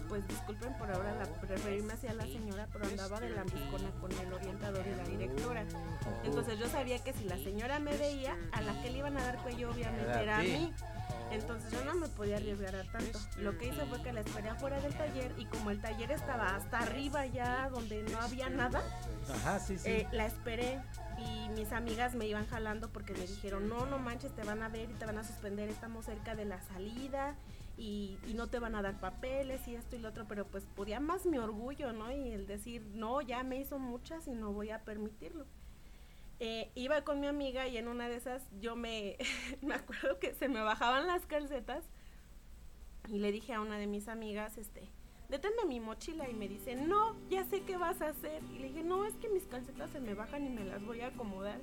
pues 0.08 0.28
disculpen 0.28 0.78
por 0.78 0.92
ahora 0.92 1.16
la, 1.16 1.48
referirme 1.48 1.94
hacia 1.94 2.14
la 2.14 2.26
señora, 2.26 2.68
pero 2.72 2.86
andaba 2.86 3.20
de 3.20 3.30
lambiscona 3.30 3.90
con 4.00 4.12
el 4.12 4.34
orientador 4.34 4.86
y 4.86 4.96
la 4.96 5.04
directora. 5.04 5.66
Entonces 6.24 6.60
yo 6.60 6.68
sabía 6.68 7.00
que 7.04 7.14
si 7.14 7.24
la 7.26 7.38
señora 7.38 7.80
me 7.80 7.98
a 8.52 8.62
la 8.62 8.82
que 8.82 8.92
le 8.92 8.98
iban 9.00 9.18
a 9.18 9.24
dar 9.24 9.38
cuello 9.44 9.72
obviamente 9.72 10.04
Era 10.04 10.18
a 10.18 10.22
era 10.24 10.38
a 10.38 10.42
ti. 10.42 10.48
mí. 10.48 10.74
Entonces 11.32 11.72
yo 11.72 11.84
no 11.86 11.96
me 11.96 12.08
podía 12.10 12.38
arriesgar 12.38 12.76
a 12.76 12.84
tanto. 12.92 13.18
Lo 13.40 13.58
que 13.58 13.68
hice 13.70 13.86
fue 13.88 14.02
que 14.04 14.14
la 14.14 14.20
esperé 14.22 14.50
afuera 14.50 14.80
del 14.82 14.94
taller 14.94 15.34
y 15.38 15.46
como 15.46 15.72
el 15.72 15.82
taller 15.82 16.12
estaba 16.12 16.56
hasta 16.56 16.80
arriba 16.80 17.26
ya 17.26 17.70
donde 17.70 18.04
no 18.04 18.20
había 18.20 18.50
nada, 18.50 18.82
Ajá, 19.34 19.60
sí, 19.60 19.78
sí. 19.80 19.90
eh, 19.90 20.08
la 20.12 20.28
esperé 20.28 20.80
y 21.18 21.50
mis 21.50 21.72
amigas 21.72 22.14
me 22.14 22.28
iban 22.28 22.46
jalando 22.48 22.90
porque 22.90 23.14
me 23.14 23.26
dijeron, 23.26 23.68
no, 23.68 23.86
no 23.88 23.98
manches, 23.98 24.32
te 24.36 24.44
van 24.44 24.62
a 24.62 24.70
ver 24.70 24.90
y 24.92 24.94
te 24.94 25.06
van 25.06 25.18
a 25.18 25.24
suspender, 25.24 25.70
estamos 25.70 26.06
cerca 26.06 26.36
de 26.36 26.46
la 26.46 26.62
salida 26.62 27.36
y, 27.78 28.20
y 28.28 28.36
no 28.36 28.48
te 28.48 28.60
van 28.60 28.76
a 28.76 28.84
dar 28.84 29.00
papeles 29.00 29.68
y 29.68 29.74
esto 29.76 29.96
y 29.96 30.00
lo 30.00 30.10
otro, 30.10 30.26
pero 30.28 30.46
pues 30.46 30.66
podía 30.76 31.00
más 31.00 31.26
mi 31.26 31.40
orgullo, 31.40 31.94
¿no? 31.94 32.12
Y 32.12 32.32
el 32.32 32.46
decir, 32.46 32.84
no, 32.94 33.22
ya 33.22 33.44
me 33.44 33.58
hizo 33.58 33.80
muchas 33.80 34.28
y 34.28 34.32
no 34.34 34.52
voy 34.54 34.70
a 34.70 34.84
permitirlo. 34.84 35.46
Eh, 36.46 36.70
iba 36.76 37.06
con 37.06 37.22
mi 37.22 37.28
amiga 37.28 37.70
y 37.70 37.78
en 37.78 37.88
una 37.88 38.10
de 38.10 38.18
esas 38.18 38.44
yo 38.60 38.76
me, 38.76 39.16
me 39.62 39.76
acuerdo 39.76 40.20
que 40.20 40.34
se 40.34 40.50
me 40.50 40.60
bajaban 40.60 41.08
las 41.08 41.26
calcetas 41.26 41.86
y 43.08 43.20
le 43.20 43.32
dije 43.32 43.54
a 43.54 43.62
una 43.62 43.78
de 43.78 43.88
mis 43.88 44.10
amigas, 44.10 44.58
este, 44.58 44.90
deténme 45.30 45.64
mi 45.66 45.80
mochila 45.80 46.30
y 46.30 46.34
me 46.34 46.50
dice, 46.50 46.76
no, 46.76 47.16
ya 47.30 47.46
sé 47.46 47.62
qué 47.62 47.78
vas 47.78 48.02
a 48.02 48.10
hacer. 48.10 48.44
Y 48.54 48.60
le 48.60 48.68
dije, 48.68 48.84
no, 48.84 49.06
es 49.06 49.14
que 49.16 49.30
mis 49.30 49.46
calcetas 49.46 49.90
se 49.92 50.02
me 50.02 50.16
bajan 50.16 50.46
y 50.46 50.50
me 50.50 50.66
las 50.66 50.84
voy 50.84 51.00
a 51.00 51.08
acomodar. 51.08 51.62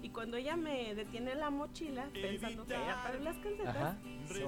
Y 0.00 0.08
cuando 0.08 0.38
ella 0.38 0.56
me 0.56 0.94
detiene 0.94 1.34
la 1.34 1.50
mochila, 1.50 2.08
pensando 2.14 2.64
que 2.64 2.72
era 2.72 3.02
para 3.02 3.18
las 3.18 3.36
calcetas, 3.36 3.76
Ajá. 3.76 3.98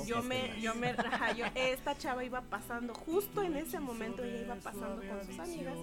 yo 0.07 0.23
me, 0.23 0.59
yo 0.63 0.75
me, 0.77 0.89
ajá, 0.93 1.33
yo, 1.33 1.45
esta 1.55 1.95
chava 1.95 2.25
iba 2.25 2.41
pasando, 2.41 2.95
justo 2.95 3.43
en 3.43 3.55
ese 3.57 3.81
momento 3.81 4.25
ella 4.25 4.41
iba 4.45 4.55
pasando 4.55 5.03
con 5.07 5.27
sus 5.27 5.39
amigas 5.39 5.77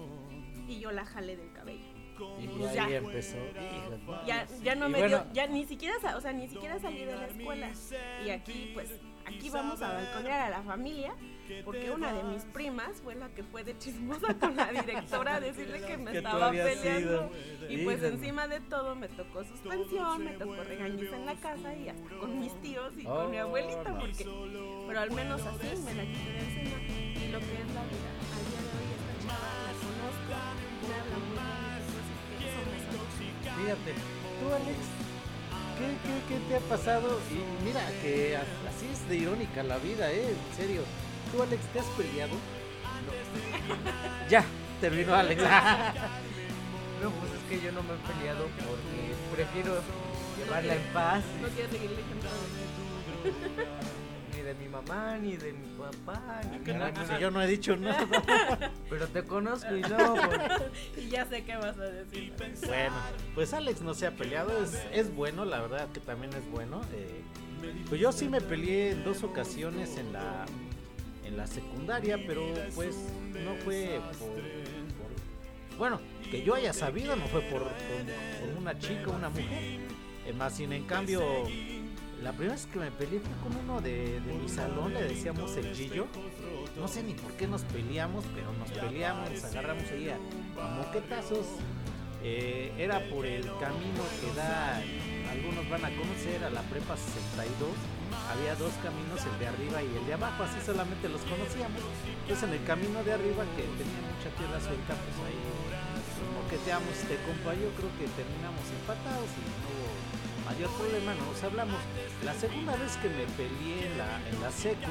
y 0.66 0.80
yo 0.80 0.90
la 0.90 1.04
jalé 1.04 1.36
del 1.36 1.52
cabello. 1.52 1.95
Y 2.40 2.48
pues 2.48 2.78
ahí 2.78 2.94
empezó. 2.94 3.36
Ya, 4.26 4.46
ya 4.62 4.74
no 4.74 4.88
me 4.88 5.06
dio, 5.06 5.24
ya 5.32 5.46
ni 5.46 5.64
siquiera, 5.64 5.96
o 6.16 6.20
sea, 6.20 6.32
ni 6.32 6.48
siquiera 6.48 6.78
salí 6.78 7.04
de 7.04 7.16
la 7.16 7.26
escuela. 7.26 7.70
Y 8.24 8.30
aquí, 8.30 8.70
pues, 8.74 8.90
aquí 9.24 9.50
vamos 9.50 9.82
a 9.82 9.92
balconear 9.92 10.40
a 10.40 10.50
la 10.50 10.62
familia, 10.62 11.14
porque 11.64 11.90
una 11.90 12.12
de 12.12 12.22
mis 12.24 12.44
primas 12.44 13.00
fue 13.02 13.14
la 13.14 13.28
que 13.28 13.42
fue 13.42 13.64
de 13.64 13.76
chismosa 13.78 14.34
con 14.34 14.56
la 14.56 14.70
directora 14.72 15.36
a 15.36 15.40
decirle 15.40 15.80
que 15.82 15.96
me 15.96 16.16
estaba 16.16 16.50
peleando. 16.50 17.30
Y 17.68 17.78
pues 17.84 18.02
encima 18.02 18.46
de 18.48 18.60
todo 18.60 18.94
me 18.94 19.08
tocó 19.08 19.44
suspensión, 19.44 20.24
me 20.24 20.32
tocó 20.32 20.54
regañiza 20.62 21.16
en 21.16 21.26
la 21.26 21.34
casa 21.34 21.74
y 21.74 21.88
hasta 21.88 22.16
con 22.18 22.38
mis 22.38 22.54
tíos 22.62 22.92
y 22.96 23.04
con 23.04 23.30
mi 23.30 23.38
abuelita, 23.38 23.92
oh, 23.92 23.98
porque, 23.98 24.26
pero 24.86 25.00
al 25.00 25.10
menos 25.10 25.42
así 25.42 25.82
me 25.82 25.94
la 25.94 26.04
quité 26.04 26.38
encima. 26.38 26.78
Y 27.16 27.32
lo 27.32 27.38
que 27.40 27.54
es 27.54 27.74
la 27.74 27.82
vida, 27.82 28.15
Fíjate, 33.56 33.94
tú 34.40 34.54
Alex, 34.54 34.78
¿Qué, 35.76 36.34
qué, 36.34 36.40
te 36.48 36.56
ha 36.56 36.60
pasado? 36.60 37.20
Y 37.30 37.64
mira, 37.64 37.86
que 38.00 38.34
así 38.36 38.86
es 38.90 39.06
de 39.10 39.16
irónica 39.16 39.62
la 39.62 39.76
vida, 39.76 40.10
¿eh? 40.10 40.30
En 40.30 40.56
serio. 40.56 40.82
¿Tú, 41.30 41.42
Alex, 41.42 41.62
te 41.72 41.80
has 41.80 41.86
peleado? 41.86 42.32
No. 42.32 44.30
ya, 44.30 44.42
terminó 44.80 45.14
Alex. 45.14 45.42
no, 47.02 47.10
pues 47.10 47.32
es 47.32 47.42
que 47.50 47.66
yo 47.66 47.72
no 47.72 47.82
me 47.82 47.92
he 47.92 48.14
peleado 48.14 48.46
porque 48.56 49.34
prefiero 49.34 49.82
llevarla 50.38 50.76
en 50.76 50.82
paz. 50.94 51.24
No 51.42 51.48
quiero 51.48 51.70
seguir 51.70 51.90
el 51.90 51.98
ejemplo 51.98 52.30
de 54.46 54.54
mi 54.54 54.68
mamá, 54.68 55.18
ni 55.18 55.36
de 55.36 55.52
mi 55.52 55.66
papá, 55.76 56.40
ni 56.50 56.58
de 56.60 56.74
nada. 56.74 57.06
Si 57.06 57.20
yo 57.20 57.30
no 57.32 57.42
he 57.42 57.48
dicho 57.48 57.76
nada. 57.76 58.06
Pero 58.88 59.08
te 59.08 59.24
conozco 59.24 59.76
y 59.76 59.80
no. 59.80 60.14
y 60.96 61.08
ya 61.08 61.24
sé 61.26 61.44
qué 61.44 61.56
vas 61.56 61.76
a 61.78 61.84
decir. 61.84 62.32
Bueno, 62.64 62.94
pues 63.34 63.52
Alex 63.52 63.82
no 63.82 63.92
se 63.94 64.06
ha 64.06 64.12
peleado, 64.12 64.62
es, 64.62 64.86
es 64.92 65.14
bueno, 65.14 65.44
la 65.44 65.60
verdad 65.60 65.88
que 65.92 66.00
también 66.00 66.32
es 66.32 66.48
bueno. 66.50 66.80
Eh, 66.94 67.22
pues 67.88 68.00
yo 68.00 68.12
sí 68.12 68.28
me 68.28 68.40
peleé 68.40 68.92
en 68.92 69.04
dos 69.04 69.24
ocasiones 69.24 69.96
en 69.96 70.12
la 70.12 70.46
en 71.24 71.36
la 71.36 71.48
secundaria, 71.48 72.16
pero 72.24 72.46
pues 72.76 72.94
no 73.44 73.56
fue 73.64 74.00
por, 74.20 75.76
bueno, 75.76 76.00
que 76.30 76.44
yo 76.44 76.54
haya 76.54 76.72
sabido, 76.72 77.16
no 77.16 77.26
fue 77.26 77.40
por, 77.42 77.62
por, 77.62 78.56
una 78.56 78.78
chica 78.78 79.10
una 79.10 79.28
mujer. 79.28 79.80
más 80.36 80.54
sin 80.54 80.72
en 80.72 80.84
cambio 80.84 81.20
la 82.22 82.32
primera 82.32 82.54
vez 82.54 82.66
que 82.66 82.78
me 82.78 82.90
peleé 82.90 83.20
fue 83.20 83.32
con 83.42 83.56
uno 83.64 83.80
de, 83.80 84.20
mi 84.40 84.48
salón, 84.48 84.94
le 84.94 85.02
decíamos 85.02 85.56
el 85.56 85.74
Gillo. 85.74 86.06
No 86.76 86.88
sé 86.88 87.02
ni 87.02 87.14
por 87.14 87.32
qué 87.32 87.46
nos 87.46 87.62
peleamos, 87.62 88.24
pero 88.34 88.52
nos 88.54 88.70
peleamos, 88.70 89.30
nos 89.30 89.44
agarramos 89.44 89.84
ahí 89.90 90.08
a, 90.08 90.18
moquetazos. 90.68 91.46
Eh, 92.22 92.72
era 92.78 92.98
por 93.10 93.24
el 93.26 93.44
camino 93.60 94.02
que 94.20 94.32
da, 94.34 94.82
algunos 95.30 95.68
van 95.68 95.84
a 95.84 95.90
conocer, 95.94 96.42
a 96.42 96.50
la 96.50 96.62
prepa 96.62 96.96
62. 96.96 97.68
Había 98.32 98.56
dos 98.56 98.72
caminos, 98.82 99.20
el 99.22 99.38
de 99.38 99.46
arriba 99.46 99.82
y 99.82 99.94
el 99.94 100.06
de 100.06 100.14
abajo, 100.14 100.42
así 100.42 100.58
solamente 100.64 101.08
los 101.08 101.20
conocíamos. 101.22 101.82
Entonces 102.22 102.48
en 102.48 102.54
el 102.56 102.64
camino 102.64 103.04
de 103.04 103.12
arriba, 103.12 103.44
que 103.54 103.62
tenía 103.76 104.00
mucha 104.02 104.32
tierra 104.34 104.58
suelta, 104.58 104.96
pues 104.96 105.16
ahí 105.28 105.38
moqueteamos 106.34 106.90
este 106.96 107.14
compa. 107.22 107.54
Yo 107.54 107.70
creo 107.76 107.92
que 108.00 108.08
terminamos 108.16 108.64
empatados 108.74 109.30
y 109.36 109.65
mayor 110.46 110.70
problema, 110.70 111.14
nos 111.14 111.42
hablamos. 111.42 111.80
La 112.24 112.32
segunda 112.34 112.76
vez 112.76 112.96
que 112.98 113.08
me 113.08 113.26
peleé 113.36 113.90
en 113.90 113.98
la, 113.98 114.20
en 114.30 114.52
secu, 114.52 114.90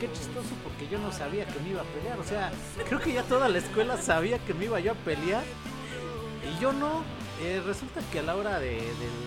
qué 0.00 0.10
chistoso 0.12 0.50
porque 0.64 0.88
yo 0.88 0.98
no 0.98 1.12
sabía 1.12 1.46
que 1.46 1.60
me 1.60 1.70
iba 1.70 1.82
a 1.82 1.84
pelear. 1.84 2.18
O 2.18 2.24
sea, 2.24 2.50
creo 2.88 3.00
que 3.00 3.12
ya 3.12 3.22
toda 3.22 3.48
la 3.48 3.58
escuela 3.58 3.96
sabía 3.96 4.38
que 4.38 4.54
me 4.54 4.64
iba 4.64 4.80
yo 4.80 4.92
a 4.92 4.96
pelear. 4.96 5.44
Y 6.44 6.60
yo 6.60 6.72
no. 6.72 7.02
Eh, 7.42 7.62
resulta 7.64 8.02
que 8.12 8.18
a 8.18 8.22
la 8.22 8.36
hora 8.36 8.58
de, 8.58 8.82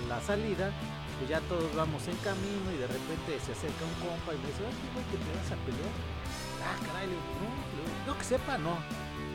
la 0.07 0.21
salida, 0.21 0.69
pues 1.17 1.29
ya 1.29 1.39
todos 1.49 1.73
vamos 1.75 2.07
en 2.07 2.15
camino 2.17 2.69
y 2.71 2.77
de 2.77 2.85
repente 2.85 3.39
se 3.43 3.53
acerca 3.53 3.85
un 3.89 4.07
compa 4.07 4.33
y 4.33 4.37
me 4.37 4.47
dice, 4.47 4.61
ay, 4.61 5.05
que 5.09 5.17
te 5.17 5.31
vas 5.33 5.49
a 5.49 5.57
pelear. 5.65 5.93
Ah, 6.61 6.77
caray, 6.85 7.07
no, 7.07 8.11
no 8.13 8.17
que 8.17 8.23
sepa, 8.23 8.57
no. 8.59 8.77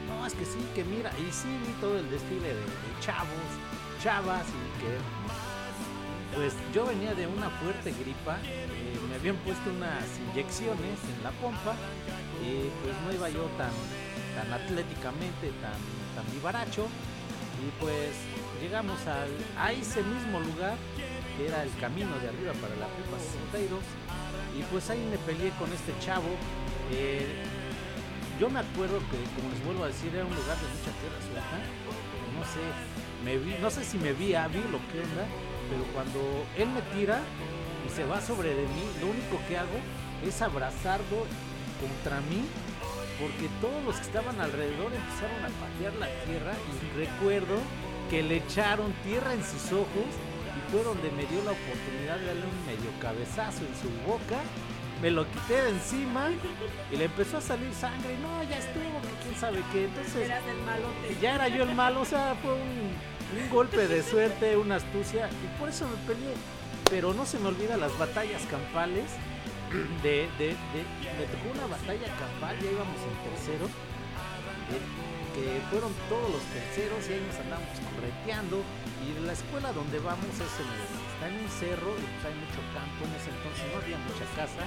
No, 0.07 0.25
es 0.25 0.33
que 0.33 0.45
sí, 0.45 0.59
que 0.75 0.85
mira, 0.85 1.13
y 1.19 1.33
sí 1.33 1.49
vi 1.67 1.73
todo 1.81 1.99
el 1.99 2.09
desfile 2.09 2.49
de, 2.49 2.55
de 2.55 2.91
chavos, 3.01 3.51
chavas 4.01 4.47
y 4.47 4.81
que 4.81 4.97
pues 6.35 6.55
yo 6.75 6.87
venía 6.87 7.15
de 7.15 7.27
una 7.27 7.51
fuerte 7.51 7.93
gripa, 7.93 8.39
eh, 8.45 8.67
me 9.09 9.17
habían 9.17 9.37
puesto 9.37 9.71
unas 9.71 10.05
inyecciones 10.31 10.99
en 11.17 11.23
la 11.23 11.31
pompa 11.33 11.75
y 12.43 12.69
pues 12.83 12.95
no 13.05 13.13
iba 13.13 13.29
yo 13.31 13.45
tan, 13.57 13.73
tan 14.37 14.53
atléticamente, 14.53 15.51
tan, 15.61 15.79
tan 16.15 16.33
vivaracho 16.33 16.87
y 17.59 17.71
pues 17.81 18.13
llegamos 18.63 18.99
al, 19.07 19.31
a 19.59 19.73
ese 19.73 20.03
mismo 20.03 20.41
lugar 20.41 20.77
que 21.37 21.47
era 21.49 21.63
el 21.63 21.75
camino 21.81 22.11
de 22.19 22.29
arriba 22.29 22.53
para 22.61 22.77
la 22.77 22.87
prepa 22.87 23.19
62 23.19 23.81
y 24.59 24.63
pues 24.71 24.91
ahí 24.91 25.05
me 25.11 25.19
peleé 25.19 25.51
con 25.59 25.73
este 25.73 25.95
chavo. 26.01 26.29
Eh, 26.93 27.45
yo 28.41 28.51
me 28.51 28.61
acuerdo 28.61 28.99
que, 29.11 29.19
como 29.35 29.51
les 29.51 29.65
vuelvo 29.65 29.85
a 29.85 29.89
decir, 29.89 30.15
era 30.15 30.25
un 30.25 30.35
lugar 30.35 30.57
de 30.57 30.67
mucha 30.67 30.91
tierra 30.99 31.19
suelta. 31.23 31.59
No 32.35 32.43
sé, 32.45 32.63
me 33.25 33.39
vi, 33.39 33.55
no 33.61 33.71
sé 33.71 33.85
si 33.85 33.99
me 33.99 34.13
vi, 34.13 34.27
vi 34.27 34.63
lo 34.71 34.79
que 34.91 35.03
onda, 35.03 35.27
pero 35.71 35.85
cuando 35.93 36.21
él 36.57 36.69
me 36.69 36.83
tira 36.97 37.21
y 37.87 37.91
se 37.91 38.05
va 38.05 38.21
sobre 38.21 38.55
de 38.55 38.63
mí, 38.63 38.85
lo 39.01 39.09
único 39.09 39.39
que 39.49 39.59
hago 39.59 39.79
es 40.27 40.43
abrazarlo 40.43 41.27
contra 41.81 42.21
mí, 42.23 42.43
porque 43.21 43.49
todos 43.61 43.83
los 43.85 43.97
que 43.97 44.03
estaban 44.03 44.41
alrededor 44.41 44.93
empezaron 44.93 45.45
a 45.45 45.49
patear 45.61 45.95
la 45.95 46.09
tierra 46.25 46.55
y 46.55 46.99
recuerdo 46.99 47.57
que 48.11 48.23
le 48.23 48.37
echaron 48.37 48.93
tierra 49.05 49.35
en 49.35 49.45
sus 49.45 49.73
ojos 49.73 50.09
y 50.57 50.71
fue 50.71 50.83
donde 50.83 51.11
me 51.11 51.25
dio 51.27 51.43
la 51.45 51.53
oportunidad 51.53 52.19
de 52.19 52.27
darle 52.27 52.45
un 52.47 52.67
medio 52.67 52.91
cabezazo 53.01 53.61
en 53.65 53.75
su 53.77 53.91
boca. 54.09 54.41
Me 55.03 55.11
lo 55.11 55.31
quité 55.31 55.63
de 55.63 55.71
encima 55.71 56.31
y 56.91 56.97
le 56.97 57.05
empezó 57.05 57.37
a 57.37 57.41
salir 57.41 57.73
sangre. 57.73 58.19
No, 58.19 58.43
ya 58.43 58.59
estuvo, 58.59 59.01
quién 59.23 59.37
sabe 59.39 59.63
qué. 59.73 59.85
Entonces, 59.85 60.29
ya 61.21 61.35
era 61.37 61.47
yo 61.49 61.63
el 61.63 61.75
malo, 61.75 62.01
o 62.01 62.05
sea, 62.05 62.35
fue 62.43 62.53
un 62.53 62.91
un 63.37 63.51
golpe 63.51 63.89
de 63.89 64.03
suerte, 64.03 64.57
una 64.57 64.77
astucia, 64.77 65.29
y 65.29 65.59
por 65.59 65.69
eso 65.69 65.87
me 65.87 65.97
peleé. 66.15 66.35
Pero 66.91 67.13
no 67.13 67.27
se 67.27 67.39
me 67.39 67.49
olvida 67.49 67.77
las 67.77 67.97
batallas 67.99 68.43
campales. 68.51 69.05
De, 70.03 70.25
de, 70.41 70.57
de, 70.73 70.81
me 71.21 71.29
tocó 71.29 71.53
una 71.53 71.69
batalla 71.69 72.09
campal, 72.17 72.57
ya 72.57 72.73
íbamos 72.73 72.97
en 73.05 73.17
tercero, 73.29 73.69
que 75.37 75.61
fueron 75.69 75.93
todos 76.09 76.41
los 76.41 76.45
terceros 76.57 77.05
y 77.05 77.13
ahí 77.13 77.23
nos 77.29 77.37
andamos 77.37 77.77
correteando. 77.93 78.65
Y 79.05 79.13
la 79.21 79.37
escuela 79.37 79.69
donde 79.77 80.01
vamos 80.01 80.33
es 80.41 80.55
en, 80.57 80.73
está 80.73 81.29
en 81.29 81.37
un 81.45 81.51
cerro 81.53 81.93
y 82.01 82.05
pues 82.17 82.33
hay 82.33 82.37
mucho 82.41 82.65
campo. 82.73 83.05
En 83.05 83.13
ese 83.13 83.29
entonces 83.29 83.65
no 83.69 83.77
había 83.77 84.01
mucha 84.09 84.25
casa, 84.33 84.65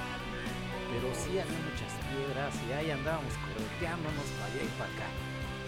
pero 0.94 1.10
sí 1.18 1.34
había 1.42 1.62
muchas 1.66 1.92
piedras 2.06 2.54
y 2.62 2.70
ahí 2.78 2.94
andábamos 2.94 3.34
correteándonos 3.42 4.28
para 4.38 4.54
allá 4.54 4.62
y 4.62 4.74
para 4.78 4.92
acá. 4.94 5.10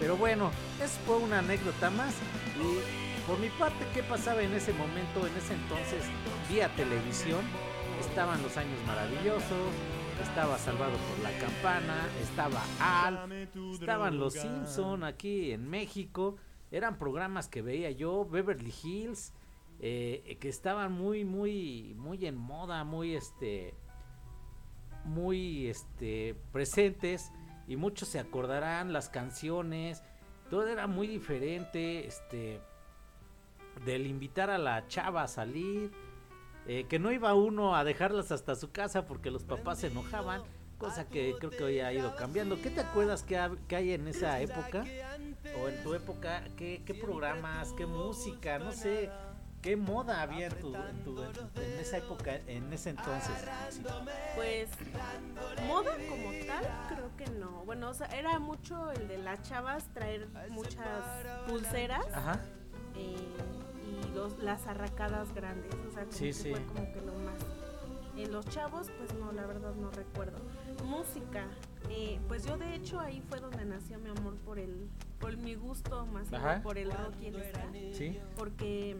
Pero 0.00 0.16
bueno, 0.16 0.50
eso 0.82 0.98
fue 1.06 1.16
una 1.18 1.38
anécdota 1.38 1.90
más. 1.90 2.14
Y 2.56 3.20
por 3.26 3.38
mi 3.38 3.48
parte, 3.50 3.86
¿qué 3.94 4.02
pasaba 4.02 4.42
en 4.42 4.52
ese 4.52 4.72
momento, 4.72 5.26
en 5.26 5.36
ese 5.36 5.54
entonces, 5.54 6.04
vía 6.48 6.68
televisión? 6.76 7.44
Estaban 8.00 8.42
los 8.42 8.56
años 8.56 8.78
maravillosos, 8.86 9.72
estaba 10.22 10.58
Salvado 10.58 10.92
por 10.92 11.18
la 11.22 11.38
Campana, 11.38 12.08
estaba 12.22 12.62
Al, 12.80 13.48
estaban 13.72 14.18
los 14.18 14.34
Simpson 14.34 15.04
aquí 15.04 15.52
en 15.52 15.68
México. 15.68 16.36
Eran 16.70 16.98
programas 16.98 17.48
que 17.48 17.62
veía 17.62 17.90
yo, 17.90 18.26
Beverly 18.26 18.74
Hills, 18.82 19.32
eh, 19.80 20.36
que 20.40 20.48
estaban 20.48 20.92
muy, 20.92 21.24
muy, 21.24 21.94
muy 21.96 22.26
en 22.26 22.36
moda, 22.36 22.84
muy, 22.84 23.14
este, 23.14 23.74
muy, 25.04 25.68
este, 25.68 26.36
presentes 26.52 27.30
y 27.66 27.76
muchos 27.76 28.08
se 28.08 28.18
acordarán 28.18 28.92
las 28.92 29.08
canciones, 29.08 30.02
todo 30.50 30.66
era 30.66 30.86
muy 30.86 31.06
diferente, 31.06 32.06
este, 32.06 32.60
del 33.84 34.06
invitar 34.06 34.50
a 34.50 34.58
la 34.58 34.86
chava 34.88 35.22
a 35.22 35.28
salir, 35.28 35.90
eh, 36.66 36.86
que 36.88 36.98
no 36.98 37.12
iba 37.12 37.34
uno 37.34 37.76
a 37.76 37.84
dejarlas 37.84 38.32
hasta 38.32 38.54
su 38.54 38.70
casa 38.70 39.06
porque 39.06 39.30
los 39.30 39.44
papás 39.44 39.80
se 39.80 39.88
enojaban, 39.88 40.42
cosa 40.78 41.08
que 41.08 41.34
creo 41.38 41.50
que 41.50 41.64
hoy 41.64 41.80
ha 41.80 41.92
ido 41.92 42.14
cambiando. 42.16 42.60
¿Qué 42.60 42.70
te 42.70 42.80
acuerdas 42.80 43.22
que, 43.22 43.36
hay 43.36 43.92
en 43.92 44.08
esa 44.08 44.40
época? 44.40 44.84
O 45.60 45.68
en 45.68 45.82
tu 45.82 45.94
época, 45.94 46.44
¿qué, 46.56 46.82
qué 46.84 46.94
programas, 46.94 47.72
qué 47.72 47.86
música, 47.86 48.58
no 48.58 48.72
sé, 48.72 49.10
¿Qué 49.64 49.76
moda 49.76 50.20
había 50.20 50.48
en, 50.48 50.60
tu, 50.60 50.74
en, 50.74 51.80
esa 51.80 51.96
época, 51.96 52.36
en 52.46 52.70
ese 52.70 52.90
entonces? 52.90 53.34
Pues 54.34 54.68
moda 55.66 55.96
como 56.06 56.32
tal, 56.46 56.66
creo 56.90 57.16
que 57.16 57.30
no. 57.38 57.64
Bueno, 57.64 57.88
o 57.88 57.94
sea, 57.94 58.08
era 58.08 58.38
mucho 58.38 58.92
el 58.92 59.08
de 59.08 59.16
las 59.16 59.40
chavas 59.40 59.88
traer 59.94 60.28
muchas 60.50 60.86
pulseras 61.48 62.04
eh, 62.94 63.16
y 64.12 64.14
los, 64.14 64.36
las 64.40 64.66
arracadas 64.66 65.34
grandes. 65.34 65.72
O 65.88 65.92
sea, 65.92 66.04
como 66.04 66.18
que 66.18 66.34
fue 66.34 66.66
como 66.66 66.92
que 66.92 67.00
lo 67.00 67.14
más. 67.20 67.38
En 68.18 68.32
los 68.32 68.46
chavos, 68.50 68.90
pues 68.98 69.14
no, 69.14 69.32
la 69.32 69.46
verdad 69.46 69.74
no 69.76 69.90
recuerdo. 69.90 70.40
Música, 70.84 71.46
Eh, 71.88 72.20
pues 72.28 72.44
yo 72.44 72.58
de 72.58 72.74
hecho 72.74 73.00
ahí 73.00 73.22
fue 73.30 73.40
donde 73.40 73.64
nació 73.64 73.98
mi 73.98 74.10
amor 74.10 74.36
por 74.36 74.58
el, 74.58 74.90
por 75.18 75.36
mi 75.38 75.54
gusto 75.54 76.06
más 76.06 76.28
por 76.62 76.76
el 76.76 76.90
rock 76.90 77.14
y 77.20 77.26
el 77.28 77.42
ska. 77.42 77.66
Sí. 77.92 78.18
Porque 78.36 78.96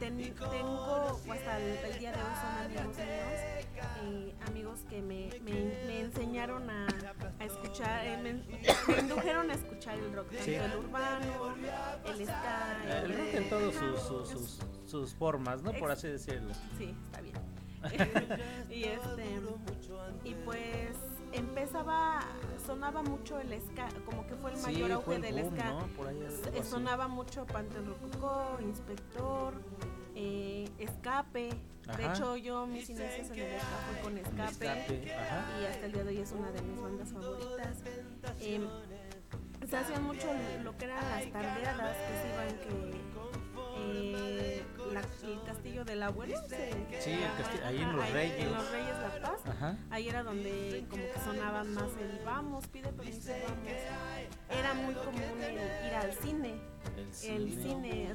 tengo, 0.00 1.20
hasta 1.30 1.58
el, 1.58 1.98
día 1.98 2.12
de 2.12 2.18
hoy 2.18 2.34
son 2.40 2.64
amigos 2.64 2.96
míos, 2.96 3.06
eh, 4.02 4.34
amigos 4.46 4.80
que 4.88 5.02
me, 5.02 5.30
me, 5.42 6.00
enseñaron 6.00 6.70
a, 6.70 6.86
a 7.38 7.44
escuchar, 7.44 8.06
eh, 8.06 8.16
me, 8.16 8.98
indujeron 8.98 9.50
a 9.50 9.54
escuchar 9.54 9.98
el 9.98 10.12
rock, 10.12 10.30
tanto 10.30 10.50
el 10.50 10.76
urbano, 10.76 11.54
el 12.06 12.26
ska. 12.26 13.02
El, 13.04 13.18
rock 13.18 13.34
en 13.34 13.48
todas 13.50 13.74
sus, 13.74 14.00
sus, 14.00 14.58
sus, 14.86 15.14
formas, 15.14 15.62
¿no? 15.62 15.72
Por 15.72 15.90
así 15.90 16.08
decirlo. 16.08 16.54
Sí, 16.78 16.94
está 17.06 17.20
bien. 17.20 17.36
y 18.70 18.84
este 18.84 19.40
y 20.24 20.34
pues 20.44 20.96
empezaba 21.32 22.20
sonaba 22.66 23.02
mucho 23.02 23.38
el 23.40 23.60
ska 23.60 23.88
como 24.04 24.26
que 24.26 24.34
fue 24.36 24.52
el 24.52 24.58
mayor 24.60 24.92
auge 24.92 25.18
del 25.18 25.50
ska. 25.50 26.64
sonaba 26.64 27.08
mucho 27.08 27.46
Panteón 27.46 27.86
Rococó 27.86 28.58
Inspector 28.60 29.54
eh, 30.14 30.68
Escape. 30.78 31.50
De 31.96 32.06
hecho 32.06 32.36
yo 32.36 32.66
mis 32.66 32.88
inicios 32.90 33.30
en 33.30 33.38
el 33.38 33.60
ska 33.60 33.76
fue 33.90 34.00
con 34.02 34.18
Escape, 34.18 35.04
y 35.04 35.64
hasta 35.66 35.86
el 35.86 35.92
día 35.92 36.04
de 36.04 36.10
hoy 36.10 36.18
es 36.18 36.32
una 36.32 36.50
de 36.52 36.62
mis 36.62 36.80
bandas 36.80 37.08
favoritas. 37.10 37.78
Eh, 38.40 38.60
se 39.68 39.76
hacían 39.76 40.02
mucho 40.02 40.26
lo 40.62 40.76
que 40.76 40.84
eran 40.84 41.08
las 41.10 41.30
tardeadas 41.30 41.96
que 41.96 42.22
se 42.22 42.28
iban 42.28 42.58
que 42.58 43.09
eh, 43.80 44.62
el 45.22 45.42
castillo 45.44 45.84
del 45.84 46.02
abuelo. 46.02 46.36
sí, 46.48 46.54
el 46.54 47.36
castillo, 47.36 47.64
ahí 47.64 47.82
en 47.82 47.96
Los 47.96 48.10
Reyes. 48.12 48.38
En 48.38 48.52
Los 48.52 48.70
Reyes 48.70 48.96
La 48.98 49.20
Paz. 49.22 49.74
Ahí 49.90 50.08
era 50.08 50.22
donde 50.22 50.84
como 50.88 51.02
que 51.02 51.20
sonaban 51.24 51.72
más 51.74 51.90
el 52.00 52.24
vamos, 52.24 52.66
pide 52.68 52.92
permiso, 52.92 53.32
vamos. 53.32 53.68
Era 54.48 54.74
muy 54.74 54.94
común 54.94 55.22
ir 55.86 55.94
al 55.94 56.12
cine. 56.14 56.54
El 57.22 57.52
cine. 57.52 58.14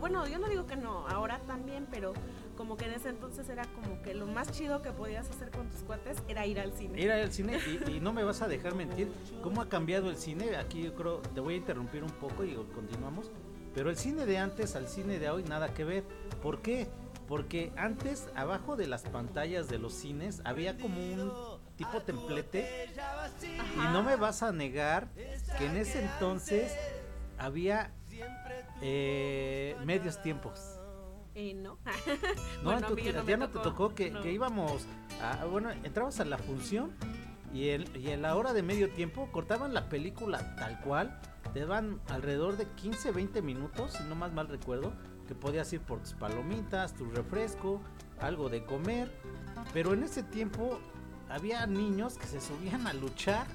bueno, 0.00 0.26
yo 0.26 0.38
no 0.38 0.48
digo 0.48 0.66
que 0.66 0.76
no, 0.76 1.06
ahora 1.08 1.40
también, 1.46 1.86
pero 1.90 2.14
como 2.56 2.76
que 2.76 2.86
en 2.86 2.92
ese 2.92 3.10
entonces 3.10 3.48
era 3.48 3.64
como 3.66 4.00
que 4.02 4.14
lo 4.14 4.26
más 4.26 4.50
chido 4.52 4.82
que 4.82 4.92
podías 4.92 5.28
hacer 5.28 5.50
con 5.50 5.68
tus 5.68 5.80
cuates 5.80 6.18
era 6.28 6.46
ir 6.46 6.60
al 6.60 6.72
cine. 6.72 7.00
Ir 7.00 7.10
al 7.10 7.32
cine 7.32 7.58
y, 7.88 8.00
no 8.00 8.12
me 8.12 8.24
vas 8.24 8.40
a 8.42 8.48
dejar 8.48 8.74
mentir, 8.74 9.10
¿cómo 9.42 9.60
ha 9.60 9.68
cambiado 9.68 10.10
el 10.10 10.16
cine? 10.16 10.56
Aquí 10.56 10.82
yo 10.82 10.94
creo, 10.94 11.18
te 11.34 11.40
voy 11.40 11.54
a 11.54 11.56
interrumpir 11.58 12.02
un 12.02 12.10
poco 12.10 12.44
y 12.44 12.54
continuamos. 12.74 13.30
Pero 13.76 13.90
el 13.90 13.98
cine 13.98 14.24
de 14.24 14.38
antes 14.38 14.74
al 14.74 14.88
cine 14.88 15.18
de 15.18 15.28
hoy 15.28 15.42
nada 15.42 15.74
que 15.74 15.84
ver. 15.84 16.02
¿Por 16.42 16.62
qué? 16.62 16.88
Porque 17.28 17.72
antes 17.76 18.26
abajo 18.34 18.74
de 18.74 18.86
las 18.86 19.02
pantallas 19.02 19.68
de 19.68 19.78
los 19.78 19.92
cines 19.92 20.40
había 20.44 20.78
como 20.78 20.98
un 20.98 21.30
tipo 21.76 22.00
templete 22.00 22.88
y 23.74 23.92
no 23.92 24.02
me 24.02 24.16
vas 24.16 24.42
a 24.42 24.50
negar 24.50 25.08
que 25.58 25.66
en 25.66 25.76
ese 25.76 26.02
entonces 26.06 26.74
había 27.36 27.92
eh, 28.80 29.76
medios 29.84 30.22
tiempos. 30.22 30.80
Eh, 31.34 31.52
no. 31.52 31.78
no, 32.62 32.80
ya 33.26 33.36
no 33.36 33.50
te 33.50 33.58
tocó 33.58 33.94
que, 33.94 34.10
íbamos, 34.32 34.86
a, 35.20 35.44
bueno, 35.44 35.70
entrabas 35.70 36.18
a 36.20 36.24
la 36.24 36.38
función 36.38 36.92
y, 37.52 37.68
el, 37.68 37.94
y 37.94 38.08
en 38.08 38.22
la 38.22 38.36
hora 38.36 38.54
de 38.54 38.62
medio 38.62 38.88
tiempo 38.88 39.28
cortaban 39.32 39.74
la 39.74 39.90
película 39.90 40.56
tal 40.56 40.80
cual 40.80 41.20
te 41.52 41.64
van 41.64 42.00
alrededor 42.08 42.56
de 42.56 42.66
15, 42.66 43.12
20 43.12 43.42
minutos, 43.42 43.92
si 43.92 44.04
no 44.04 44.14
más 44.14 44.32
mal 44.32 44.48
recuerdo, 44.48 44.92
que 45.26 45.34
podías 45.34 45.72
ir 45.72 45.80
por 45.80 46.00
tus 46.00 46.14
palomitas, 46.14 46.94
tu 46.94 47.10
refresco, 47.10 47.80
algo 48.20 48.48
de 48.48 48.64
comer. 48.64 49.10
Pero 49.72 49.94
en 49.94 50.02
ese 50.02 50.22
tiempo 50.22 50.78
había 51.28 51.66
niños 51.66 52.18
que 52.18 52.26
se 52.26 52.40
subían 52.40 52.86
a 52.86 52.92
luchar 52.92 53.46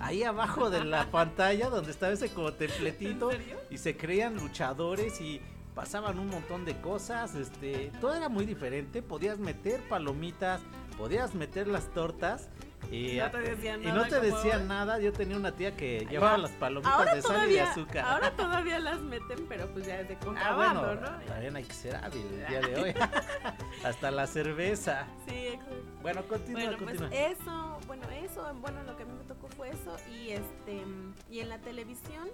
ahí 0.00 0.22
abajo 0.22 0.70
de 0.70 0.84
la 0.84 1.04
pantalla 1.10 1.68
donde 1.68 1.90
estaba 1.90 2.12
ese 2.12 2.30
como 2.30 2.52
templetito 2.52 3.30
y 3.70 3.78
se 3.78 3.96
creían 3.96 4.36
luchadores 4.36 5.20
y 5.20 5.40
pasaban 5.74 6.18
un 6.18 6.28
montón 6.28 6.64
de 6.64 6.80
cosas, 6.80 7.36
este, 7.36 7.92
todo 8.00 8.14
era 8.14 8.28
muy 8.28 8.44
diferente, 8.46 9.00
podías 9.00 9.38
meter 9.38 9.80
palomitas, 9.88 10.60
podías 10.96 11.36
meter 11.36 11.68
las 11.68 11.92
tortas 11.92 12.48
y 12.90 13.18
no 13.18 13.30
te 13.30 13.38
decían 13.40 13.82
nada. 13.82 13.94
Y 13.94 13.98
no 13.98 14.08
te 14.08 14.20
decían 14.20 14.68
nada. 14.68 14.98
Yo 14.98 15.12
tenía 15.12 15.36
una 15.36 15.52
tía 15.52 15.76
que 15.76 16.06
llevaba 16.10 16.38
las 16.38 16.50
palomitas 16.52 17.14
de 17.14 17.22
sal 17.22 17.50
y 17.50 17.54
de 17.54 17.60
azúcar. 17.60 18.04
Ahora 18.04 18.30
todavía 18.36 18.78
las 18.78 19.00
meten, 19.00 19.46
pero 19.48 19.66
pues 19.68 19.86
ya 19.86 20.00
es 20.00 20.08
de 20.08 20.14
ah, 20.14 20.24
contrabando, 20.24 20.90
ah, 20.90 20.94
¿no? 20.94 21.26
También 21.26 21.56
hay 21.56 21.64
que 21.64 21.74
ser 21.74 21.96
hábil 21.96 22.26
el 22.26 22.46
día 22.46 22.60
de 22.60 22.76
hoy. 22.80 22.94
Hasta 23.84 24.10
la 24.10 24.26
cerveza. 24.26 25.06
Sí, 25.26 25.48
exacto. 25.48 25.74
Bueno, 26.02 26.22
continúa, 26.26 26.62
bueno, 26.62 26.78
continúa. 26.78 27.08
Pues 27.08 27.38
eso, 27.40 27.78
bueno, 27.86 28.10
eso, 28.10 28.54
bueno, 28.60 28.82
lo 28.84 28.96
que 28.96 29.02
a 29.02 29.06
mí 29.06 29.12
me 29.12 29.24
tocó 29.24 29.48
fue 29.48 29.70
eso. 29.70 29.96
Y 30.10 30.30
este, 30.30 30.82
y 31.30 31.40
en 31.40 31.48
la 31.48 31.58
televisión 31.58 32.28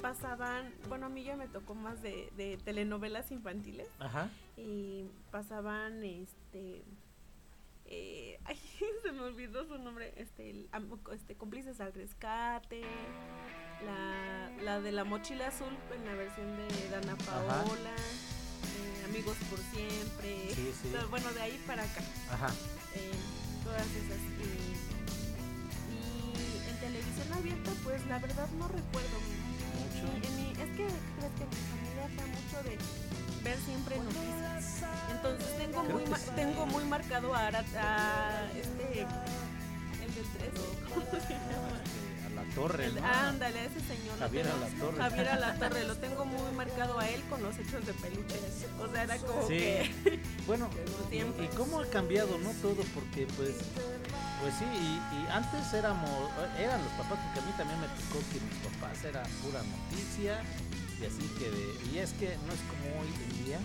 pasaban, 0.00 0.72
bueno, 0.88 1.06
a 1.06 1.08
mí 1.08 1.24
ya 1.24 1.36
me 1.36 1.48
tocó 1.48 1.74
más 1.74 2.00
de, 2.02 2.32
de 2.36 2.56
telenovelas 2.58 3.32
infantiles. 3.32 3.88
Ajá. 3.98 4.28
Y 4.56 5.06
pasaban, 5.30 6.04
este 6.04 6.84
eh, 7.88 8.38
ay, 8.44 8.58
se 9.02 9.12
me 9.12 9.22
olvidó 9.22 9.66
su 9.66 9.78
nombre, 9.78 10.12
este, 10.16 10.50
el, 10.50 10.68
este 11.14 11.36
cómplices 11.36 11.80
al 11.80 11.92
rescate, 11.92 12.82
la, 13.84 14.50
la 14.62 14.80
de 14.80 14.92
la 14.92 15.04
mochila 15.04 15.48
azul 15.48 15.76
en 15.94 16.04
la 16.04 16.14
versión 16.14 16.46
de 16.56 16.88
Dana 16.90 17.16
Paola, 17.16 17.94
eh, 17.96 19.04
amigos 19.06 19.36
por 19.50 19.58
siempre, 19.58 20.54
bueno 21.10 21.32
de 21.32 21.40
ahí 21.40 21.64
para 21.66 21.82
acá, 21.82 22.02
Ajá. 22.30 22.48
Eh, 22.94 23.12
todas 23.64 23.86
esas. 23.86 24.18
y 25.90 26.70
en 26.70 26.76
televisión 26.80 27.32
abierta, 27.32 27.70
pues 27.84 28.06
la 28.06 28.18
verdad 28.18 28.48
no 28.58 28.68
recuerdo 28.68 29.18
mucho. 30.06 30.62
es 30.62 30.70
que 30.70 30.86
crees 30.86 31.32
que 31.38 31.44
mi 31.46 31.60
familia 31.70 32.08
fue 32.16 32.26
mucho 32.26 32.68
de 32.68 32.78
ver 33.44 33.58
siempre 33.60 33.98
noticias. 33.98 34.82
Entonces 35.10 35.58
tengo 35.58 35.82
muy 35.84 36.04
tengo 36.36 36.66
muy 36.66 36.84
marcado 36.84 37.34
a, 37.34 37.48
a 37.48 38.50
este 38.54 39.06
el 40.04 40.14
del 40.14 40.24
13, 40.24 40.50
¿cómo 40.94 41.06
se 41.10 41.32
llama? 41.34 41.82
A 42.26 42.30
la 42.30 42.54
torre, 42.54 42.90
¿no? 42.92 43.04
Ándale, 43.04 43.64
ese 43.66 43.80
señor. 43.80 44.18
Javier 44.18 44.48
a 44.48 44.56
la 44.56 44.68
torre. 44.68 44.98
Javier 44.98 45.28
a 45.28 45.38
la 45.38 45.54
torre, 45.58 45.84
lo 45.84 45.96
tengo 45.96 46.24
muy 46.24 46.52
marcado 46.52 46.98
a 46.98 47.08
él 47.08 47.22
con 47.30 47.42
los 47.42 47.58
hechos 47.58 47.84
de 47.86 47.92
peluche. 47.94 48.36
O 48.80 48.92
sea, 48.92 49.02
era 49.04 49.16
como 49.18 49.42
sí. 49.48 49.56
que 49.56 50.20
Bueno, 50.46 50.68
y, 51.10 51.16
y, 51.16 51.48
cómo 51.56 51.80
ha 51.80 51.86
cambiado, 51.86 52.38
¿no? 52.38 52.50
Todo 52.60 52.82
porque 52.94 53.26
pues 53.36 53.56
pues 54.40 54.54
sí, 54.54 54.64
y, 54.64 55.00
y, 55.16 55.26
antes 55.30 55.72
éramos, 55.74 56.10
eran 56.58 56.82
los 56.82 56.92
papás, 56.92 57.18
porque 57.24 57.40
a 57.40 57.42
mí 57.42 57.52
también 57.56 57.80
me 57.80 57.88
tocó 57.88 58.18
que 58.32 58.40
mis 58.40 58.58
papás 58.66 59.04
era 59.04 59.22
pura 59.42 59.60
noticia, 59.62 60.40
y 61.00 61.06
así 61.06 61.26
que 61.38 61.50
de, 61.50 61.92
y 61.92 61.98
es 61.98 62.12
que 62.14 62.36
no 62.46 62.52
es 62.52 62.62
como 62.70 63.00
hoy 63.00 63.08
en 63.08 63.44
día, 63.44 63.58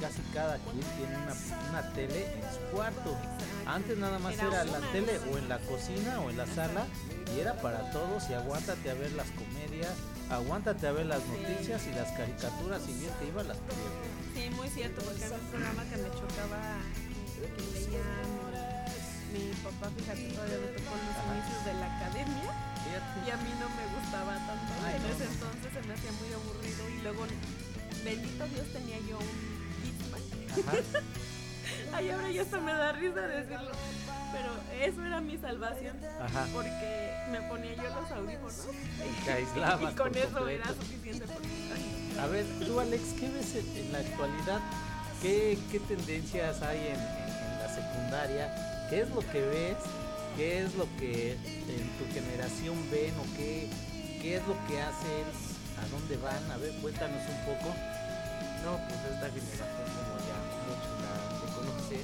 casi 0.00 0.22
cada 0.32 0.56
quien 0.58 0.80
tiene 0.96 1.16
una, 1.16 1.34
una 1.68 1.92
tele 1.92 2.32
en 2.34 2.42
su 2.42 2.60
cuarto. 2.74 3.16
Antes 3.66 3.98
nada 3.98 4.18
más 4.18 4.34
era, 4.34 4.64
la 4.64 4.80
tele 4.92 5.20
o 5.32 5.38
en 5.38 5.48
la 5.48 5.58
cocina 5.58 6.20
o 6.20 6.30
en 6.30 6.38
la 6.38 6.46
sala 6.46 6.86
y 7.34 7.40
era 7.40 7.54
para 7.60 7.90
todos 7.90 8.28
y 8.30 8.34
aguántate 8.34 8.90
a 8.90 8.94
ver 8.94 9.12
las 9.12 9.28
comedias, 9.32 9.92
aguántate 10.30 10.86
a 10.86 10.92
ver 10.92 11.06
las 11.06 11.20
noticias 11.26 11.86
y 11.86 11.94
las 11.94 12.10
caricaturas 12.12 12.82
y 12.88 12.94
bien 12.94 13.12
te 13.18 13.26
iba 13.26 13.42
las 13.42 13.58
películas. 13.58 14.10
Sí, 14.34 14.50
muy 14.56 14.68
cierto, 14.68 15.02
porque 15.02 15.24
era 15.24 15.36
un 15.36 15.46
programa 15.46 15.84
que 15.84 15.96
me 15.96 16.10
chocaba 16.10 16.78
que 17.40 17.78
leían 17.78 18.39
mi 19.32 19.52
papá, 19.62 19.90
fíjate, 19.96 20.34
todavía 20.34 20.58
me 20.58 20.70
tocó 20.78 20.94
los 20.96 21.18
inicios 21.30 21.64
de 21.64 21.74
la 21.74 21.86
academia 21.96 22.50
y 23.26 23.30
a 23.30 23.36
mí 23.36 23.50
no 23.60 23.68
me 23.70 23.84
gustaba 23.94 24.34
tanto. 24.34 24.72
en 24.88 25.02
ese 25.06 25.24
entonces 25.24 25.72
se 25.72 25.82
me 25.86 25.94
hacía 25.94 26.12
muy 26.12 26.32
aburrido 26.32 26.90
y 26.90 27.02
luego, 27.02 27.26
bendito 28.04 28.46
Dios, 28.48 28.66
tenía 28.72 28.98
yo 29.08 29.18
un 29.18 29.60
Discman. 29.82 30.22
Ay, 31.94 32.10
ahora 32.10 32.30
ya 32.30 32.42
hasta 32.42 32.60
me 32.60 32.72
da 32.72 32.92
risa 32.92 33.20
decirlo. 33.20 33.70
Pero 34.32 34.84
eso 34.84 35.04
era 35.04 35.20
mi 35.20 35.36
salvación. 35.38 35.96
Porque 36.52 37.12
me 37.30 37.40
ponía 37.42 37.74
yo 37.74 37.82
los 37.82 38.10
audífonos. 38.10 38.66
Y, 39.90 39.94
con 39.94 40.14
eso 40.14 40.48
era 40.48 40.66
suficiente. 40.68 41.24
A 42.20 42.26
ver, 42.26 42.44
tú 42.66 42.80
Alex, 42.80 43.02
¿qué 43.18 43.28
ves 43.28 43.54
en, 43.54 43.92
la 43.92 43.98
actualidad? 43.98 44.60
¿Qué, 45.22 45.58
¿Qué, 45.70 45.80
tendencias 45.80 46.62
hay 46.62 46.78
en, 46.78 47.00
en 47.00 47.58
la 47.58 47.68
secundaria? 47.74 48.69
¿Qué 48.90 49.02
es 49.02 49.10
lo 49.14 49.22
que 49.22 49.38
ves? 49.38 49.78
¿Qué 50.36 50.66
es 50.66 50.74
lo 50.74 50.82
que 50.98 51.38
en 51.38 51.86
tu 51.94 52.02
generación 52.10 52.74
ven 52.90 53.14
o 53.22 53.26
qué, 53.38 53.70
qué 54.18 54.34
es 54.34 54.42
lo 54.50 54.58
que 54.66 54.82
hacen? 54.82 55.30
¿A 55.78 55.86
dónde 55.94 56.18
van? 56.18 56.42
A 56.50 56.58
ver, 56.58 56.74
cuéntanos 56.82 57.22
un 57.22 57.38
poco. 57.46 57.70
No, 58.66 58.82
pues 58.90 58.98
esta 59.14 59.30
generación 59.30 59.94
como 59.94 60.18
ya 60.26 60.38
muchos 60.66 60.94
la 61.06 61.14
conoce, 61.54 62.02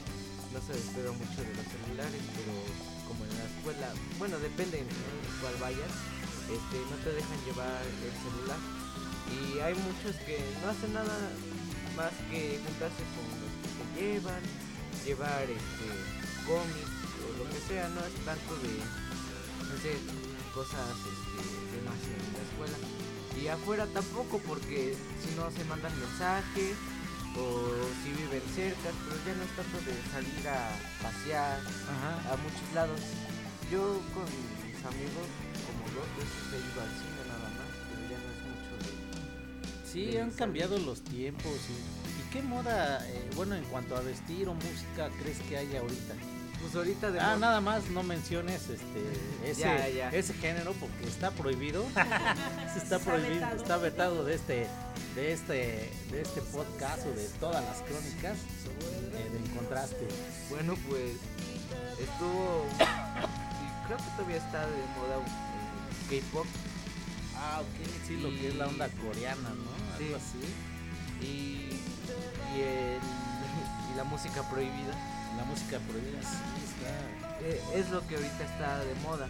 no 0.54 0.58
se 0.62 0.72
despega 0.78 1.10
mucho 1.10 1.42
de 1.42 1.58
los 1.58 1.66
celulares, 1.66 2.22
pero 2.38 2.54
como 3.10 3.26
en 3.26 3.34
la 3.34 3.44
escuela, 3.50 3.88
bueno, 4.22 4.38
depende 4.38 4.78
en 4.78 4.88
cuál 5.42 5.58
vayas, 5.58 5.90
este, 6.46 6.76
no 6.86 6.96
te 7.02 7.18
dejan 7.18 7.38
llevar 7.50 7.82
el 7.82 8.14
celular. 8.14 8.62
Y 9.26 9.58
hay 9.58 9.74
muchos 9.74 10.14
que 10.22 10.38
no 10.62 10.70
hacen 10.70 10.94
nada 10.94 11.18
más 11.98 12.14
que 12.30 12.62
juntarse 12.62 13.02
con 13.10 13.26
los 13.42 13.52
que 13.58 13.74
llevan, 13.98 14.42
llevar 15.02 15.50
este 15.50 16.15
cómics, 16.46 16.94
lo 17.38 17.44
que 17.50 17.60
sea, 17.68 17.88
no 17.90 18.00
es 18.00 18.14
tanto 18.24 18.54
de, 18.62 18.80
hacer 19.74 19.98
cosas 20.54 20.88
este, 20.96 21.78
en 21.78 21.84
la 21.84 21.92
escuela. 21.92 22.78
Y 23.36 23.48
afuera 23.48 23.86
tampoco, 23.92 24.38
porque 24.46 24.96
si 25.20 25.34
no 25.36 25.50
se 25.50 25.64
mandan 25.64 25.92
mensajes 26.00 26.76
o 27.36 27.44
si 28.02 28.10
viven 28.16 28.42
cerca, 28.54 28.88
pero 29.04 29.16
ya 29.26 29.34
no 29.36 29.44
es 29.44 29.52
tanto 29.52 29.76
de 29.84 29.94
salir 30.08 30.48
a 30.48 30.72
pasear 31.02 31.60
a 31.60 32.36
muchos 32.40 32.68
lados. 32.74 33.00
Yo 33.70 34.00
con 34.14 34.24
mis 34.64 34.80
amigos, 34.86 35.28
como 35.66 35.84
dos 35.92 36.08
veces 36.16 36.42
he 36.54 36.58
ido 36.64 36.80
al 36.80 36.92
cine 36.96 37.22
nada 37.28 37.48
más, 37.52 37.70
pero 37.90 38.02
ya 38.08 38.18
no 38.22 38.28
es 38.32 38.40
mucho 38.48 38.72
de... 38.80 38.90
Sí, 39.84 40.16
han 40.16 40.30
cambiado 40.30 40.78
los 40.78 41.02
tiempos. 41.02 41.52
¿Y, 41.68 42.22
¿y 42.22 42.30
qué 42.32 42.40
moda, 42.40 43.06
eh, 43.08 43.28
bueno, 43.34 43.56
en 43.56 43.64
cuanto 43.64 43.96
a 43.96 44.00
vestir 44.00 44.48
o 44.48 44.54
música, 44.54 45.10
crees 45.20 45.38
que 45.40 45.58
hay 45.58 45.76
ahorita? 45.76 46.14
Pues 46.66 46.74
ahorita 46.74 47.12
de 47.12 47.20
Ah, 47.20 47.36
nada 47.38 47.60
más 47.60 47.88
no 47.90 48.02
menciones 48.02 48.68
este 48.68 49.48
ese, 49.48 50.08
ese 50.18 50.34
género 50.34 50.72
porque 50.72 51.06
está 51.06 51.30
prohibido. 51.30 51.86
está 52.76 52.98
prohibido, 52.98 53.46
está 53.54 53.76
vetado 53.76 54.24
de 54.24 54.34
este 54.34 54.66
de 55.14 55.32
este 55.32 55.92
de 56.10 56.22
este 56.22 56.42
podcast 56.42 57.06
o 57.06 57.10
de 57.12 57.24
todas 57.38 57.64
las 57.64 57.82
crónicas 57.82 58.36
eh, 59.14 59.30
del 59.32 59.48
contraste. 59.54 60.08
Bueno, 60.50 60.74
pues 60.88 61.12
estuvo 62.00 62.66
creo 63.86 63.98
que 63.98 64.10
todavía 64.16 64.36
está 64.38 64.66
de 64.66 64.82
moda 64.98 65.24
el 66.10 66.20
K-pop. 66.20 66.46
Ah, 67.36 67.60
ok, 67.60 68.08
sí, 68.08 68.16
lo 68.16 68.30
que 68.30 68.48
es 68.48 68.56
la 68.56 68.66
onda 68.66 68.88
coreana, 68.88 69.50
¿no? 69.50 69.98
Sí. 69.98 70.12
así. 70.14 71.24
Y, 71.24 71.78
y, 72.56 72.60
el, 72.60 72.98
y 73.92 73.96
la 73.96 74.02
música 74.02 74.42
prohibida. 74.50 75.15
La 75.36 75.44
música 75.44 75.78
prohibida 75.80 76.20
sí 76.22 76.36
está. 76.64 77.46
Eh, 77.46 77.62
es 77.74 77.90
lo 77.90 78.06
que 78.06 78.16
ahorita 78.16 78.44
está 78.44 78.78
de 78.84 78.94
moda. 78.96 79.28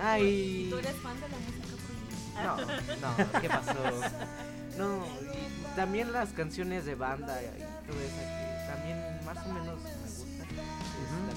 Ay. 0.00 0.66
¿Y 0.66 0.70
tú 0.70 0.78
eres 0.78 0.96
fan 0.96 1.20
de 1.20 1.28
la 1.28 1.38
música 1.38 1.76
prohibida? 1.84 2.06
No, 2.42 3.32
no, 3.32 3.40
¿qué 3.40 3.48
pasó? 3.48 3.74
No, 4.76 5.06
y 5.32 5.74
también 5.74 6.12
las 6.12 6.30
canciones 6.30 6.84
de 6.84 6.94
banda 6.94 7.40
y 7.42 7.46
todo 7.86 7.98
eso 7.98 8.16
que 8.18 8.66
también 8.66 9.24
más 9.24 9.38
o 9.38 9.52
menos 9.52 9.82
me 9.82 9.90
gustan. 9.90 10.26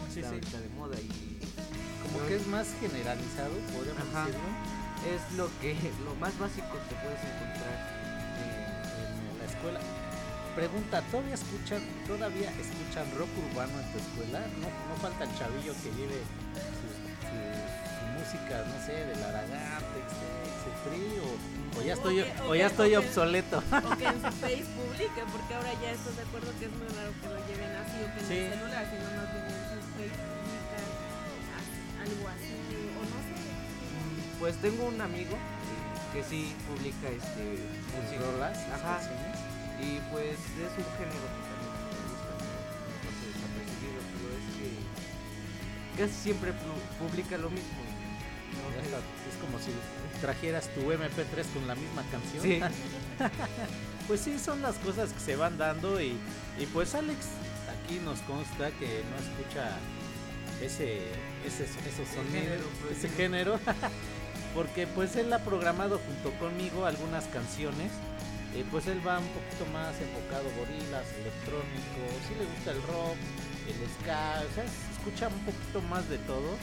Es 0.10 0.24
la 0.26 0.32
que 0.32 0.38
está 0.39 0.60
de 0.60 0.70
moda 0.70 0.99
y 0.99 1.39
como 2.03 2.28
que 2.28 2.36
es 2.36 2.47
más 2.47 2.68
generalizado, 2.82 3.53
podríamos 3.72 4.03
decirlo. 4.03 4.49
Es 5.07 5.38
lo 5.38 5.49
que 5.62 5.74
lo 6.03 6.16
más 6.16 6.38
básico 6.38 6.74
que 6.89 6.95
puedes 6.95 7.22
encontrar 7.24 7.76
en 8.43 9.38
la 9.39 9.45
escuela 9.45 9.80
Pregunta, 10.60 11.01
¿todavía 11.10 11.36
escuchan, 11.36 11.80
todavía 12.05 12.51
escuchan 12.60 13.07
rock 13.16 13.32
urbano 13.47 13.80
en 13.80 13.88
tu 13.93 13.97
escuela? 13.97 14.43
¿No, 14.60 14.68
no 14.68 14.95
falta 14.99 15.24
el 15.24 15.32
chavillo 15.39 15.72
que 15.72 15.88
lleve 15.95 16.20
su, 16.76 18.03
música, 18.20 18.68
no 18.68 18.76
sé, 18.84 18.91
del 19.07 19.24
Aragán, 19.24 19.80
Free 20.84 21.16
o, 21.24 21.80
o 21.80 21.82
ya 21.82 21.93
estoy, 21.93 22.26
o, 22.45 22.55
ya 22.55 22.68
estoy 22.68 22.93
obsoleto? 22.97 23.64
O 23.72 23.95
que 23.95 24.03
en 24.03 24.20
su 24.20 24.32
face 24.36 24.68
publique, 24.76 25.24
porque 25.32 25.53
ahora 25.55 25.72
ya 25.80 25.91
estoy 25.95 26.14
de 26.20 26.24
acuerdo 26.28 26.51
que 26.60 26.66
es 26.68 26.72
muy 26.76 26.88
raro 26.91 27.12
que 27.24 27.28
lo 27.32 27.39
lleven 27.47 27.72
así 27.80 27.95
o 28.03 28.07
que 28.12 28.20
en 28.20 28.43
el 28.43 28.51
celular, 28.51 28.84
sino 28.91 29.07
más 29.16 29.32
bien 29.32 29.45
en 29.47 29.64
su 29.64 29.88
face 29.95 30.20
publican 30.28 30.88
algo 32.03 32.24
así, 32.36 32.60
o 32.99 33.01
no 33.07 33.18
sé. 33.24 33.36
Pues 34.43 34.60
tengo 34.60 34.91
un 34.91 34.99
amigo 34.99 35.39
que 36.12 36.22
sí 36.22 36.53
publica 36.68 37.07
este 37.07 37.64
música. 37.95 38.51
Ajá. 38.76 38.99
Y 39.82 40.00
pues 40.12 40.36
es 40.36 40.74
un 40.78 40.90
género 40.98 41.28
que 41.30 41.42
también 41.48 41.72
me 41.72 42.02
gusta, 42.12 42.32
no 42.36 42.96
pasa 43.04 43.24
desapercibido, 43.32 44.00
pero 44.12 44.28
es 44.36 44.46
que 44.60 46.02
casi 46.02 46.16
siempre 46.22 46.54
publica 47.00 47.38
lo 47.38 47.50
mismo. 47.50 47.90
Es 49.30 49.36
como 49.42 49.60
si 49.60 49.72
trajeras 50.22 50.70
tu 50.74 50.82
MP3 50.82 51.54
con 51.54 51.68
la 51.68 51.76
misma 51.76 52.04
canción. 52.12 52.44
Sí. 52.44 52.60
pues 54.08 54.22
sí, 54.22 54.40
son 54.40 54.62
las 54.62 54.76
cosas 54.78 55.14
que 55.14 55.20
se 55.20 55.36
van 55.36 55.58
dando 55.58 56.02
y, 56.02 56.18
y 56.58 56.66
pues 56.74 56.96
Alex 56.96 57.18
aquí 57.70 58.00
nos 58.04 58.20
consta 58.22 58.72
que 58.72 59.04
no 59.10 59.18
escucha 59.18 59.78
ese, 60.62 60.98
ese 61.46 61.64
esos 61.64 62.08
sonidos, 62.14 62.66
pues, 62.82 62.98
ese 62.98 63.10
género, 63.10 63.60
porque 64.56 64.88
pues 64.88 65.16
él 65.16 65.32
ha 65.34 65.40
programado 65.40 66.00
junto 66.00 66.38
conmigo 66.40 66.86
algunas 66.86 67.26
canciones 67.26 67.92
eh, 68.56 68.66
pues 68.72 68.88
él 68.88 69.00
va 69.06 69.20
un 69.20 69.28
poquito 69.28 69.66
más 69.72 69.93
enfocado 70.02 70.50
gorilas, 70.58 71.06
electrónico, 71.22 72.02
si 72.28 72.34
le 72.34 72.45
gusta 72.50 72.72
el 72.72 72.82
rock, 72.89 73.18
el 73.70 73.78
ska, 74.02 74.41
o 74.41 74.54
sea, 74.56 74.66
escucha 74.66 75.28
un 75.28 75.45
poquito 75.45 75.82
más 75.89 76.10
de 76.10 76.18
todo. 76.20 76.58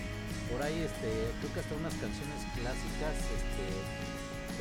Por 0.50 0.62
ahí 0.62 0.78
este, 0.80 1.30
creo 1.40 1.52
que 1.54 1.60
hasta 1.60 1.74
unas 1.74 1.94
canciones 1.94 2.40
clásicas, 2.54 3.16
este, 3.38 3.66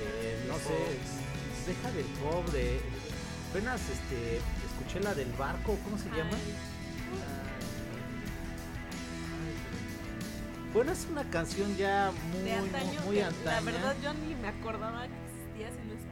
eh, 0.01 0.45
no 0.47 0.57
sé, 0.57 0.77
deja 1.65 1.91
del 1.91 2.05
pobre. 2.21 2.79
Apenas 3.49 3.81
este, 3.89 4.37
escuché 4.37 4.99
la 4.99 5.13
del 5.13 5.31
barco, 5.33 5.77
¿cómo 5.83 5.97
se 5.97 6.09
llama? 6.09 6.37
Bueno, 10.73 10.91
es 10.91 11.07
una 11.09 11.23
canción 11.29 11.75
ya 11.77 12.11
muy, 12.31 12.51
muy, 13.05 13.21
antaña. 13.21 13.61
La 13.61 13.61
verdad 13.61 13.95
yo 14.03 14.13
ni 14.13 14.35
me 14.35 14.49
acordaba 14.49 15.07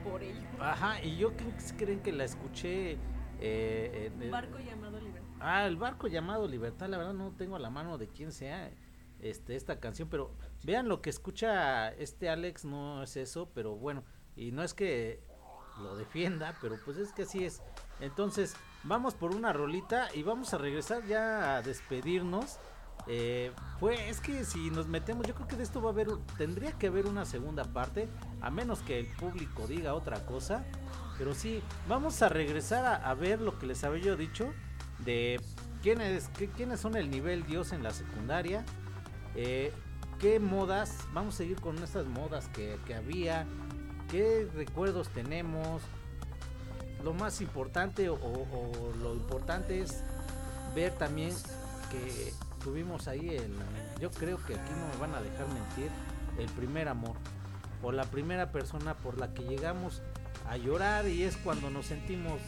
por 0.03 0.21
ello. 0.21 0.42
Ajá, 0.63 1.03
y 1.03 1.17
yo 1.17 1.33
creen 1.77 2.01
que 2.01 2.11
la 2.11 2.23
escuché. 2.23 2.97
Eh, 3.39 4.11
el 4.21 4.31
barco 4.31 4.59
llamado 4.59 4.99
Libertad. 4.99 5.37
Ah, 5.41 5.65
el 5.65 5.75
barco 5.75 6.07
llamado 6.07 6.47
Libertad, 6.47 6.87
la 6.87 6.97
verdad 6.97 7.13
no 7.13 7.31
tengo 7.31 7.57
a 7.57 7.59
la 7.59 7.69
mano 7.69 7.97
de 7.97 8.07
quién 8.07 8.31
sea 8.31 8.71
este 9.19 9.55
esta 9.55 9.79
canción, 9.79 10.07
pero 10.09 10.31
vean 10.63 10.87
lo 10.87 11.01
que 11.01 11.09
escucha 11.09 11.89
este 11.89 12.29
Alex, 12.29 12.63
no 12.63 13.03
es 13.03 13.17
eso, 13.17 13.49
pero 13.53 13.75
bueno, 13.75 14.03
y 14.35 14.51
no 14.51 14.63
es 14.63 14.73
que 14.73 15.21
lo 15.81 15.97
defienda, 15.97 16.55
pero 16.61 16.77
pues 16.85 16.97
es 16.97 17.11
que 17.11 17.23
así 17.23 17.43
es. 17.43 17.61
Entonces, 17.99 18.55
vamos 18.83 19.15
por 19.15 19.35
una 19.35 19.51
rolita 19.51 20.07
y 20.13 20.23
vamos 20.23 20.53
a 20.53 20.57
regresar 20.57 21.05
ya 21.05 21.57
a 21.57 21.61
despedirnos. 21.61 22.59
Eh, 23.07 23.51
pues 23.79 23.99
es 24.01 24.19
que 24.21 24.45
si 24.45 24.69
nos 24.69 24.87
metemos, 24.87 25.27
yo 25.27 25.35
creo 25.35 25.47
que 25.47 25.55
de 25.55 25.63
esto 25.63 25.81
va 25.81 25.89
a 25.89 25.93
haber, 25.93 26.07
tendría 26.37 26.71
que 26.71 26.87
haber 26.87 27.05
una 27.05 27.25
segunda 27.25 27.65
parte, 27.65 28.07
a 28.41 28.49
menos 28.49 28.79
que 28.79 28.99
el 28.99 29.07
público 29.07 29.67
diga 29.67 29.93
otra 29.93 30.25
cosa. 30.25 30.63
Pero 31.17 31.33
sí, 31.33 31.61
vamos 31.87 32.21
a 32.21 32.29
regresar 32.29 33.01
a, 33.03 33.13
ver 33.13 33.39
lo 33.39 33.59
que 33.59 33.67
les 33.67 33.83
había 33.83 34.03
yo 34.03 34.15
dicho 34.15 34.51
de 34.99 35.39
quiénes, 35.81 36.29
quiénes 36.55 36.79
son 36.79 36.95
el 36.95 37.11
nivel 37.11 37.45
Dios 37.45 37.71
en 37.71 37.83
la 37.83 37.91
secundaria, 37.91 38.65
eh, 39.35 39.71
qué 40.19 40.39
modas, 40.39 40.97
vamos 41.13 41.35
a 41.35 41.37
seguir 41.39 41.59
con 41.61 41.77
estas 41.83 42.07
modas 42.07 42.47
que, 42.49 42.79
había, 42.95 43.45
qué 44.09 44.49
recuerdos 44.55 45.09
tenemos. 45.09 45.83
Lo 47.03 47.13
más 47.13 47.41
importante 47.41 48.09
o 48.09 48.17
lo 49.01 49.13
importante 49.13 49.81
es 49.81 50.03
ver 50.73 50.93
también 50.93 51.33
que 51.91 52.33
tuvimos 52.63 53.07
ahí 53.07 53.29
el, 53.29 53.53
yo 53.99 54.09
creo 54.11 54.37
que 54.43 54.55
aquí 54.55 54.71
no 54.71 54.87
me 54.87 54.97
van 54.99 55.15
a 55.15 55.21
dejar 55.21 55.47
mentir, 55.47 55.91
el 56.37 56.49
primer 56.51 56.87
amor 56.87 57.15
o 57.81 57.91
la 57.91 58.05
primera 58.05 58.51
persona 58.51 58.95
por 58.95 59.19
la 59.19 59.33
que 59.33 59.43
llegamos 59.43 60.01
a 60.49 60.57
llorar 60.57 61.07
y 61.07 61.23
es 61.23 61.37
cuando 61.37 61.69
nos 61.69 61.85
sentimos 61.85 62.39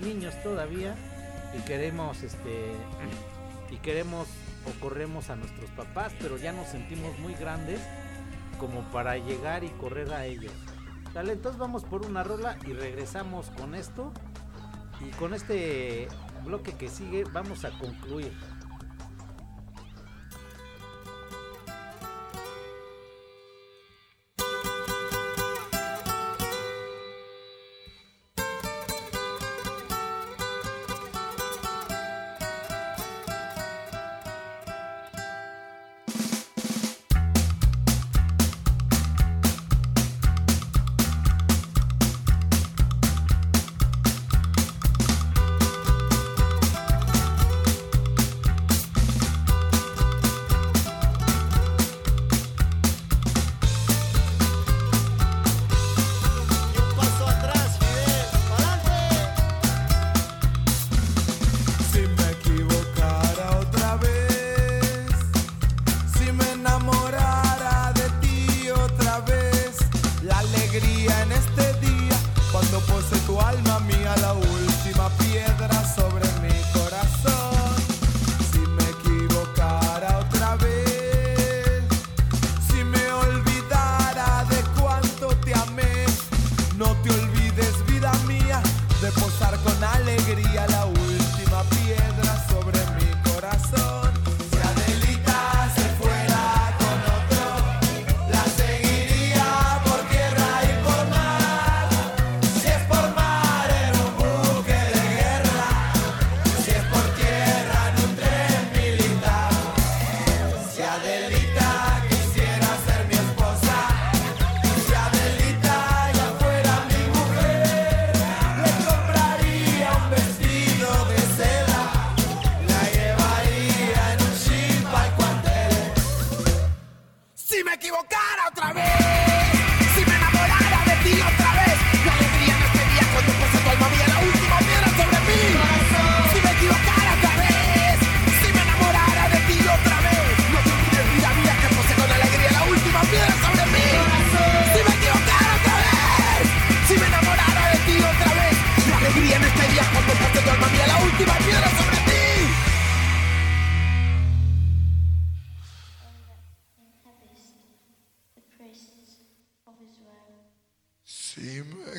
niños 0.00 0.34
todavía 0.42 0.94
y 1.56 1.60
queremos 1.62 2.22
este 2.22 2.72
y 3.70 3.76
queremos 3.76 4.26
o 4.66 4.80
corremos 4.80 5.30
a 5.30 5.36
nuestros 5.36 5.70
papás, 5.70 6.12
pero 6.20 6.36
ya 6.36 6.52
nos 6.52 6.68
sentimos 6.68 7.18
muy 7.18 7.34
grandes 7.34 7.80
como 8.58 8.82
para 8.90 9.16
llegar 9.16 9.64
y 9.64 9.68
correr 9.70 10.12
a 10.12 10.26
ellos. 10.26 10.52
Dale, 11.14 11.32
entonces 11.32 11.58
vamos 11.58 11.84
por 11.84 12.04
una 12.04 12.22
rola 12.22 12.56
y 12.66 12.72
regresamos 12.72 13.50
con 13.50 13.74
esto. 13.74 14.12
Y 15.00 15.10
con 15.12 15.32
este 15.32 16.08
bloque 16.44 16.74
que 16.74 16.88
sigue 16.88 17.24
vamos 17.32 17.64
a 17.64 17.70
concluir. 17.78 18.32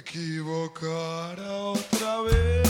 equivocara 0.01 1.51
otra 1.73 2.21
vez. 2.23 2.60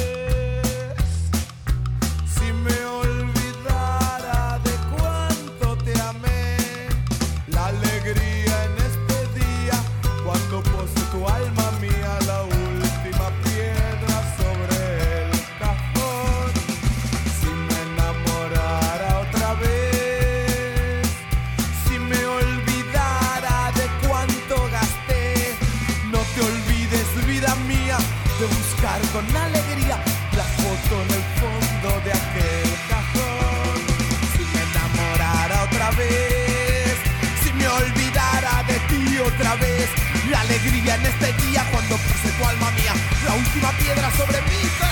Otra 39.36 39.56
vez, 39.56 39.90
la 40.30 40.42
alegría 40.42 40.96
en 40.96 41.06
este 41.06 41.34
día 41.46 41.66
cuando 41.72 41.96
puse 41.98 42.32
tu 42.38 42.46
alma 42.46 42.72
mía, 42.72 42.94
la 43.26 43.34
última 43.36 43.72
piedra 43.78 44.12
sobre 44.12 44.42
mi. 44.44 44.91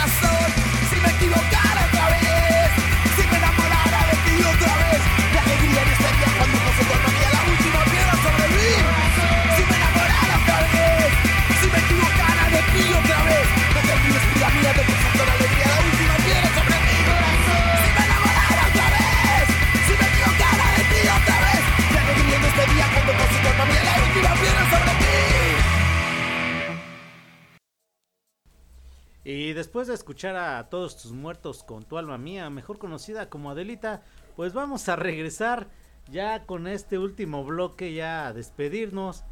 Después 29.70 29.88
de 29.88 29.94
escuchar 29.94 30.36
a 30.36 30.68
todos 30.68 30.98
tus 30.98 31.12
muertos 31.12 31.62
con 31.62 31.84
tu 31.84 32.00
alma 32.00 32.18
mía, 32.18 32.50
mejor 32.50 32.80
conocida 32.80 33.30
como 33.30 33.52
Adelita, 33.52 34.02
pues 34.36 34.52
vamos 34.52 34.90
a 34.90 34.96
regresar 34.96 35.68
ya 36.10 36.48
con 36.48 36.66
este 36.66 36.98
último 36.98 37.44
bloque, 37.44 37.94
ya 37.94 38.26
a 38.26 38.34
despedirnos. 38.34 39.26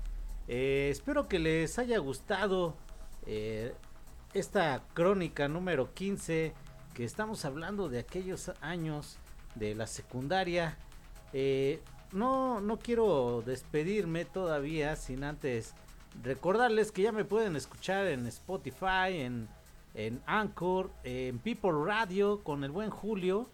Eh, 0.48 0.90
espero 0.92 1.28
que 1.28 1.40
les 1.40 1.80
haya 1.80 1.98
gustado 1.98 2.76
eh, 3.26 3.74
esta 4.36 4.84
crónica 4.94 5.48
número 5.48 5.96
15, 5.96 6.54
que 6.94 7.04
estamos 7.04 7.44
hablando 7.44 7.90
de 7.90 7.98
aquellos 7.98 8.52
años 8.62 9.18
de 9.56 9.74
la 9.74 9.88
secundaria. 9.88 10.78
Eh, 11.34 11.82
no, 12.12 12.62
no 12.62 12.78
quiero 12.78 13.42
despedirme 13.44 14.24
todavía 14.24 14.98
sin 14.98 15.24
antes 15.24 15.74
recordarles 16.22 16.92
que 16.92 17.02
ya 17.02 17.12
me 17.12 17.26
pueden 17.26 17.56
escuchar 17.56 18.06
en 18.06 18.28
Spotify, 18.28 19.14
en, 19.14 19.50
en 19.98 20.22
Anchor, 20.28 20.92
en 21.04 21.40
People 21.40 21.72
Radio 21.84 22.44
con 22.44 22.64
el 22.64 22.72
buen 22.72 22.92
Julio. 22.92 23.50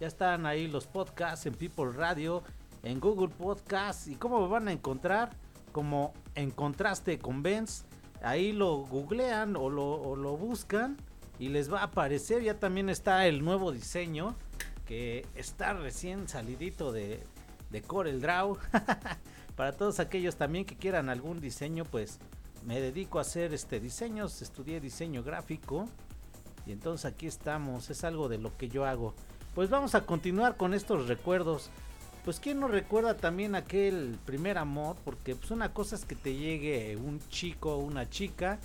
Ya 0.00 0.08
están 0.08 0.44
ahí 0.44 0.66
los 0.66 0.88
podcasts 0.88 1.46
en 1.46 1.54
People 1.54 1.92
Radio, 1.92 2.42
en 2.82 2.98
Google 2.98 3.28
Podcasts. 3.28 4.08
¿Y 4.08 4.16
cómo 4.16 4.48
van 4.48 4.66
a 4.66 4.72
encontrar? 4.72 5.30
Como 5.70 6.12
en 6.34 6.50
contraste 6.50 7.18
con 7.20 7.44
Benz. 7.44 7.84
Ahí 8.22 8.52
lo 8.52 8.78
googlean 8.78 9.54
o 9.54 9.70
lo, 9.70 10.16
lo 10.16 10.36
buscan 10.36 10.96
y 11.38 11.48
les 11.48 11.72
va 11.72 11.80
a 11.80 11.84
aparecer. 11.84 12.42
Ya 12.42 12.58
también 12.58 12.90
está 12.90 13.28
el 13.28 13.44
nuevo 13.44 13.70
diseño 13.70 14.34
que 14.86 15.24
está 15.36 15.74
recién 15.74 16.28
salidito 16.28 16.90
de, 16.90 17.22
de 17.70 17.82
Corel 17.82 18.20
Draw. 18.20 18.58
Para 19.56 19.70
todos 19.70 20.00
aquellos 20.00 20.34
también 20.34 20.64
que 20.64 20.74
quieran 20.74 21.08
algún 21.08 21.40
diseño, 21.40 21.84
pues 21.84 22.18
me 22.66 22.80
dedico 22.80 23.18
a 23.18 23.22
hacer 23.22 23.52
este 23.52 23.80
diseños, 23.80 24.40
estudié 24.42 24.80
diseño 24.80 25.22
gráfico 25.22 25.88
y 26.66 26.72
entonces 26.72 27.04
aquí 27.04 27.26
estamos, 27.26 27.90
es 27.90 28.04
algo 28.04 28.28
de 28.28 28.38
lo 28.38 28.56
que 28.56 28.68
yo 28.68 28.86
hago. 28.86 29.14
Pues 29.54 29.70
vamos 29.70 29.94
a 29.94 30.06
continuar 30.06 30.56
con 30.56 30.74
estos 30.74 31.06
recuerdos. 31.06 31.70
Pues 32.24 32.40
quién 32.40 32.58
no 32.58 32.68
recuerda 32.68 33.14
también 33.18 33.54
aquel 33.54 34.18
primer 34.24 34.56
amor, 34.56 34.96
porque 35.04 35.36
pues 35.36 35.50
una 35.50 35.74
cosa 35.74 35.94
es 35.94 36.06
que 36.06 36.14
te 36.14 36.34
llegue 36.34 36.96
un 36.96 37.20
chico 37.28 37.74
o 37.74 37.78
una 37.78 38.08
chica 38.08 38.58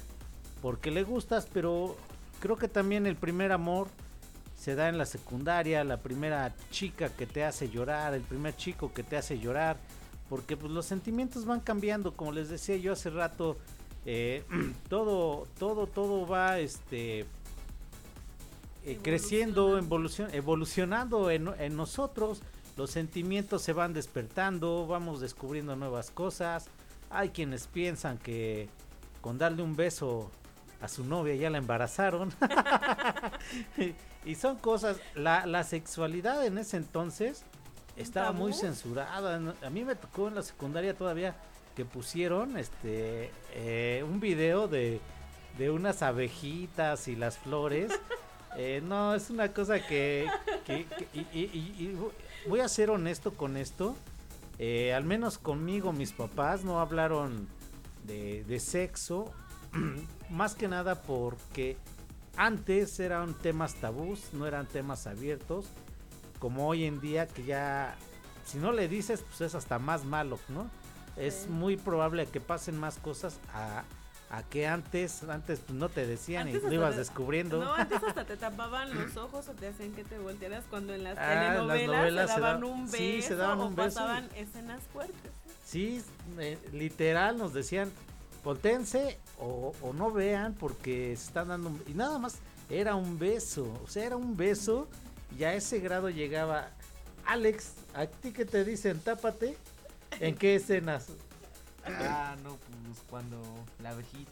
porque 0.62 0.92
le 0.92 1.04
gustas, 1.04 1.48
pero 1.52 1.98
creo 2.40 2.56
que 2.56 2.70
también 2.70 3.06
el 3.06 3.18
primer 3.18 3.52
amor 3.52 3.88
se 4.58 4.76
da 4.76 4.88
en 4.88 4.98
la 4.98 5.06
secundaria, 5.06 5.84
la 5.84 5.98
primera 5.98 6.54
chica 6.72 7.10
que 7.10 7.26
te 7.26 7.44
hace 7.44 7.70
llorar, 7.70 8.14
el 8.14 8.22
primer 8.22 8.56
chico 8.56 8.94
que 8.94 9.04
te 9.04 9.18
hace 9.18 9.40
llorar, 9.40 9.78
porque 10.30 10.56
pues 10.58 10.72
los 10.72 10.86
sentimientos 10.86 11.46
van 11.46 11.60
cambiando, 11.60 12.14
como 12.16 12.32
les 12.32 12.50
decía 12.50 12.78
yo 12.78 12.94
hace 12.94 13.10
rato, 13.10 13.58
eh, 14.06 14.44
todo, 14.90 15.48
todo, 15.58 15.88
todo 15.88 16.28
va 16.28 16.60
este 16.60 17.26
eh, 18.86 18.98
creciendo, 19.02 19.78
evolucion, 19.78 20.34
evolucionando 20.34 21.30
en, 21.32 21.50
en 21.60 21.76
nosotros, 21.76 22.42
los 22.78 22.92
sentimientos 22.92 23.62
se 23.62 23.74
van 23.74 23.94
despertando, 23.94 24.88
vamos 24.88 25.20
descubriendo 25.20 25.76
nuevas 25.76 26.12
cosas, 26.12 26.68
hay 27.10 27.30
quienes 27.30 27.68
piensan 27.68 28.18
que 28.18 28.70
con 29.22 29.38
darle 29.38 29.64
un 29.64 29.76
beso 29.76 30.32
a 30.82 30.88
su 30.88 31.04
novia 31.04 31.36
ya 31.36 31.50
la 31.50 31.58
embarazaron. 31.58 32.32
y 34.26 34.36
son 34.36 34.58
cosas, 34.58 34.98
la, 35.16 35.46
la, 35.46 35.64
sexualidad 35.64 36.46
en 36.46 36.58
ese 36.58 36.78
entonces 36.78 37.44
estaba 37.98 38.32
muy 38.32 38.54
censurada. 38.54 39.36
A 39.62 39.70
mí 39.70 39.84
me 39.84 39.96
tocó 39.96 40.30
en 40.30 40.36
la 40.36 40.42
secundaria 40.42 40.96
todavía 40.96 41.36
que 41.80 41.86
pusieron 41.86 42.58
este 42.58 43.32
eh, 43.54 44.04
un 44.06 44.20
video 44.20 44.68
de, 44.68 45.00
de 45.58 45.72
unas 45.72 46.02
abejitas 46.02 47.08
y 47.08 47.16
las 47.16 47.38
flores. 47.38 47.92
Eh, 48.58 48.82
no, 48.84 49.14
es 49.14 49.30
una 49.30 49.54
cosa 49.54 49.80
que... 49.80 50.28
que, 50.66 50.86
que 50.86 51.08
y, 51.14 51.20
y, 51.40 51.46
y, 51.78 51.98
voy 52.48 52.62
a 52.62 52.68
ser 52.68 52.90
honesto 52.90 53.36
con 53.36 53.56
esto. 53.58 53.96
Eh, 54.58 54.92
al 54.92 55.04
menos 55.04 55.38
conmigo 55.38 55.94
mis 55.94 56.14
papás 56.14 56.66
no 56.66 56.80
hablaron 56.80 57.48
de, 58.06 58.44
de 58.46 58.60
sexo. 58.60 59.32
más 60.32 60.56
que 60.56 60.68
nada 60.68 61.04
porque 61.04 61.78
antes 62.36 63.00
eran 63.00 63.36
temas 63.36 63.76
tabús, 63.76 64.34
no 64.34 64.48
eran 64.48 64.66
temas 64.66 65.06
abiertos. 65.06 65.68
Como 66.40 66.68
hoy 66.68 66.86
en 66.86 67.00
día 67.00 67.28
que 67.28 67.44
ya... 67.44 67.96
Si 68.46 68.58
no 68.58 68.74
le 68.74 68.88
dices, 68.88 69.22
pues 69.22 69.42
es 69.42 69.54
hasta 69.54 69.78
más 69.78 70.06
malo, 70.06 70.40
¿no? 70.50 70.72
Es 71.20 71.48
muy 71.50 71.78
probable 71.78 72.26
que 72.28 72.40
pasen 72.42 72.78
más 72.80 72.98
cosas 72.98 73.38
a, 73.54 73.84
a 74.30 74.44
que 74.44 74.68
antes, 74.68 75.24
antes 75.24 75.62
no 75.70 75.90
te 75.90 76.06
decían 76.08 76.48
Antes 76.48 76.64
y 76.64 76.66
lo 76.68 76.74
ibas 76.74 76.92
te- 76.94 77.00
descubriendo. 77.00 77.64
No, 77.64 77.74
antes 77.74 78.02
hasta 78.04 78.24
te 78.26 78.38
tapaban 78.48 78.94
los 78.96 79.18
ojos 79.18 79.48
o 79.50 79.52
te 79.54 79.68
hacían 79.68 79.92
que 79.94 80.04
te 80.04 80.18
voltearas 80.18 80.64
cuando 80.70 80.94
en 80.94 81.04
las 81.04 81.18
Ah, 81.18 81.34
en 81.34 81.68
las 81.68 81.78
telenovelas 81.78 81.98
novelas 81.98 82.30
se 82.30 82.36
se 82.36 82.42
daban 82.42 82.62
da- 82.62 82.68
un 82.68 82.86
beso 82.86 82.98
sí, 82.98 83.22
se 83.22 83.36
daban 83.36 83.60
o 83.60 83.66
un 83.68 83.76
beso. 83.76 83.88
pasaban 84.00 84.30
escenas 84.36 84.82
fuertes. 84.94 85.32
Sí, 85.66 86.02
eh, 86.40 86.58
literal 86.74 87.38
nos 87.38 87.54
decían, 87.54 87.92
voltense 88.44 89.20
o, 89.40 89.74
o 89.82 89.94
no 89.94 90.12
vean 90.12 90.54
porque 90.54 91.16
se 91.18 91.26
están 91.28 91.50
dando... 91.50 91.70
un-". 91.70 91.84
Y 91.88 91.94
nada 91.94 92.18
más 92.18 92.38
era 92.70 92.96
un 92.96 93.20
beso, 93.20 93.66
o 93.84 93.88
sea, 93.88 94.06
era 94.06 94.16
un 94.16 94.38
beso 94.38 94.88
y 95.38 95.44
a 95.44 95.54
ese 95.54 95.80
grado 95.80 96.10
llegaba... 96.10 96.70
Alex, 97.26 97.74
¿a 97.94 98.08
ti 98.08 98.32
que 98.32 98.46
te 98.46 98.64
dicen 98.64 99.00
tápate? 99.02 99.56
¿En 100.20 100.36
qué 100.36 100.56
escenas? 100.56 101.08
Ah, 101.86 102.36
no, 102.44 102.58
pues 102.58 103.04
cuando 103.10 103.42
la 103.82 103.92
abejita. 103.92 104.32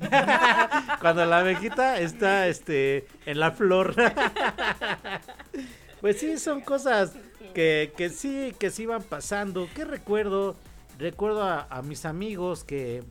Cuando 1.00 1.24
la 1.26 1.38
abejita 1.38 2.00
está 2.00 2.48
este 2.48 3.06
en 3.24 3.38
la 3.38 3.52
flor. 3.52 3.94
pues 6.00 6.18
sí, 6.18 6.38
son 6.38 6.60
cosas 6.60 7.12
que, 7.54 7.92
que 7.96 8.10
sí, 8.10 8.52
que 8.58 8.70
sí 8.70 8.86
van 8.86 9.04
pasando. 9.04 9.68
¿Qué 9.74 9.84
recuerdo? 9.84 10.56
Recuerdo 10.98 11.44
a, 11.44 11.68
a 11.70 11.82
mis 11.82 12.04
amigos 12.04 12.64
que 12.64 13.04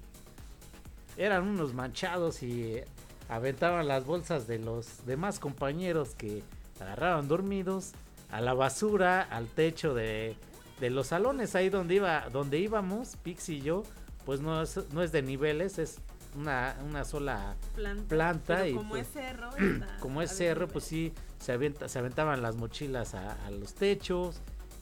eran 1.15 1.47
unos 1.47 1.73
manchados 1.73 2.43
y 2.43 2.81
aventaban 3.29 3.87
las 3.87 4.05
bolsas 4.05 4.47
de 4.47 4.59
los 4.59 5.05
demás 5.05 5.39
compañeros 5.39 6.13
que 6.15 6.43
agarraban 6.81 7.27
dormidos 7.27 7.93
a 8.31 8.41
la 8.41 8.53
basura, 8.53 9.21
al 9.21 9.47
techo 9.47 9.93
de, 9.93 10.35
de 10.79 10.89
los 10.89 11.07
salones 11.07 11.55
ahí 11.55 11.69
donde 11.69 11.95
iba, 11.95 12.29
donde 12.31 12.59
íbamos, 12.59 13.15
Pix 13.17 13.49
y 13.49 13.61
yo, 13.61 13.83
pues 14.25 14.41
no 14.41 14.61
es, 14.61 14.79
no 14.91 15.01
es 15.01 15.11
de 15.11 15.21
niveles, 15.21 15.79
es 15.79 15.99
una, 16.35 16.75
una 16.85 17.05
sola 17.05 17.55
Planta. 17.75 18.07
planta 18.09 18.55
Pero 18.57 18.67
y 18.67 18.73
como 18.73 18.89
pues, 18.89 19.07
es 19.07 19.13
cerro. 19.13 19.49
como 19.99 20.21
es 20.21 20.31
cerro, 20.31 20.67
pues 20.67 20.83
sí, 20.83 21.13
se, 21.39 21.53
avienta, 21.53 21.87
se 21.87 21.99
aventaban 21.99 22.41
las 22.41 22.55
mochilas 22.55 23.13
a, 23.15 23.45
a 23.45 23.51
los 23.51 23.73
techos. 23.73 24.41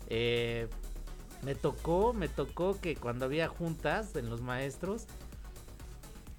eh, 0.09 0.67
me 1.43 1.55
tocó, 1.55 2.13
me 2.13 2.29
tocó 2.29 2.79
que 2.79 2.95
cuando 2.95 3.25
había 3.25 3.47
juntas 3.49 4.15
en 4.15 4.29
los 4.29 4.41
maestros, 4.41 5.07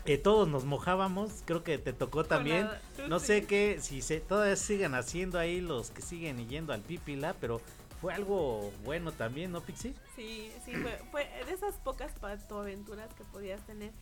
que 0.05 0.18
todos 0.18 0.48
nos 0.48 0.64
mojábamos, 0.64 1.43
creo 1.44 1.62
que 1.62 1.78
te 1.78 1.93
tocó 1.93 2.24
también. 2.24 2.68
No 3.09 3.20
sé 3.20 3.44
qué, 3.44 3.78
si 3.81 4.01
se 4.01 4.20
todavía 4.20 4.56
siguen 4.56 4.94
haciendo 4.94 5.39
ahí 5.39 5.60
los 5.60 5.90
que 5.90 6.01
siguen 6.01 6.48
yendo 6.48 6.72
al 6.72 6.81
Pipila, 6.81 7.35
pero 7.39 7.60
fue 8.05 8.12
algo 8.12 8.70
bueno 8.85 9.12
también, 9.12 9.51
¿no, 9.51 9.62
Pixie? 9.62 9.94
Sí, 10.14 10.52
sí, 10.62 10.72
fue, 10.74 11.01
fue 11.10 11.31
de 11.47 11.52
esas 11.52 11.76
pocas 11.76 12.12
aventuras 12.51 13.09
que 13.14 13.24
podías 13.24 13.62
tener. 13.62 13.93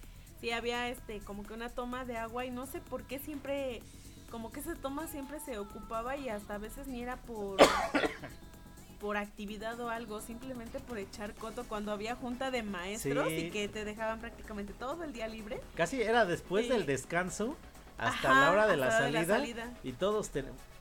Sí, 0.40 0.50
había 0.50 0.88
este, 0.88 1.20
como 1.20 1.44
que 1.44 1.54
una 1.54 1.68
toma 1.68 2.04
de 2.04 2.16
agua 2.16 2.44
y 2.44 2.50
no 2.50 2.66
sé 2.66 2.80
por 2.80 3.04
qué 3.04 3.20
siempre, 3.20 3.80
como 4.28 4.50
que 4.50 4.58
esa 4.58 4.74
toma 4.74 5.06
siempre 5.06 5.38
se 5.38 5.56
ocupaba 5.56 6.16
y 6.16 6.30
hasta 6.30 6.56
a 6.56 6.58
veces 6.58 6.88
ni 6.88 7.00
era 7.00 7.14
por 7.16 7.58
por 9.00 9.16
actividad 9.16 9.78
o 9.78 9.88
algo, 9.88 10.20
simplemente 10.20 10.80
por 10.80 10.98
echar 10.98 11.32
coto 11.34 11.62
cuando 11.68 11.92
había 11.92 12.16
junta 12.16 12.50
de 12.50 12.64
maestros 12.64 13.30
y 13.30 13.50
que 13.50 13.68
te 13.68 13.84
dejaban 13.84 14.18
prácticamente 14.18 14.72
todo 14.72 15.04
el 15.04 15.12
día 15.12 15.28
libre. 15.28 15.60
Casi 15.76 16.02
era 16.02 16.24
después 16.24 16.68
del 16.68 16.86
descanso 16.86 17.56
hasta 17.98 18.32
la 18.32 18.50
hora 18.50 18.66
de 18.66 18.76
la, 18.76 18.90
salida, 18.90 19.72
y 19.84 19.92
todos 19.92 20.30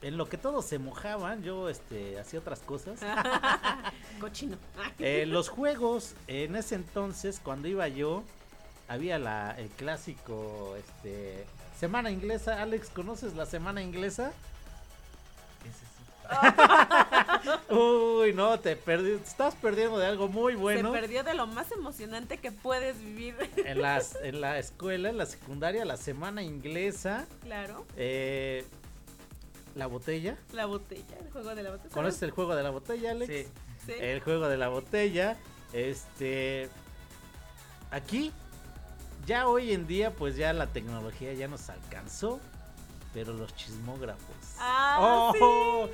en 0.02 0.16
lo 0.16 0.28
que 0.28 0.36
todos 0.36 0.64
se 0.66 0.78
mojaban 0.78 1.42
yo 1.42 1.68
este 1.68 2.18
hacía 2.18 2.40
otras 2.40 2.60
cosas 2.60 3.00
cochino 4.20 4.56
eh, 4.98 5.24
los 5.26 5.48
juegos 5.48 6.14
en 6.26 6.56
ese 6.56 6.74
entonces 6.74 7.40
cuando 7.42 7.68
iba 7.68 7.88
yo 7.88 8.24
había 8.88 9.18
la 9.18 9.52
el 9.58 9.68
clásico 9.68 10.76
este 10.76 11.46
semana 11.78 12.10
inglesa 12.10 12.60
Alex 12.62 12.90
conoces 12.90 13.34
la 13.34 13.46
semana 13.46 13.82
inglesa 13.82 14.32
Uy, 17.68 18.32
no, 18.32 18.58
te 18.58 18.76
perdí, 18.76 19.12
estás 19.12 19.54
perdiendo 19.54 19.98
de 19.98 20.06
algo 20.06 20.28
muy 20.28 20.54
bueno. 20.54 20.92
Se 20.92 21.00
perdió 21.00 21.22
de 21.24 21.34
lo 21.34 21.46
más 21.46 21.70
emocionante 21.72 22.38
que 22.38 22.52
puedes 22.52 22.98
vivir. 22.98 23.36
En, 23.56 23.82
las, 23.82 24.16
en 24.22 24.40
la 24.40 24.58
escuela, 24.58 25.10
en 25.10 25.18
la 25.18 25.26
secundaria, 25.26 25.84
la 25.84 25.96
semana 25.96 26.42
inglesa. 26.42 27.26
Claro. 27.42 27.84
Eh, 27.96 28.64
la 29.74 29.86
botella. 29.86 30.36
La 30.52 30.66
botella, 30.66 31.16
el 31.20 31.30
juego 31.30 31.54
de 31.54 31.62
la 31.62 31.70
botella. 31.70 31.94
¿Conoces 31.94 32.22
el 32.22 32.30
juego 32.30 32.54
de 32.54 32.62
la 32.62 32.70
botella, 32.70 33.10
Alex? 33.12 33.32
Sí. 33.32 33.46
sí. 33.86 33.92
El 33.98 34.20
juego 34.20 34.48
de 34.48 34.56
la 34.56 34.68
botella. 34.68 35.36
Este. 35.72 36.68
Aquí, 37.90 38.32
ya 39.26 39.48
hoy 39.48 39.72
en 39.72 39.86
día, 39.86 40.10
pues 40.12 40.36
ya 40.36 40.52
la 40.52 40.66
tecnología 40.66 41.32
ya 41.32 41.48
nos 41.48 41.68
alcanzó. 41.70 42.40
Pero 43.14 43.34
los 43.34 43.54
chismógrafos. 43.54 44.36
Ah, 44.58 45.32
oh, 45.38 45.88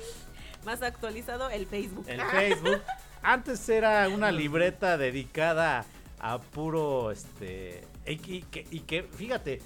más 0.65 0.81
actualizado 0.81 1.49
el 1.49 1.65
Facebook. 1.65 2.05
El 2.07 2.21
Facebook. 2.31 2.81
Antes 3.21 3.67
era 3.67 4.07
una 4.07 4.31
libreta 4.31 4.97
dedicada 4.97 5.85
a 6.19 6.39
puro, 6.39 7.11
este, 7.11 7.85
y 8.05 8.17
que, 8.17 8.65
y 8.71 8.79
que, 8.81 9.03
fíjate, 9.03 9.61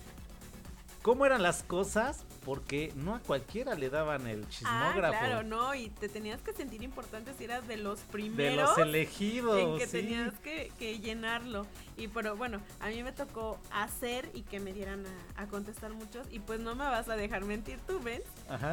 cómo 1.01 1.25
eran 1.25 1.43
las 1.43 1.63
cosas, 1.63 2.25
porque 2.45 2.91
no 2.95 3.15
a 3.15 3.19
cualquiera 3.19 3.75
le 3.75 3.89
daban 3.89 4.27
el 4.27 4.47
chismógrafo. 4.49 5.15
Ah, 5.15 5.19
claro, 5.19 5.43
no, 5.43 5.75
y 5.75 5.89
te 5.89 6.09
tenías 6.09 6.41
que 6.41 6.53
sentir 6.53 6.83
importante 6.83 7.33
si 7.37 7.45
eras 7.45 7.67
de 7.67 7.77
los 7.77 7.99
primeros. 8.01 8.55
De 8.55 8.55
los 8.55 8.77
elegidos. 8.77 9.59
En 9.59 9.77
que 9.77 9.87
tenías 9.87 10.33
que, 10.39 10.99
llenarlo. 10.99 11.65
Y 11.97 12.07
pero 12.07 12.35
bueno, 12.35 12.61
a 12.79 12.89
mí 12.89 13.03
me 13.03 13.11
tocó 13.11 13.59
hacer 13.71 14.29
y 14.33 14.41
que 14.41 14.59
me 14.59 14.73
dieran 14.73 15.03
a, 15.35 15.47
contestar 15.47 15.93
muchos. 15.93 16.27
Y 16.31 16.39
pues 16.39 16.59
no 16.59 16.75
me 16.75 16.85
vas 16.85 17.09
a 17.09 17.15
dejar 17.15 17.45
mentir 17.45 17.79
tú, 17.87 17.99
¿ves? 17.99 18.23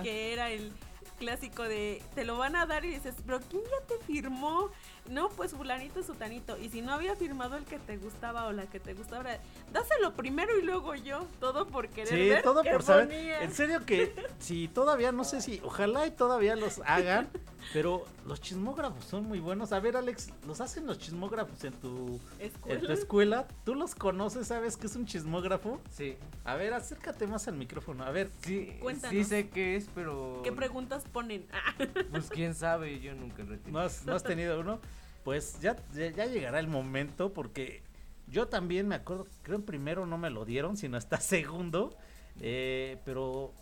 Que 0.03 0.33
era 0.33 0.51
el 0.51 0.73
clásico 1.19 1.63
de 1.65 2.03
te 2.15 2.25
lo 2.25 2.39
van 2.39 2.57
a 2.57 2.67
dar 2.67 2.85
y 2.85 2.91
dices, 2.91 3.15
pero 3.25 3.41
¿quién 3.41 3.63
ya 3.63 3.87
te 3.87 4.05
firmó? 4.05 4.71
No, 5.11 5.29
pues 5.31 5.53
fulanito, 5.53 6.03
sutanito. 6.05 6.57
Y 6.57 6.69
si 6.69 6.83
no 6.83 6.93
había 6.93 7.17
firmado 7.17 7.57
el 7.57 7.65
que 7.65 7.81
te 7.81 7.97
gustaba 7.97 8.47
o 8.47 8.53
la 8.53 8.67
que 8.67 8.79
te 8.79 8.95
gustaba, 8.95 9.39
dáselo 9.73 10.15
primero 10.15 10.57
y 10.57 10.63
luego 10.63 10.95
yo. 10.95 11.27
Todo 11.41 11.67
por 11.67 11.89
querer 11.89 12.39
sí, 12.39 12.43
todo 12.45 12.63
por 12.63 12.83
saber. 12.83 13.11
En 13.43 13.53
serio 13.53 13.85
que 13.85 14.15
si 14.39 14.69
todavía, 14.69 15.11
no 15.11 15.25
sé 15.25 15.41
si, 15.41 15.61
ojalá 15.65 16.07
y 16.07 16.13
todavía 16.13 16.55
los 16.55 16.81
hagan, 16.87 17.29
pero 17.73 18.05
los 18.27 18.41
chismógrafos 18.41 19.05
son 19.05 19.25
muy 19.25 19.41
buenos. 19.41 19.73
A 19.73 19.81
ver, 19.81 19.97
Alex, 19.97 20.31
¿los 20.47 20.61
hacen 20.61 20.87
los 20.87 20.99
chismógrafos 20.99 21.65
en 21.65 21.73
tu, 21.75 22.21
¿Escuela? 22.39 22.79
En 22.79 22.87
tu 22.87 22.93
escuela? 22.93 23.49
¿Tú 23.65 23.75
los 23.75 23.95
conoces? 23.95 24.47
¿Sabes 24.47 24.77
qué 24.77 24.87
es 24.87 24.95
un 24.95 25.07
chismógrafo? 25.07 25.81
Sí. 25.91 26.17
A 26.45 26.55
ver, 26.55 26.73
acércate 26.73 27.27
más 27.27 27.49
al 27.49 27.57
micrófono. 27.57 28.05
A 28.05 28.11
ver. 28.11 28.31
Sí, 28.43 28.79
sí 29.09 29.25
sé 29.25 29.49
qué 29.49 29.77
es, 29.77 29.89
pero... 29.95 30.41
¿Qué 30.45 30.53
preguntas 30.53 31.05
ponen? 31.13 31.47
pues 32.11 32.29
quién 32.31 32.55
sabe, 32.55 33.01
yo 33.01 33.15
nunca 33.15 33.43
lo 33.43 33.55
he 33.55 33.59
tenido. 33.59 33.81
¿No 34.07 34.15
has, 34.15 34.23
tenido 34.23 34.61
uno? 34.61 34.81
Pues 35.25 35.61
ya, 35.61 35.77
ya 35.93 36.27
llegará 36.27 36.59
el 36.61 36.69
momento 36.69 37.33
porque 37.33 37.83
yo 38.27 38.49
también 38.49 38.89
me 38.89 38.95
acuerdo, 38.95 39.27
creo 39.43 39.57
en 39.57 39.65
primero 39.65 40.07
no 40.07 40.17
me 40.19 40.31
lo 40.31 40.45
dieron, 40.45 40.77
sino 40.77 40.97
hasta 40.97 41.17
segundo. 41.21 41.97
Eh, 42.41 42.99
pero 43.05 43.53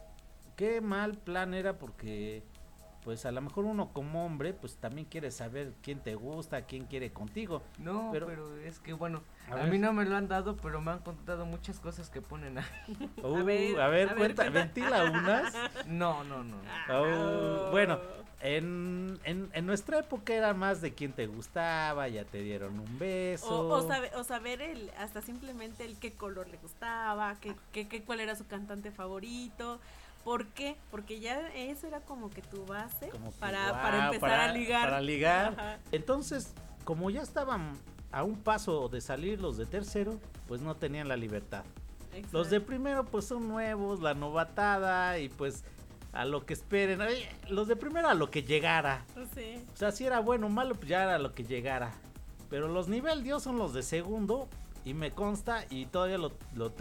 qué 0.57 0.81
mal 0.81 1.17
plan 1.19 1.55
era 1.55 1.79
porque 1.79 2.43
pues 3.09 3.25
a 3.25 3.33
lo 3.33 3.41
mejor 3.41 3.65
uno 3.65 3.91
como 3.95 4.27
hombre, 4.27 4.53
pues 4.53 4.77
también 4.77 5.07
quiere 5.07 5.31
saber 5.31 5.73
quién 5.83 5.99
te 5.99 6.15
gusta, 6.15 6.67
quién 6.67 6.85
quiere 6.85 7.11
contigo. 7.11 7.63
No, 7.79 8.11
pero, 8.13 8.59
es 8.59 8.81
que 8.81 8.93
bueno, 8.93 9.23
a, 9.51 9.65
mí 9.65 9.79
no 9.79 9.95
me 9.95 10.05
lo 10.05 10.15
han 10.15 10.29
dado, 10.29 10.59
pero 10.59 10.83
me 10.83 10.91
han 10.91 10.99
contado 10.99 11.47
muchas 11.47 11.81
cosas 11.81 12.11
que 12.11 12.21
ponen 12.21 12.59
ahí. 12.59 12.65
Uh, 13.23 13.39
a 13.39 13.43
ver, 13.45 13.81
a 13.81 13.89
ver, 13.89 14.15
cuenta, 14.15 14.51
ventila 14.51 15.05
unas. 15.05 15.55
No, 15.87 16.23
no, 16.25 16.45
no. 16.45 16.57
Uh, 16.59 17.71
bueno, 17.71 17.99
en, 18.41 19.19
en, 19.25 19.49
en, 19.55 19.67
nuestra 19.67 20.01
época 20.01 20.35
era 20.35 20.53
más 20.53 20.83
de 20.83 20.93
quién 20.93 21.15
te 21.15 21.27
gustaba, 21.27 22.09
ya 22.09 22.27
te 22.27 22.43
dieron 22.43 22.79
un 22.79 22.99
beso. 22.99 23.69
O, 23.71 24.19
o, 24.19 24.25
saber 24.25 24.61
el, 24.61 24.91
hasta 24.99 25.23
simplemente 25.23 25.87
el 25.87 25.99
qué 25.99 26.13
color 26.13 26.47
le 26.49 26.59
gustaba, 26.59 27.37
qué, 27.41 27.57
qué, 27.73 27.89
qué, 27.89 28.03
cuál 28.03 28.21
era 28.21 28.37
su 28.37 28.47
cantante 28.47 28.91
favorito. 28.91 29.81
¿Por 30.29 30.49
qué? 30.49 30.77
Porque 30.91 31.21
ya 31.21 31.49
eso 31.55 31.87
era 31.87 32.03
como 32.03 32.29
que 32.29 32.43
tu 32.43 32.67
base 32.67 33.11
para, 33.41 33.73
para, 33.81 34.05
empezar 34.09 34.41
a 34.41 34.53
ligar. 34.53 34.85
Para 34.85 35.01
ligar. 35.01 35.81
Entonces, 35.91 36.53
como 36.85 37.09
ya 37.09 37.23
estaban 37.23 37.73
a 38.13 38.25
un 38.25 38.37
paso 38.37 38.91
de 38.91 39.01
salir 39.01 39.41
los 39.41 39.57
de 39.57 39.65
tercero, 39.65 40.21
pues 40.47 40.61
no 40.61 40.77
tenían 40.77 41.09
la 41.09 41.17
libertad. 41.17 41.65
Los 42.31 42.51
de 42.51 42.61
primero 42.61 43.07
pues 43.07 43.25
son 43.25 43.49
nuevos, 43.49 44.01
la 44.01 44.13
novatada 44.13 45.19
y 45.19 45.31
pues 45.31 45.65
a 46.13 46.27
lo 46.27 46.45
que 46.45 46.53
esperen. 46.53 47.01
Los 47.49 47.67
de 47.67 47.77
primero 47.77 48.11
a 48.11 48.15
lo 48.15 48.31
que 48.31 48.43
llegara. 48.43 49.07
Sí. 49.35 49.65
O 49.73 49.77
sea, 49.79 49.93
si 49.93 50.05
era 50.05 50.21
bueno 50.21 50.49
o 50.49 50.51
malo, 50.51 50.75
pues 50.75 50.89
ya 50.89 51.05
era 51.05 51.19
lo 51.19 51.33
que 51.33 51.45
llegara. 51.45 51.91
Pero 52.51 52.69
los 52.69 52.89
nivel 52.89 53.23
Dios 53.23 53.45
son 53.45 53.57
los 53.57 53.73
de 53.73 53.83
segundo 53.83 54.47
y 54.89 54.95
me 54.95 55.11
consta 55.11 55.67
y 55.69 55.85
todavía 55.85 56.17
lo, 56.17 56.33
lo, 56.55 56.73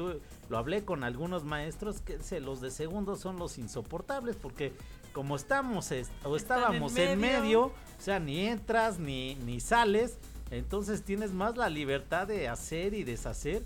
lo 0.49 0.57
hablé 0.57 0.85
con 0.85 1.03
algunos 1.03 1.43
maestros 1.43 1.99
que 1.99 2.39
los 2.39 2.61
de 2.61 2.71
segundo 2.71 3.17
son 3.17 3.37
los 3.37 3.57
insoportables 3.57 4.37
porque 4.37 4.71
como 5.11 5.35
estamos 5.35 5.91
o 6.23 6.37
estábamos 6.37 6.95
en 6.95 7.19
medio. 7.19 7.65
o 7.65 7.73
sea, 7.99 8.19
ni 8.19 8.45
entras 8.45 8.97
ni, 8.97 9.35
ni 9.35 9.59
sales, 9.59 10.19
entonces 10.51 11.03
tienes 11.03 11.33
más 11.33 11.57
la 11.57 11.69
libertad 11.69 12.27
de 12.27 12.47
hacer 12.47 12.93
y 12.93 13.03
deshacer. 13.03 13.63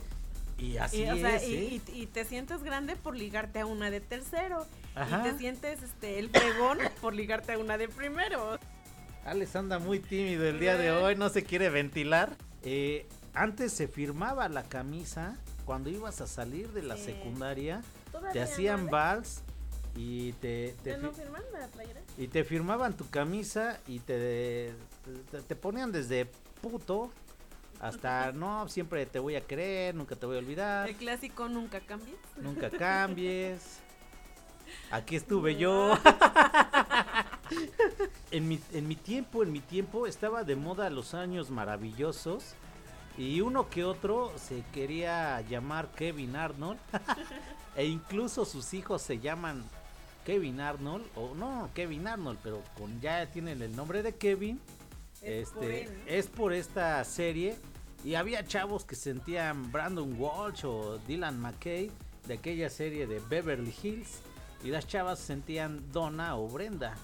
Y 0.58 0.78
así 0.78 1.04
es. 1.04 1.44
¿eh? 1.44 1.82
y, 1.94 2.06
te 2.08 2.26
sientes 2.26 2.64
grande 2.64 2.96
por 2.96 3.16
ligarte 3.16 3.60
a 3.60 3.66
una 3.68 3.92
de 3.92 4.00
tercero. 4.00 4.66
Y 4.96 5.24
te 5.24 5.38
sientes 5.38 5.84
este 5.84 6.18
el 6.20 6.30
pregón 6.30 6.80
por 7.00 7.14
ligarte 7.14 7.54
a 7.54 7.60
una 7.60 7.78
de 7.78 7.90
primero. 7.90 8.58
Alex 9.26 9.56
anda 9.56 9.78
muy 9.78 10.00
tímido 10.00 10.48
el 10.48 10.60
día 10.60 10.78
de 10.78 10.92
hoy, 10.92 11.16
no 11.16 11.30
se 11.30 11.44
quiere 11.44 11.70
ventilar. 11.70 12.36
Eh, 12.64 13.06
antes 13.34 13.72
se 13.72 13.88
firmaba 13.88 14.50
la 14.50 14.64
camisa 14.64 15.38
cuando 15.66 15.90
ibas 15.90 16.22
a 16.22 16.28
salir 16.28 16.70
de 16.74 16.84
la 16.84 16.98
secundaria. 16.98 17.82
Te 18.34 18.42
hacían 18.42 18.88
vals 18.88 19.42
y 19.96 20.34
te, 20.34 20.76
y 22.18 22.28
te 22.28 22.44
firmaban 22.44 22.96
tu 22.96 23.10
camisa 23.10 23.80
y 23.88 24.00
te, 24.00 24.74
te, 25.48 25.56
ponían 25.56 25.92
desde 25.92 26.30
puto 26.62 27.12
hasta 27.80 28.32
no 28.34 28.68
siempre 28.70 29.06
te 29.06 29.20
voy 29.20 29.36
a 29.36 29.42
creer 29.42 29.96
nunca 29.96 30.16
te 30.16 30.26
voy 30.26 30.38
a 30.38 30.40
olvidar. 30.40 30.88
El 30.88 30.96
clásico 30.96 31.50
nunca 31.50 31.82
cambies 31.82 32.18
nunca 32.38 32.70
cambies 32.70 33.80
aquí 34.92 35.16
estuve 35.16 35.56
yo. 35.56 35.98
En 38.32 38.48
mi, 38.48 38.62
en 38.72 38.88
mi 38.88 38.96
tiempo 38.96 39.44
en 39.44 39.52
mi 39.52 39.60
tiempo 39.60 40.08
estaba 40.08 40.46
de 40.46 40.56
moda 40.56 40.90
los 40.90 41.14
años 41.14 41.52
maravillosos 41.52 42.56
y 43.18 43.42
uno 43.42 43.70
que 43.70 43.84
otro 43.84 44.32
se 44.38 44.64
quería 44.74 45.42
llamar 45.42 45.90
Kevin 45.92 46.36
Arnold. 46.36 46.80
e 47.76 47.86
incluso 47.86 48.46
sus 48.46 48.74
hijos 48.74 49.02
se 49.02 49.20
llaman 49.20 49.64
Kevin 50.26 50.62
Arnold. 50.62 51.06
O 51.16 51.36
no, 51.36 51.70
Kevin 51.74 52.08
Arnold, 52.08 52.40
pero 52.44 52.62
con 52.78 53.00
ya 53.02 53.26
tienen 53.28 53.62
el 53.62 53.76
nombre 53.76 54.04
de 54.04 54.16
Kevin. 54.16 54.60
Es 55.22 55.50
este 55.50 55.86
por 55.86 56.10
es 56.10 56.28
por 56.28 56.54
esta 56.54 57.04
serie. 57.04 57.58
Y 58.04 58.16
había 58.16 58.46
chavos 58.46 58.84
que 58.84 58.96
sentían 58.96 59.72
Brandon 59.72 60.16
Walsh 60.20 60.66
o 60.66 60.98
Dylan 61.08 61.40
McKay 61.40 61.92
de 62.28 62.34
aquella 62.34 62.70
serie 62.70 63.06
de 63.06 63.20
Beverly 63.20 63.74
Hills. 63.84 64.22
Y 64.64 64.70
las 64.70 64.88
chavas 64.88 65.20
sentían 65.20 65.92
Donna 65.92 66.38
o 66.38 66.48
Brenda, 66.48 66.96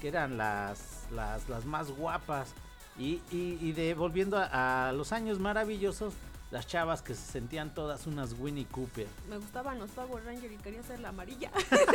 que 0.00 0.08
eran 0.08 0.36
las, 0.36 1.06
las, 1.10 1.48
las 1.48 1.64
más 1.64 1.90
guapas. 1.90 2.54
Y, 2.98 3.20
y, 3.32 3.72
de 3.72 3.94
volviendo 3.94 4.36
a, 4.38 4.92
los 4.94 5.12
años 5.12 5.40
maravillosos, 5.40 6.14
las 6.52 6.66
chavas 6.68 7.02
que 7.02 7.14
se 7.14 7.32
sentían 7.32 7.74
todas 7.74 8.06
unas 8.06 8.34
Winnie 8.38 8.66
Cooper. 8.66 9.08
Me 9.28 9.38
gustaban 9.38 9.80
los 9.80 9.90
Power 9.90 10.24
Rangers 10.24 10.54
y 10.54 10.56
quería 10.58 10.82
ser 10.84 11.00
la 11.00 11.08
amarilla. 11.08 11.50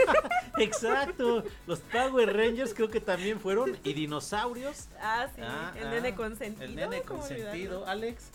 Exacto, 0.57 1.45
los 1.65 1.79
Power 1.79 2.35
Rangers 2.35 2.73
creo 2.73 2.89
que 2.89 2.99
también 2.99 3.39
fueron 3.39 3.77
y 3.85 3.93
dinosaurios. 3.93 4.89
Ah, 5.01 5.27
sí, 5.33 5.41
ah, 5.41 5.73
el 5.79 5.89
nene 5.89 6.09
ah, 6.09 6.15
consentido. 6.15 6.65
El 6.65 6.75
nene 6.75 7.01
consentido, 7.03 7.87
Alex. 7.87 8.25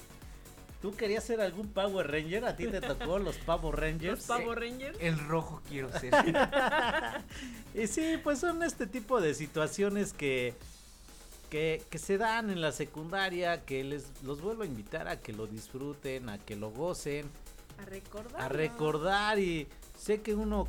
¿Tú 0.84 0.94
querías 0.94 1.24
ser 1.24 1.40
algún 1.40 1.68
Power 1.68 2.10
Ranger? 2.10 2.44
¿A 2.44 2.56
ti 2.56 2.66
te 2.66 2.80
tocó 2.82 3.18
los 3.18 3.36
Power 3.38 3.74
Rangers? 3.74 4.28
¿Los 4.28 4.38
Power 4.38 4.60
Rangers? 4.60 4.98
El 5.00 5.18
rojo 5.18 5.62
quiero 5.66 5.90
ser. 5.98 6.12
y 7.74 7.86
sí, 7.86 8.18
pues 8.22 8.38
son 8.38 8.62
este 8.62 8.86
tipo 8.86 9.20
de 9.20 9.32
situaciones 9.32 10.12
que, 10.12 10.54
que, 11.55 11.85
que, 11.89 12.01
se 12.01 12.18
dan 12.18 12.51
en 12.51 12.60
la 12.60 12.72
secundaria, 12.72 13.64
que 13.64 13.85
les 13.85 14.10
los 14.24 14.40
vuelvo 14.40 14.64
a 14.64 14.66
invitar 14.66 15.06
a 15.06 15.20
que 15.20 15.32
lo 15.32 15.47
disfruten, 15.47 16.28
a 16.28 16.36
que 16.36 16.56
lo 16.56 16.72
gocen. 16.72 17.31
A 17.78 17.85
recordar. 17.85 18.43
A 18.43 18.48
recordar 18.48 19.39
y 19.39 19.68
sé 19.97 20.20
que 20.20 20.35
uno 20.35 20.66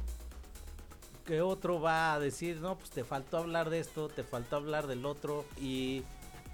que 1.25 1.41
otro 1.41 1.81
va 1.81 2.13
a 2.13 2.19
decir, 2.19 2.57
no, 2.57 2.77
pues 2.77 2.91
te 2.91 3.03
faltó 3.03 3.37
hablar 3.37 3.71
de 3.71 3.79
esto, 3.79 4.09
te 4.09 4.23
faltó 4.23 4.57
hablar 4.57 4.85
del 4.85 5.07
otro 5.07 5.43
y 5.59 6.03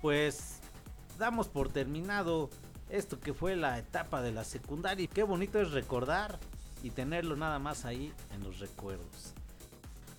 pues 0.02 0.62
damos 1.20 1.50
por 1.50 1.70
terminado 1.70 2.50
esto 2.90 3.20
que 3.20 3.34
fue 3.34 3.58
la 3.58 3.80
etapa 3.80 4.22
de 4.22 4.32
la 4.32 4.46
secundaria. 4.46 5.04
Y 5.04 5.10
qué 5.10 5.24
bonito 5.24 5.60
es 5.60 5.72
recordar 5.72 6.40
y 6.84 6.92
tenerlo 6.92 7.36
nada 7.36 7.60
más 7.60 7.84
ahí 7.84 8.14
en 8.34 8.44
los 8.44 8.60
recuerdos. 8.60 9.34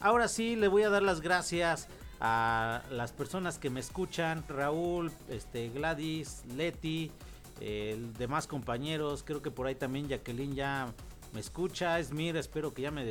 Ahora 0.01 0.29
sí, 0.29 0.55
le 0.55 0.69
voy 0.69 0.83
a 0.83 0.91
dar 0.91 1.03
las 1.03 1.23
gracias 1.23 1.89
a 2.23 2.83
las 2.91 3.13
personas 3.13 3.59
que 3.59 3.69
me 3.69 3.81
escuchan, 3.81 4.45
Raúl, 4.49 5.11
este, 5.29 5.69
Gladys, 5.71 6.45
Leti, 6.57 7.11
demás 8.17 8.47
compañeros, 8.47 9.23
creo 9.25 9.43
que 9.43 9.51
por 9.51 9.67
ahí 9.67 9.75
también 9.75 10.09
Jacqueline 10.09 10.55
ya 10.55 10.93
me 11.35 11.41
escucha, 11.41 11.99
Esmir, 11.99 12.37
espero 12.37 12.73
que 12.73 12.83
ya 12.83 12.91
me, 12.91 13.05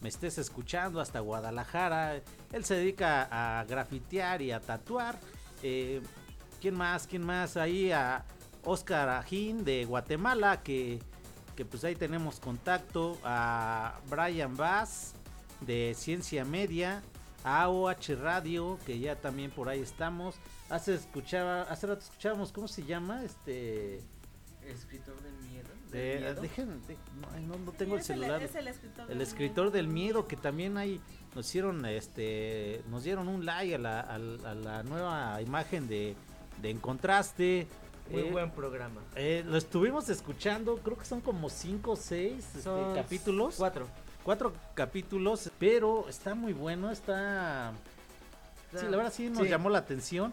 me 0.00 0.08
estés 0.08 0.38
escuchando 0.38 1.00
hasta 1.00 1.20
Guadalajara, 1.20 2.22
él 2.52 2.64
se 2.64 2.76
dedica 2.76 3.28
a 3.30 3.64
grafitear 3.64 4.40
y 4.40 4.52
a 4.52 4.60
tatuar, 4.60 5.18
eh, 5.62 6.00
¿quién 6.60 6.76
más? 6.76 7.06
¿quién 7.06 7.24
más? 7.26 7.56
Ahí 7.56 7.90
a, 7.90 8.24
Oscar 8.64 9.08
Ajín 9.10 9.64
de 9.64 9.84
Guatemala, 9.84 10.62
que, 10.62 11.00
pues 11.70 11.84
ahí 11.84 11.94
tenemos 11.94 12.40
contacto, 12.40 13.18
a 13.22 14.00
Brian 14.08 14.56
Bass 14.56 15.14
de 15.60 15.94
Ciencia 15.96 16.44
Media, 16.44 17.02
AOH 17.44 18.16
Radio, 18.20 18.78
que 18.86 18.98
ya 18.98 19.16
también 19.16 19.50
por 19.50 19.68
ahí 19.68 19.80
estamos. 19.80 20.36
Hace 20.70 20.94
escuchaba, 20.94 21.62
hace 21.62 21.86
rato 21.86 22.00
escuchábamos, 22.02 22.52
¿cómo 22.52 22.66
se 22.66 22.84
llama? 22.84 23.22
Este 23.22 24.00
escritor 24.66 25.14
del 25.22 25.34
miedo. 25.48 25.68
Dejen, 25.92 26.80
no, 27.46 27.72
tengo 27.72 27.96
el 27.96 28.02
celular. 28.02 28.42
el 28.42 28.68
escritor, 28.68 29.10
el 29.10 29.20
escritor 29.20 29.70
del 29.70 29.86
miedo 29.86 30.26
que 30.26 30.36
también 30.36 30.76
ahí 30.76 31.00
nos 31.36 31.46
hicieron, 31.46 31.84
este, 31.86 32.82
nos 32.88 33.04
dieron 33.04 33.28
un 33.28 33.44
like 33.44 33.76
a 33.76 33.78
la, 33.78 34.00
a 34.00 34.18
la 34.18 34.82
nueva 34.82 35.40
imagen 35.40 35.86
de, 35.86 36.16
de 36.60 36.70
Encontraste. 36.70 37.68
Muy 38.10 38.22
eh, 38.22 38.30
buen 38.30 38.50
programa. 38.50 39.00
Eh, 39.14 39.44
lo 39.46 39.56
estuvimos 39.56 40.08
escuchando, 40.08 40.78
creo 40.78 40.98
que 40.98 41.04
son 41.04 41.20
como 41.20 41.48
5 41.48 41.90
o 41.90 41.96
6 41.96 42.66
capítulos. 42.94 43.54
Cuatro. 43.56 43.86
Cuatro 44.24 44.54
capítulos, 44.74 45.50
pero 45.58 46.08
está 46.08 46.34
muy 46.34 46.54
bueno, 46.54 46.90
está... 46.90 47.72
Sí, 48.72 48.86
la 48.90 48.96
verdad 48.96 49.12
sí 49.12 49.28
nos 49.28 49.46
llamó 49.46 49.68
la 49.68 49.78
atención. 49.78 50.32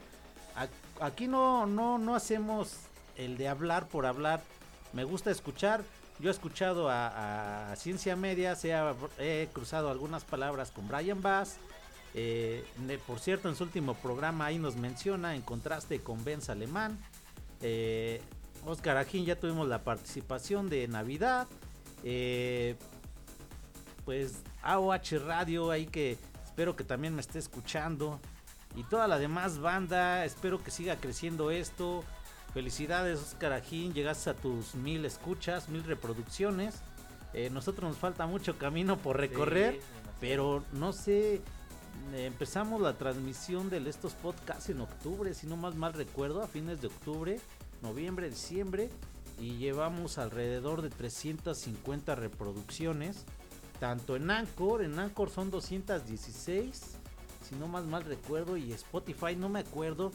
Aquí 0.99 1.27
no, 1.27 1.65
no, 1.65 1.97
no 1.97 2.15
hacemos 2.15 2.77
el 3.17 3.37
de 3.37 3.49
hablar 3.49 3.87
por 3.87 4.05
hablar. 4.05 4.41
Me 4.93 5.03
gusta 5.03 5.29
escuchar. 5.29 5.83
Yo 6.19 6.29
he 6.29 6.31
escuchado 6.31 6.87
a, 6.89 7.73
Ciencia 7.75 8.15
Media, 8.15 8.55
se 8.55 8.73
he 9.19 9.49
cruzado 9.51 9.89
algunas 9.89 10.23
palabras 10.23 10.71
con 10.71 10.87
Brian 10.87 11.21
Bass. 11.21 11.57
Eh, 12.13 12.63
por 13.07 13.19
cierto, 13.19 13.49
en 13.49 13.55
su 13.55 13.63
último 13.63 13.95
programa 13.95 14.45
ahí 14.45 14.57
nos 14.57 14.75
menciona 14.75 15.35
en 15.35 15.41
contraste 15.41 16.01
con 16.01 16.23
Benz 16.23 16.49
Alemán. 16.49 16.97
Eh, 17.61 18.21
Oscar 18.65 18.97
Ajín 18.97 19.25
ya 19.25 19.39
tuvimos 19.39 19.67
la 19.67 19.83
participación 19.83 20.69
de 20.69 20.87
Navidad. 20.87 21.47
Eh, 22.03 22.75
pues 24.11 24.43
AOH 24.61 25.25
Radio 25.25 25.71
ahí 25.71 25.85
que 25.85 26.17
espero 26.43 26.75
que 26.75 26.83
también 26.83 27.15
me 27.15 27.21
esté 27.21 27.39
escuchando. 27.39 28.19
Y 28.75 28.83
toda 28.83 29.07
la 29.07 29.17
demás 29.17 29.59
banda, 29.59 30.25
espero 30.25 30.61
que 30.61 30.69
siga 30.69 30.97
creciendo 30.97 31.49
esto. 31.49 32.03
Felicidades 32.53 33.21
Oscar 33.21 33.53
Ajín, 33.53 33.93
llegaste 33.93 34.29
a 34.29 34.33
tus 34.33 34.75
mil 34.75 35.05
escuchas, 35.05 35.69
mil 35.69 35.85
reproducciones. 35.85 36.81
Eh, 37.33 37.49
nosotros 37.51 37.89
nos 37.89 37.97
falta 37.99 38.27
mucho 38.27 38.57
camino 38.57 38.97
por 38.97 39.15
recorrer, 39.15 39.79
pero 40.19 40.61
no 40.73 40.91
sé, 40.91 41.41
empezamos 42.13 42.81
la 42.81 42.97
transmisión 42.97 43.69
de 43.69 43.77
estos 43.89 44.11
podcasts 44.15 44.69
en 44.69 44.81
octubre, 44.81 45.33
si 45.33 45.47
no 45.47 45.55
más 45.55 45.75
mal 45.75 45.93
recuerdo, 45.93 46.43
a 46.43 46.47
fines 46.47 46.81
de 46.81 46.87
octubre, 46.87 47.39
noviembre, 47.81 48.29
diciembre, 48.29 48.89
y 49.39 49.55
llevamos 49.55 50.17
alrededor 50.17 50.81
de 50.81 50.89
350 50.89 52.15
reproducciones, 52.15 53.25
tanto 53.81 54.15
en 54.15 54.29
Anchor, 54.29 54.83
en 54.83 54.99
Anchor 54.99 55.31
son 55.31 55.49
216, 55.49 56.99
si 57.41 57.55
no 57.55 57.67
más 57.67 57.83
mal 57.83 58.03
recuerdo, 58.03 58.55
y 58.55 58.71
Spotify 58.73 59.35
no 59.35 59.49
me 59.49 59.61
acuerdo. 59.61 60.11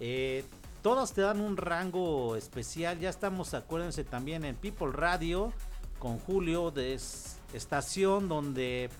Eh, 0.00 0.44
todas 0.82 1.12
te 1.12 1.20
dan 1.20 1.40
un 1.40 1.56
rango 1.56 2.34
especial, 2.34 2.98
ya 2.98 3.10
estamos, 3.10 3.54
acuérdense 3.54 4.02
también 4.02 4.44
en 4.44 4.56
People 4.56 4.90
Radio 4.90 5.52
con 6.00 6.18
Julio 6.18 6.72
de 6.72 6.98
estación 7.52 8.28
donde 8.28 8.90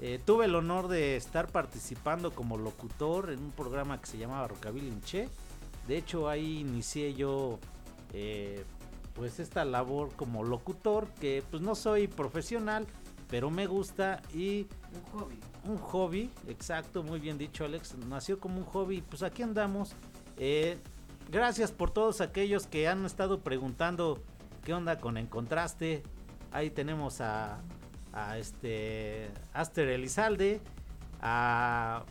eh, 0.00 0.18
tuve 0.24 0.46
el 0.46 0.54
honor 0.54 0.88
de 0.88 1.16
estar 1.16 1.52
participando 1.52 2.30
como 2.30 2.56
locutor 2.56 3.28
en 3.30 3.40
un 3.40 3.50
programa 3.50 4.00
que 4.00 4.06
se 4.06 4.16
llamaba 4.16 4.48
Rockabilly 4.48 4.98
Che. 5.04 5.28
De 5.86 5.98
hecho, 5.98 6.30
ahí 6.30 6.60
inicié 6.60 7.12
yo 7.12 7.58
eh, 8.14 8.64
pues 9.14 9.38
esta 9.38 9.66
labor 9.66 10.12
como 10.16 10.44
locutor, 10.44 11.08
que 11.20 11.44
pues 11.50 11.62
no 11.62 11.74
soy 11.74 12.08
profesional, 12.08 12.86
pero 13.32 13.50
me 13.50 13.66
gusta 13.66 14.20
y... 14.34 14.66
Un 14.92 15.02
hobby. 15.10 15.40
Un 15.64 15.78
hobby, 15.78 16.30
exacto, 16.48 17.02
muy 17.02 17.18
bien 17.18 17.38
dicho 17.38 17.64
Alex. 17.64 17.96
Nació 18.06 18.38
como 18.38 18.58
un 18.58 18.64
hobby, 18.66 19.00
pues 19.00 19.22
aquí 19.22 19.42
andamos. 19.42 19.94
Eh, 20.36 20.76
gracias 21.30 21.72
por 21.72 21.90
todos 21.90 22.20
aquellos 22.20 22.66
que 22.66 22.88
han 22.88 23.06
estado 23.06 23.40
preguntando 23.40 24.22
qué 24.62 24.74
onda 24.74 24.98
con 24.98 25.16
Encontraste. 25.16 26.02
Ahí 26.50 26.68
tenemos 26.68 27.22
a, 27.22 27.62
a 28.12 28.36
este 28.36 29.30
Aster 29.54 29.88
Elizalde, 29.88 30.60
a 31.22 32.04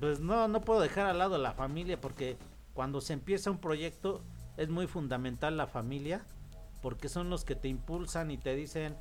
pues 0.00 0.18
no 0.18 0.48
no 0.48 0.60
puedo 0.62 0.80
dejar 0.80 1.06
al 1.06 1.18
lado 1.18 1.38
la 1.38 1.52
familia 1.52 2.00
porque 2.00 2.38
cuando 2.72 3.00
se 3.00 3.12
empieza 3.12 3.52
un 3.52 3.58
proyecto 3.58 4.20
es 4.56 4.68
muy 4.68 4.88
fundamental 4.88 5.56
la 5.56 5.68
familia 5.68 6.26
porque 6.82 7.08
son 7.08 7.30
los 7.30 7.44
que 7.44 7.54
te 7.54 7.68
impulsan 7.68 8.32
y 8.32 8.36
te 8.36 8.56
dicen 8.56 8.96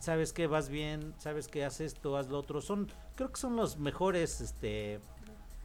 sabes 0.00 0.32
que 0.32 0.46
vas 0.46 0.68
bien, 0.68 1.14
sabes 1.18 1.48
que 1.48 1.64
haces 1.64 1.94
esto, 1.94 2.16
haz 2.16 2.28
lo 2.28 2.38
otro. 2.38 2.60
Son 2.60 2.88
creo 3.16 3.30
que 3.30 3.40
son 3.40 3.56
los 3.56 3.78
mejores 3.78 4.40
este 4.40 5.00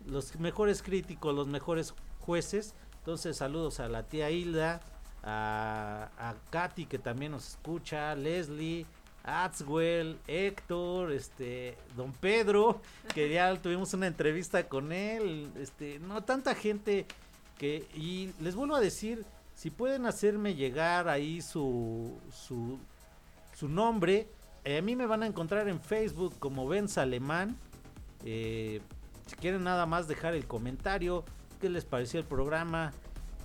los 0.06 0.36
mejores 0.40 0.82
críticos, 0.82 1.34
los 1.34 1.48
mejores 1.48 1.94
jueces. 2.20 2.76
Entonces, 3.00 3.38
saludos 3.38 3.80
a 3.80 3.88
la 3.88 4.04
tía 4.04 4.32
Hilda, 4.32 4.82
a, 5.24 6.10
a 6.18 6.36
Katy 6.50 6.86
que 6.86 7.00
también 7.00 7.32
nos 7.32 7.50
escucha, 7.50 8.16
Leslie, 8.16 8.86
Atswell, 9.24 10.20
Héctor, 10.28 11.12
este, 11.12 11.78
Don 11.96 12.12
Pedro, 12.12 12.82
que 13.14 13.30
ya 13.30 13.56
tuvimos 13.62 13.94
una 13.94 14.08
entrevista 14.08 14.68
con 14.68 14.92
él, 14.92 15.52
este, 15.58 16.00
no 16.00 16.24
tanta 16.24 16.56
gente 16.56 17.06
que 17.58 17.88
y 17.96 18.32
les 18.42 18.56
vuelvo 18.56 18.76
a 18.76 18.82
decir, 18.82 19.26
si 19.56 19.70
pueden 19.70 20.06
hacerme 20.06 20.56
llegar 20.56 21.08
ahí 21.08 21.42
su 21.42 22.20
su, 22.32 22.80
su 23.64 23.70
nombre, 23.70 24.28
eh, 24.66 24.80
a 24.80 24.82
mí 24.82 24.94
me 24.98 25.06
van 25.06 25.24
a 25.24 25.26
encontrar 25.26 25.70
en 25.70 25.80
Facebook 25.80 26.38
como 26.38 26.68
Benz 26.68 26.98
Alemán. 26.98 27.56
Eh, 28.26 28.82
si 29.26 29.38
quieren 29.38 29.64
nada 29.64 29.86
más 29.86 30.10
dejar 30.10 30.34
el 30.34 30.46
comentario, 30.46 31.24
qué 31.62 31.70
les 31.70 31.86
pareció 31.86 32.20
el 32.20 32.26
programa, 32.26 32.92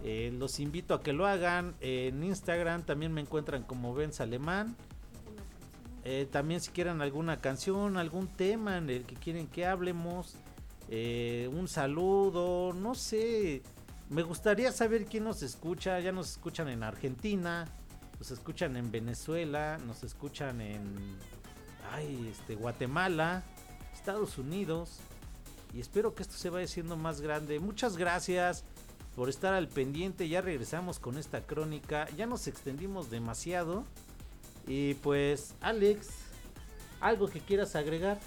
eh, 0.02 0.34
los 0.36 0.58
invito 0.58 0.92
a 0.94 1.04
que 1.04 1.12
lo 1.12 1.24
hagan. 1.24 1.76
En 1.80 2.24
Instagram 2.24 2.82
también 2.82 3.12
me 3.12 3.20
encuentran 3.20 3.62
como 3.62 3.94
Benz 3.94 4.20
Alemán. 4.20 4.74
También 6.32 6.60
si 6.60 6.72
quieren 6.72 7.00
alguna 7.00 7.40
canción, 7.40 7.96
algún 7.96 8.26
tema 8.26 8.78
en 8.78 8.90
el 8.90 9.04
que 9.04 9.14
quieren 9.14 9.46
que 9.46 9.66
hablemos, 9.66 10.34
un 10.90 11.68
saludo, 11.68 12.72
no 12.72 12.96
sé. 12.96 13.62
Me 14.08 14.22
gustaría 14.22 14.72
saber 14.72 15.04
quién 15.04 15.22
nos 15.24 15.42
escucha. 15.42 16.00
Ya 16.00 16.10
nos 16.10 16.30
escuchan 16.30 16.68
en 16.68 16.82
Argentina, 16.82 17.66
nos 18.18 18.30
escuchan 18.30 18.76
en 18.76 18.90
Venezuela, 18.90 19.78
nos 19.86 20.02
escuchan 20.02 20.60
en 20.60 21.18
ay, 21.92 22.28
este, 22.30 22.56
Guatemala, 22.56 23.44
Estados 23.94 24.38
Unidos. 24.38 24.98
Y 25.72 25.80
espero 25.80 26.14
que 26.14 26.22
esto 26.22 26.34
se 26.34 26.50
vaya 26.50 26.66
siendo 26.66 26.96
más 26.96 27.20
grande. 27.20 27.60
Muchas 27.60 27.96
gracias. 27.96 28.64
por 29.14 29.28
estar 29.28 29.52
al 29.52 29.66
pendiente. 29.66 30.28
Ya 30.28 30.40
regresamos 30.40 31.00
con 31.00 31.18
esta 31.18 31.40
crónica. 31.40 32.08
Ya 32.16 32.26
nos 32.26 32.46
extendimos 32.46 33.10
demasiado. 33.10 33.84
Y 34.66 34.94
pues, 34.94 35.54
Alex, 35.60 36.08
¿algo 37.00 37.28
que 37.28 37.40
quieras 37.40 37.74
agregar? 37.74 38.18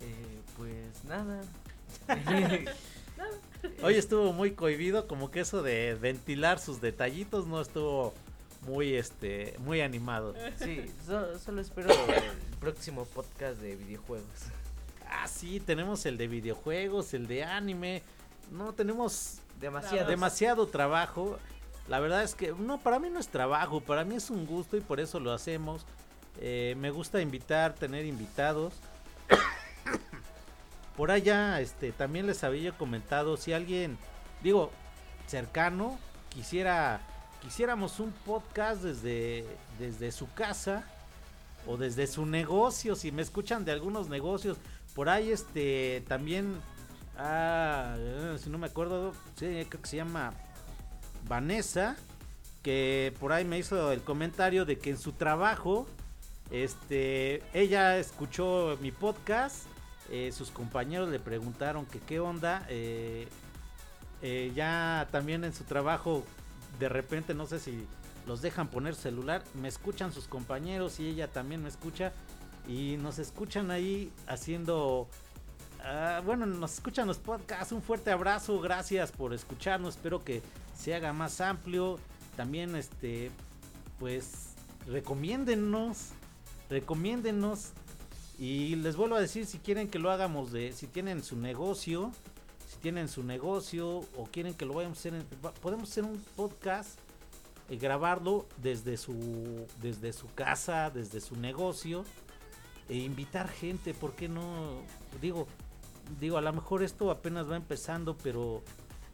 Eh, 0.00 0.40
pues 0.56 1.04
nada. 1.04 1.42
Hoy 3.80 3.94
estuvo 3.94 4.32
muy 4.32 4.52
cohibido, 4.52 5.06
como 5.06 5.30
que 5.30 5.40
eso 5.40 5.62
de 5.62 5.94
ventilar 5.94 6.58
sus 6.58 6.80
detallitos 6.80 7.46
no 7.46 7.60
estuvo 7.60 8.12
muy 8.62 8.94
este 8.94 9.54
muy 9.60 9.80
animado. 9.80 10.34
Sí, 10.58 10.84
solo 11.06 11.60
espero 11.60 11.90
el 12.08 12.56
próximo 12.58 13.04
podcast 13.04 13.60
de 13.60 13.76
videojuegos. 13.76 14.26
Ah, 15.08 15.28
sí, 15.28 15.60
tenemos 15.60 16.04
el 16.06 16.18
de 16.18 16.26
videojuegos, 16.26 17.14
el 17.14 17.28
de 17.28 17.44
anime. 17.44 18.02
No 18.50 18.72
tenemos 18.72 19.38
demasiado 19.60 20.10
demasiado 20.10 20.66
trabajo. 20.66 21.38
La 21.88 22.00
verdad 22.00 22.24
es 22.24 22.34
que 22.34 22.52
no 22.52 22.78
para 22.78 22.98
mí 22.98 23.08
no 23.10 23.20
es 23.20 23.28
trabajo, 23.28 23.80
para 23.80 24.04
mí 24.04 24.16
es 24.16 24.28
un 24.28 24.44
gusto 24.44 24.76
y 24.76 24.80
por 24.80 24.98
eso 24.98 25.20
lo 25.20 25.32
hacemos. 25.32 25.86
Eh, 26.40 26.74
me 26.78 26.90
gusta 26.90 27.20
invitar, 27.20 27.74
tener 27.74 28.04
invitados. 28.04 28.74
Por 30.98 31.12
allá, 31.12 31.60
este, 31.60 31.92
también 31.92 32.26
les 32.26 32.42
había 32.42 32.72
comentado 32.72 33.36
si 33.36 33.52
alguien, 33.52 33.96
digo, 34.42 34.72
cercano, 35.28 35.96
quisiera, 36.28 37.00
quisiéramos 37.40 38.00
un 38.00 38.10
podcast 38.10 38.82
desde, 38.82 39.46
desde 39.78 40.10
su 40.10 40.28
casa 40.32 40.82
o 41.68 41.76
desde 41.76 42.08
su 42.08 42.26
negocio, 42.26 42.96
si 42.96 43.12
me 43.12 43.22
escuchan 43.22 43.64
de 43.64 43.70
algunos 43.70 44.08
negocios, 44.08 44.56
por 44.96 45.08
ahí, 45.08 45.30
este, 45.30 46.02
también, 46.08 46.56
ah, 47.16 47.94
si 48.42 48.50
no 48.50 48.58
me 48.58 48.66
acuerdo, 48.66 49.12
sí, 49.36 49.46
creo 49.68 49.80
que 49.80 49.88
se 49.88 49.98
llama 49.98 50.32
Vanessa, 51.28 51.94
que 52.64 53.14
por 53.20 53.32
ahí 53.32 53.44
me 53.44 53.56
hizo 53.56 53.92
el 53.92 54.02
comentario 54.02 54.64
de 54.64 54.80
que 54.80 54.90
en 54.90 54.98
su 54.98 55.12
trabajo, 55.12 55.86
este, 56.50 57.44
ella 57.52 57.98
escuchó 57.98 58.76
mi 58.80 58.90
podcast 58.90 59.67
eh, 60.10 60.32
sus 60.32 60.50
compañeros 60.50 61.08
le 61.10 61.18
preguntaron 61.18 61.86
que 61.86 62.00
qué 62.00 62.20
onda. 62.20 62.64
Eh, 62.68 63.28
eh, 64.22 64.52
ya 64.54 65.08
también 65.10 65.44
en 65.44 65.52
su 65.52 65.64
trabajo, 65.64 66.24
de 66.78 66.88
repente, 66.88 67.34
no 67.34 67.46
sé 67.46 67.58
si 67.58 67.86
los 68.26 68.40
dejan 68.40 68.68
poner 68.68 68.94
celular. 68.94 69.42
Me 69.54 69.68
escuchan 69.68 70.12
sus 70.12 70.26
compañeros 70.26 70.98
y 71.00 71.08
ella 71.08 71.28
también 71.28 71.62
me 71.62 71.68
escucha. 71.68 72.12
Y 72.66 72.96
nos 72.98 73.18
escuchan 73.18 73.70
ahí 73.70 74.12
haciendo... 74.26 75.08
Ah, 75.84 76.20
bueno, 76.24 76.44
nos 76.44 76.74
escuchan 76.74 77.06
los 77.06 77.18
podcasts. 77.18 77.72
Un 77.72 77.82
fuerte 77.82 78.10
abrazo. 78.10 78.60
Gracias 78.60 79.12
por 79.12 79.32
escucharnos. 79.32 79.96
Espero 79.96 80.24
que 80.24 80.42
se 80.76 80.94
haga 80.94 81.12
más 81.12 81.40
amplio. 81.40 81.98
También, 82.36 82.76
este, 82.76 83.30
pues, 83.98 84.54
recomiéndennos. 84.86 86.10
Recomiéndennos 86.68 87.72
y 88.38 88.76
les 88.76 88.96
vuelvo 88.96 89.16
a 89.16 89.20
decir, 89.20 89.46
si 89.46 89.58
quieren 89.58 89.88
que 89.88 89.98
lo 89.98 90.10
hagamos 90.10 90.52
de, 90.52 90.72
si 90.72 90.86
tienen 90.86 91.24
su 91.24 91.36
negocio, 91.36 92.12
si 92.68 92.78
tienen 92.78 93.08
su 93.08 93.24
negocio 93.24 94.04
o 94.16 94.28
quieren 94.30 94.54
que 94.54 94.64
lo 94.64 94.74
vayamos 94.74 94.98
a 94.98 95.00
hacer, 95.00 95.24
podemos 95.60 95.90
hacer 95.90 96.04
un 96.04 96.22
podcast 96.36 96.98
y 97.68 97.76
grabarlo 97.76 98.46
desde 98.62 98.96
su, 98.96 99.66
desde 99.82 100.12
su 100.12 100.32
casa, 100.34 100.90
desde 100.90 101.20
su 101.20 101.36
negocio 101.36 102.04
e 102.88 102.96
invitar 102.96 103.48
gente, 103.48 103.92
¿por 103.92 104.14
qué 104.14 104.28
no? 104.28 104.82
Digo, 105.20 105.46
digo, 106.20 106.38
a 106.38 106.40
lo 106.40 106.52
mejor 106.52 106.82
esto 106.82 107.10
apenas 107.10 107.50
va 107.50 107.56
empezando, 107.56 108.16
pero 108.16 108.62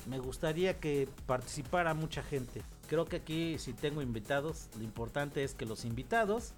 me 0.07 0.19
gustaría 0.19 0.79
que 0.79 1.09
participara 1.27 1.95
mucha 1.95 2.23
gente. 2.23 2.63
Creo 2.89 3.07
que 3.07 3.17
aquí 3.17 3.59
si 3.59 3.73
tengo 3.73 4.03
invitados, 4.03 4.69
lo 4.77 4.85
importante 4.85 5.43
es 5.43 5.55
que 5.55 5.65
los 5.65 5.85
invitados 5.85 6.53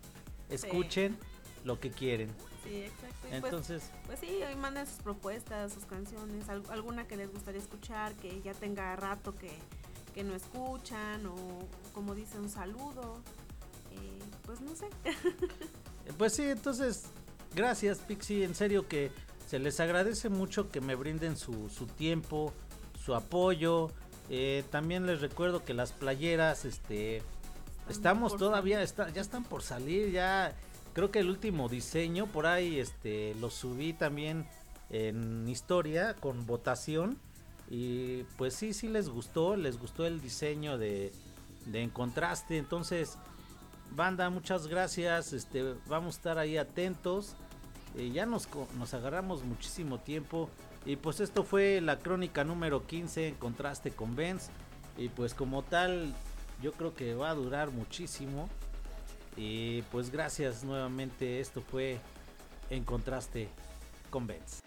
escuchen 0.51 1.17
lo 1.65 1.81
que 1.81 1.91
quieren. 1.91 2.31
Sí, 2.67 2.83
exacto. 2.83 3.17
Pues, 3.23 3.35
Entonces. 3.35 3.91
Pues, 4.07 4.21
sí, 4.21 4.41
hoy 4.43 4.57
manden 4.57 4.87
sus 4.87 5.03
propuestas, 5.03 5.73
sus 5.73 5.85
canciones, 5.85 6.49
alguna 6.49 7.07
que 7.07 7.17
les 7.17 7.33
gustaría 7.33 7.61
escuchar, 7.61 8.15
que 8.15 8.41
ya 8.43 8.55
tenga 8.55 8.95
rato 8.97 9.35
que, 9.35 9.51
que 10.15 10.25
no 10.25 10.35
escuchan, 10.35 11.27
o 11.27 11.37
como 11.93 12.15
dice, 12.15 12.39
un 12.39 12.49
saludo. 12.49 13.21
Eh, 13.93 14.19
pues 14.45 14.61
no 14.61 14.75
sé. 14.75 14.87
pues 16.19 16.35
sí, 16.35 16.45
entonces, 16.45 17.05
gracias 17.55 17.99
Pixie, 17.99 18.45
en 18.45 18.55
serio 18.55 18.89
que 18.89 19.11
se 19.47 19.59
les 19.59 19.79
agradece 19.81 20.29
mucho 20.29 20.71
que 20.71 20.81
me 20.81 20.95
brinden 20.95 21.37
su, 21.37 21.69
su 21.69 21.87
tiempo, 21.87 22.53
su 23.05 23.15
apoyo. 23.15 23.91
Eh, 24.29 24.65
también 24.71 25.07
les 25.07 25.21
recuerdo 25.21 25.65
que 25.65 25.73
las 25.73 25.93
playeras, 25.93 26.65
este, 26.65 27.23
estamos 27.89 28.37
todavía, 28.37 28.83
está, 28.83 29.09
ya 29.11 29.21
están 29.21 29.45
por 29.45 29.63
salir, 29.63 30.11
ya 30.11 30.53
creo 30.97 31.11
que 31.11 31.19
el 31.19 31.29
último 31.29 31.69
diseño 31.69 32.27
por 32.27 32.47
ahí 32.47 32.81
este 32.81 33.35
lo 33.35 33.51
subí 33.51 33.93
también 33.93 34.47
en 34.89 35.47
historia 35.47 36.15
con 36.15 36.47
votación 36.47 37.19
y 37.69 38.23
pues 38.39 38.55
sí 38.55 38.73
sí 38.73 38.89
les 38.89 39.11
gustó 39.11 39.57
les 39.57 39.79
gustó 39.79 40.07
el 40.07 40.23
diseño 40.23 40.79
de, 40.79 41.13
de 41.67 41.83
en 41.83 41.91
contraste. 41.91 42.57
Entonces 42.57 43.19
banda 43.95 44.31
muchas 44.31 44.69
gracias 44.69 45.35
este 45.35 45.75
vamos 45.87 46.15
a 46.15 46.17
estar 46.17 46.39
ahí 46.39 46.57
atentos. 46.57 47.35
Eh, 47.95 48.11
ya 48.11 48.25
nos, 48.25 48.49
nos 48.79 48.95
agarramos 48.95 49.45
muchísimo 49.45 49.99
tiempo. 49.99 50.49
Y 50.87 50.97
pues 50.97 51.21
esto 51.21 51.45
fue 51.45 51.83
la 51.83 51.99
crónica 51.99 52.43
número 52.43 52.87
15 52.87 53.29
en 53.29 53.35
contraste 53.35 53.91
con 53.91 54.17
Benz. 54.17 54.49
Y 54.97 55.11
pues 55.11 55.35
como 55.35 55.63
tal 55.63 56.15
yo 56.63 56.73
creo 56.73 56.95
que 56.95 57.15
va 57.15 57.29
a 57.29 57.35
durar 57.35 57.71
muchísimo 57.71 58.49
y 59.37 59.83
pues 59.93 60.11
gracias 60.11 60.65
nuevamente, 60.65 61.41
esto 61.41 61.61
fue 61.61 61.99
En 62.71 62.85
Contraste 62.85 63.49
con 64.11 64.27
Benz. 64.27 64.66